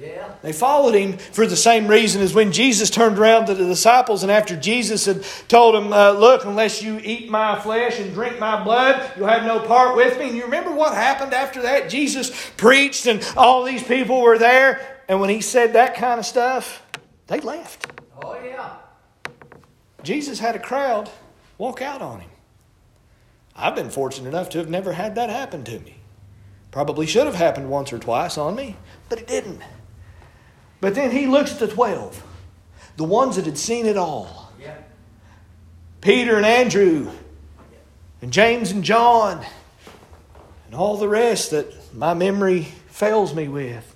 Yeah. 0.00 0.34
They 0.42 0.52
followed 0.52 0.94
him 0.94 1.18
for 1.18 1.46
the 1.46 1.56
same 1.56 1.86
reason 1.86 2.20
as 2.20 2.34
when 2.34 2.50
Jesus 2.50 2.90
turned 2.90 3.18
around 3.18 3.46
to 3.46 3.54
the 3.54 3.64
disciples 3.64 4.22
and 4.22 4.32
after 4.32 4.56
Jesus 4.56 5.06
had 5.06 5.24
told 5.46 5.74
them, 5.74 5.92
uh, 5.92 6.12
Look, 6.12 6.44
unless 6.44 6.82
you 6.82 7.00
eat 7.02 7.30
my 7.30 7.58
flesh 7.60 8.00
and 8.00 8.12
drink 8.12 8.40
my 8.40 8.62
blood, 8.62 9.12
you'll 9.16 9.28
have 9.28 9.44
no 9.44 9.60
part 9.60 9.96
with 9.96 10.18
me. 10.18 10.28
And 10.28 10.36
you 10.36 10.44
remember 10.44 10.72
what 10.72 10.94
happened 10.94 11.32
after 11.32 11.62
that? 11.62 11.88
Jesus 11.88 12.50
preached 12.56 13.06
and 13.06 13.26
all 13.36 13.62
these 13.62 13.84
people 13.84 14.20
were 14.20 14.38
there. 14.38 15.00
And 15.08 15.20
when 15.20 15.30
he 15.30 15.40
said 15.40 15.74
that 15.74 15.94
kind 15.94 16.18
of 16.18 16.26
stuff, 16.26 16.82
they 17.28 17.40
left. 17.40 17.86
Oh, 18.22 18.36
yeah. 18.44 18.76
Jesus 20.04 20.38
had 20.38 20.54
a 20.54 20.60
crowd 20.60 21.10
walk 21.58 21.82
out 21.82 22.02
on 22.02 22.20
him. 22.20 22.30
I've 23.56 23.74
been 23.74 23.90
fortunate 23.90 24.28
enough 24.28 24.50
to 24.50 24.58
have 24.58 24.68
never 24.68 24.92
had 24.92 25.14
that 25.14 25.30
happen 25.30 25.64
to 25.64 25.78
me. 25.80 25.96
Probably 26.70 27.06
should 27.06 27.26
have 27.26 27.36
happened 27.36 27.70
once 27.70 27.92
or 27.92 27.98
twice 27.98 28.36
on 28.36 28.56
me, 28.56 28.76
but 29.08 29.20
it 29.20 29.28
didn't. 29.28 29.60
But 30.80 30.94
then 30.94 31.12
he 31.12 31.26
looks 31.26 31.52
at 31.52 31.60
the 31.60 31.68
12, 31.68 32.22
the 32.96 33.04
ones 33.04 33.36
that 33.36 33.46
had 33.46 33.56
seen 33.56 33.86
it 33.86 33.96
all 33.96 34.52
Yeah. 34.60 34.76
Peter 36.00 36.36
and 36.36 36.44
Andrew, 36.44 37.10
and 38.20 38.32
James 38.32 38.70
and 38.70 38.82
John, 38.82 39.46
and 40.66 40.74
all 40.74 40.96
the 40.96 41.08
rest 41.08 41.52
that 41.52 41.94
my 41.94 42.12
memory 42.12 42.64
fails 42.88 43.34
me 43.34 43.46
with. 43.46 43.93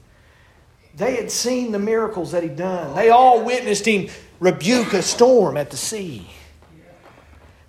They 0.99 1.15
had 1.15 1.31
seen 1.31 1.71
the 1.71 1.79
miracles 1.79 2.33
that 2.33 2.43
he'd 2.43 2.57
done. 2.57 2.95
They 2.97 3.11
all 3.11 3.45
witnessed 3.45 3.87
him 3.87 4.09
rebuke 4.41 4.93
a 4.93 5.03
storm 5.03 5.57
at 5.57 5.71
the 5.71 5.77
sea. 5.77 6.29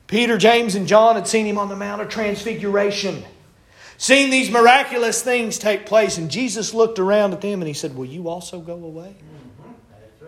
Peter, 0.08 0.38
James, 0.38 0.74
and 0.74 0.88
John 0.88 1.16
had 1.16 1.28
seen 1.28 1.46
him 1.46 1.60
on 1.60 1.70
the 1.70 1.76
Mount 1.76 2.02
of 2.02 2.10
Transfiguration, 2.10 3.24
seen 4.00 4.32
these 4.32 4.50
miraculous 4.50 5.22
things 5.22 5.60
take 5.60 5.86
place, 5.86 6.18
and 6.18 6.32
Jesus 6.32 6.74
looked 6.74 6.98
around 6.98 7.34
at 7.34 7.42
them 7.42 7.62
and 7.62 7.68
he 7.68 7.74
said, 7.74 7.96
Will 7.96 8.06
you 8.06 8.28
also 8.28 8.60
go 8.60 8.74
away? 8.74 9.16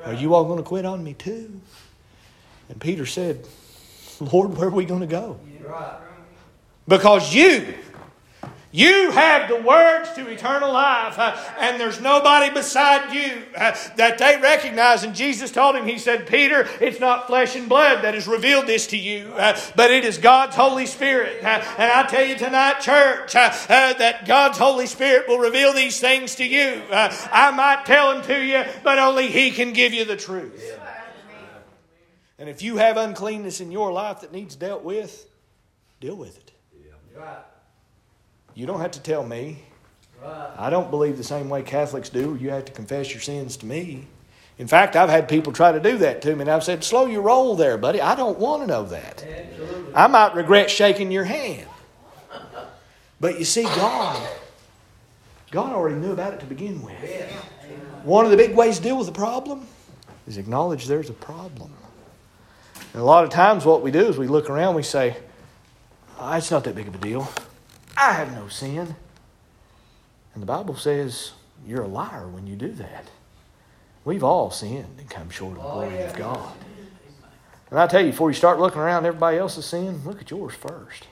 Are 0.06 0.14
you 0.14 0.36
all 0.36 0.46
going 0.46 0.58
to 0.58 0.64
quit 0.64 0.86
on 0.86 1.04
me 1.04 1.14
too? 1.16 1.60
And 2.70 2.80
Peter 2.80 3.08
said, 3.08 3.48
Lord, 4.20 4.56
where 4.58 4.68
are 4.68 4.72
we 4.72 4.86
going 4.86 5.02
to 5.02 5.08
go? 5.08 5.40
Because 6.88 7.34
you, 7.34 7.74
you 8.72 9.12
have 9.12 9.50
the 9.50 9.62
words 9.62 10.14
to 10.14 10.30
eternal 10.30 10.72
life, 10.72 11.20
uh, 11.20 11.38
and 11.60 11.80
there's 11.80 12.00
nobody 12.00 12.54
beside 12.54 13.14
you 13.14 13.44
uh, 13.56 13.76
that 13.98 14.18
they 14.18 14.40
recognize. 14.42 15.04
And 15.04 15.14
Jesus 15.14 15.52
told 15.52 15.76
him, 15.76 15.86
He 15.86 15.98
said, 15.98 16.26
Peter, 16.26 16.68
it's 16.80 17.00
not 17.00 17.28
flesh 17.28 17.56
and 17.58 17.68
blood 17.68 18.04
that 18.04 18.14
has 18.14 18.28
revealed 18.28 18.68
this 18.68 18.88
to 18.88 18.98
you, 18.98 19.34
uh, 19.36 19.60
but 19.76 19.92
it 19.92 20.06
is 20.06 20.18
God's 20.18 20.56
Holy 20.56 20.86
Spirit. 20.86 21.44
Uh, 21.44 21.62
and 21.78 21.92
I 21.92 22.08
tell 22.08 22.26
you 22.26 22.38
tonight, 22.38 22.80
church, 22.80 23.36
uh, 23.36 23.52
uh, 23.70 23.94
that 23.96 24.26
God's 24.26 24.58
Holy 24.58 24.88
Spirit 24.88 25.28
will 25.28 25.40
reveal 25.40 25.74
these 25.74 26.00
things 26.00 26.36
to 26.36 26.46
you. 26.46 26.82
Uh, 26.90 27.14
I 27.32 27.52
might 27.52 27.86
tell 27.86 28.14
them 28.14 28.24
to 28.24 28.42
you, 28.42 28.64
but 28.84 29.00
only 29.00 29.28
He 29.28 29.52
can 29.52 29.74
give 29.74 29.94
you 29.94 30.06
the 30.06 30.18
truth. 30.18 30.80
And 32.40 32.50
if 32.50 32.62
you 32.62 32.78
have 32.78 32.98
uncleanness 32.98 33.60
in 33.62 33.70
your 33.70 33.92
life 33.92 34.22
that 34.22 34.32
needs 34.32 34.56
dealt 34.56 34.84
with, 34.84 35.28
deal 36.00 36.16
with 36.16 36.38
it. 36.38 36.52
Right. 37.16 37.38
You 38.62 38.68
don't 38.68 38.80
have 38.80 38.92
to 38.92 39.02
tell 39.02 39.26
me. 39.26 39.58
Right. 40.22 40.52
I 40.56 40.70
don't 40.70 40.92
believe 40.92 41.18
the 41.18 41.24
same 41.24 41.50
way 41.50 41.64
Catholics 41.64 42.10
do. 42.10 42.38
You 42.40 42.52
have 42.52 42.66
to 42.66 42.72
confess 42.72 43.12
your 43.12 43.20
sins 43.20 43.58
to 43.58 43.66
me. 43.66 44.06
In 44.60 44.68
fact, 44.68 44.96
I've 44.96 45.10
had 45.10 45.28
people 45.28 45.52
try 45.52 45.72
to 45.72 45.80
do 45.80 45.98
that 45.98 46.22
to 46.22 46.36
me, 46.36 46.42
and 46.42 46.50
I've 46.52 46.64
said, 46.64 46.84
"Slow 46.84 47.08
your 47.08 47.24
roll, 47.24 47.56
there, 47.56 47.76
buddy. 47.80 48.00
I 48.00 48.14
don't 48.14 48.38
want 48.38 48.62
to 48.62 48.68
know 48.68 48.84
that. 48.84 49.26
Absolutely. 49.28 49.96
I 49.96 50.06
might 50.06 50.36
regret 50.36 50.70
shaking 50.70 51.12
your 51.12 51.24
hand." 51.24 51.68
But 53.20 53.40
you 53.40 53.46
see, 53.46 53.64
God, 53.64 54.22
God 55.50 55.74
already 55.74 55.96
knew 55.96 56.12
about 56.12 56.36
it 56.36 56.40
to 56.42 56.46
begin 56.46 56.84
with. 56.84 57.02
Yeah. 57.02 57.26
One 58.04 58.26
of 58.26 58.32
the 58.32 58.38
big 58.38 58.54
ways 58.54 58.78
to 58.78 58.84
deal 58.84 59.00
with 59.00 59.08
a 59.08 59.12
problem 59.12 59.66
is 60.28 60.38
acknowledge 60.38 60.86
there's 60.86 61.10
a 61.10 61.14
problem. 61.14 61.74
And 62.94 63.02
a 63.02 63.06
lot 63.06 63.24
of 63.24 63.32
times, 63.32 63.66
what 63.66 63.82
we 63.82 63.90
do 63.90 64.06
is 64.06 64.20
we 64.20 64.28
look 64.28 64.52
around, 64.52 64.68
and 64.68 64.76
we 64.76 64.84
say, 64.84 65.18
"Ah, 66.20 66.38
"It's 66.38 66.52
not 66.52 66.64
that 66.66 66.76
big 66.76 66.88
of 66.88 66.94
a 66.94 67.00
deal. 67.00 67.28
I 67.98 68.14
have 68.14 68.34
no 68.34 68.48
sin." 68.48 68.96
And 70.34 70.42
the 70.42 70.48
Bible 70.48 70.76
says 70.76 71.34
you're 71.66 71.84
a 71.84 71.88
liar 71.88 72.28
when 72.28 72.48
you 72.48 72.56
do 72.56 72.72
that. 72.74 73.10
We've 74.04 74.24
all 74.24 74.50
sinned 74.50 74.96
and 74.98 75.10
come 75.10 75.30
short 75.30 75.58
of 75.58 75.64
the 75.64 75.70
oh, 75.70 75.74
glory 75.74 76.02
of 76.02 76.16
God. 76.16 76.54
And 77.70 77.80
I 77.80 77.88
tell 77.88 78.02
you, 78.02 78.12
before 78.12 78.30
you 78.30 78.36
start 78.36 78.60
looking 78.60 78.82
around 78.82 79.06
everybody 79.06 79.38
else's 79.38 79.66
sin, 79.66 80.02
look 80.06 80.22
at 80.22 80.32
yours 80.32 80.54
first. 80.54 81.08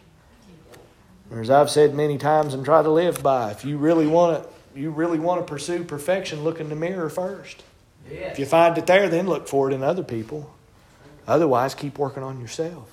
Or 1.31 1.39
as 1.39 1.49
I've 1.49 1.69
said 1.69 1.93
many 1.93 2.17
times 2.17 2.53
and 2.53 2.65
try 2.65 2.81
to 2.81 2.89
live 2.89 3.21
by, 3.21 3.51
if 3.51 3.63
you 3.63 3.77
really 3.77 4.07
want 4.07 4.43
to, 4.43 4.79
you 4.79 4.89
really 4.89 5.19
want 5.19 5.45
to 5.45 5.49
pursue 5.49 5.83
perfection, 5.83 6.43
look 6.43 6.59
in 6.59 6.69
the 6.69 6.75
mirror 6.75 7.09
first. 7.09 7.63
Yeah. 8.09 8.31
If 8.31 8.39
you 8.39 8.45
find 8.45 8.77
it 8.77 8.87
there, 8.87 9.07
then 9.07 9.27
look 9.27 9.47
for 9.47 9.69
it 9.69 9.73
in 9.73 9.83
other 9.83 10.03
people. 10.03 10.51
Otherwise, 11.27 11.75
keep 11.75 11.99
working 11.99 12.23
on 12.23 12.41
yourself. 12.41 12.89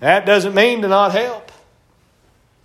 That 0.00 0.24
doesn't 0.24 0.54
mean 0.54 0.80
to 0.82 0.88
not 0.88 1.12
help. 1.12 1.49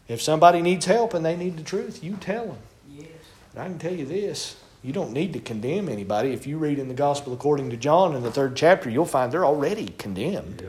If 0.08 0.22
somebody 0.22 0.62
needs 0.62 0.86
help 0.86 1.14
and 1.14 1.26
they 1.26 1.36
need 1.36 1.58
the 1.58 1.64
truth, 1.64 2.04
you 2.04 2.18
tell 2.18 2.46
them. 2.48 2.58
Yes. 2.90 3.08
And 3.54 3.62
I 3.64 3.66
can 3.68 3.80
tell 3.80 3.94
you 3.94 4.06
this 4.06 4.58
you 4.86 4.94
don't 4.94 5.14
need 5.14 5.34
to 5.34 5.40
condemn 5.40 5.90
anybody. 5.90 6.32
If 6.32 6.46
you 6.46 6.60
read 6.60 6.78
in 6.78 6.90
the 6.90 6.94
Gospel 6.94 7.34
according 7.34 7.72
to 7.72 7.78
John 7.78 8.16
in 8.16 8.22
the 8.22 8.32
third 8.32 8.56
chapter, 8.56 8.88
you'll 8.88 9.06
find 9.06 9.32
they're 9.32 9.44
already 9.44 9.88
condemned. 9.98 10.64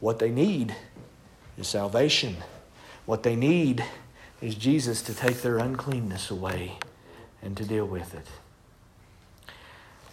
What 0.00 0.18
they 0.18 0.30
need 0.30 0.76
is 1.56 1.66
salvation. 1.66 2.36
What 3.06 3.22
they 3.22 3.34
need 3.34 3.84
is 4.42 4.54
Jesus 4.54 5.00
to 5.02 5.14
take 5.14 5.40
their 5.40 5.56
uncleanness 5.56 6.30
away 6.30 6.76
and 7.40 7.56
to 7.56 7.64
deal 7.64 7.86
with 7.86 8.14
it. 8.14 8.26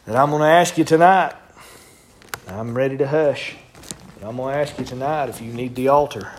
And 0.06 0.16
I'm 0.16 0.30
going 0.30 0.42
to 0.42 0.48
ask 0.48 0.78
you 0.78 0.86
tonight, 0.86 1.34
I'm 2.48 2.74
ready 2.74 2.96
to 2.98 3.08
hush, 3.08 3.56
but 4.18 4.30
I'm 4.30 4.38
going 4.38 4.54
to 4.54 4.62
ask 4.62 4.80
you 4.80 4.86
tonight 4.86 5.28
if 5.28 5.42
you 5.42 5.52
need 5.52 5.76
the 5.76 5.90
altar. 5.90 6.32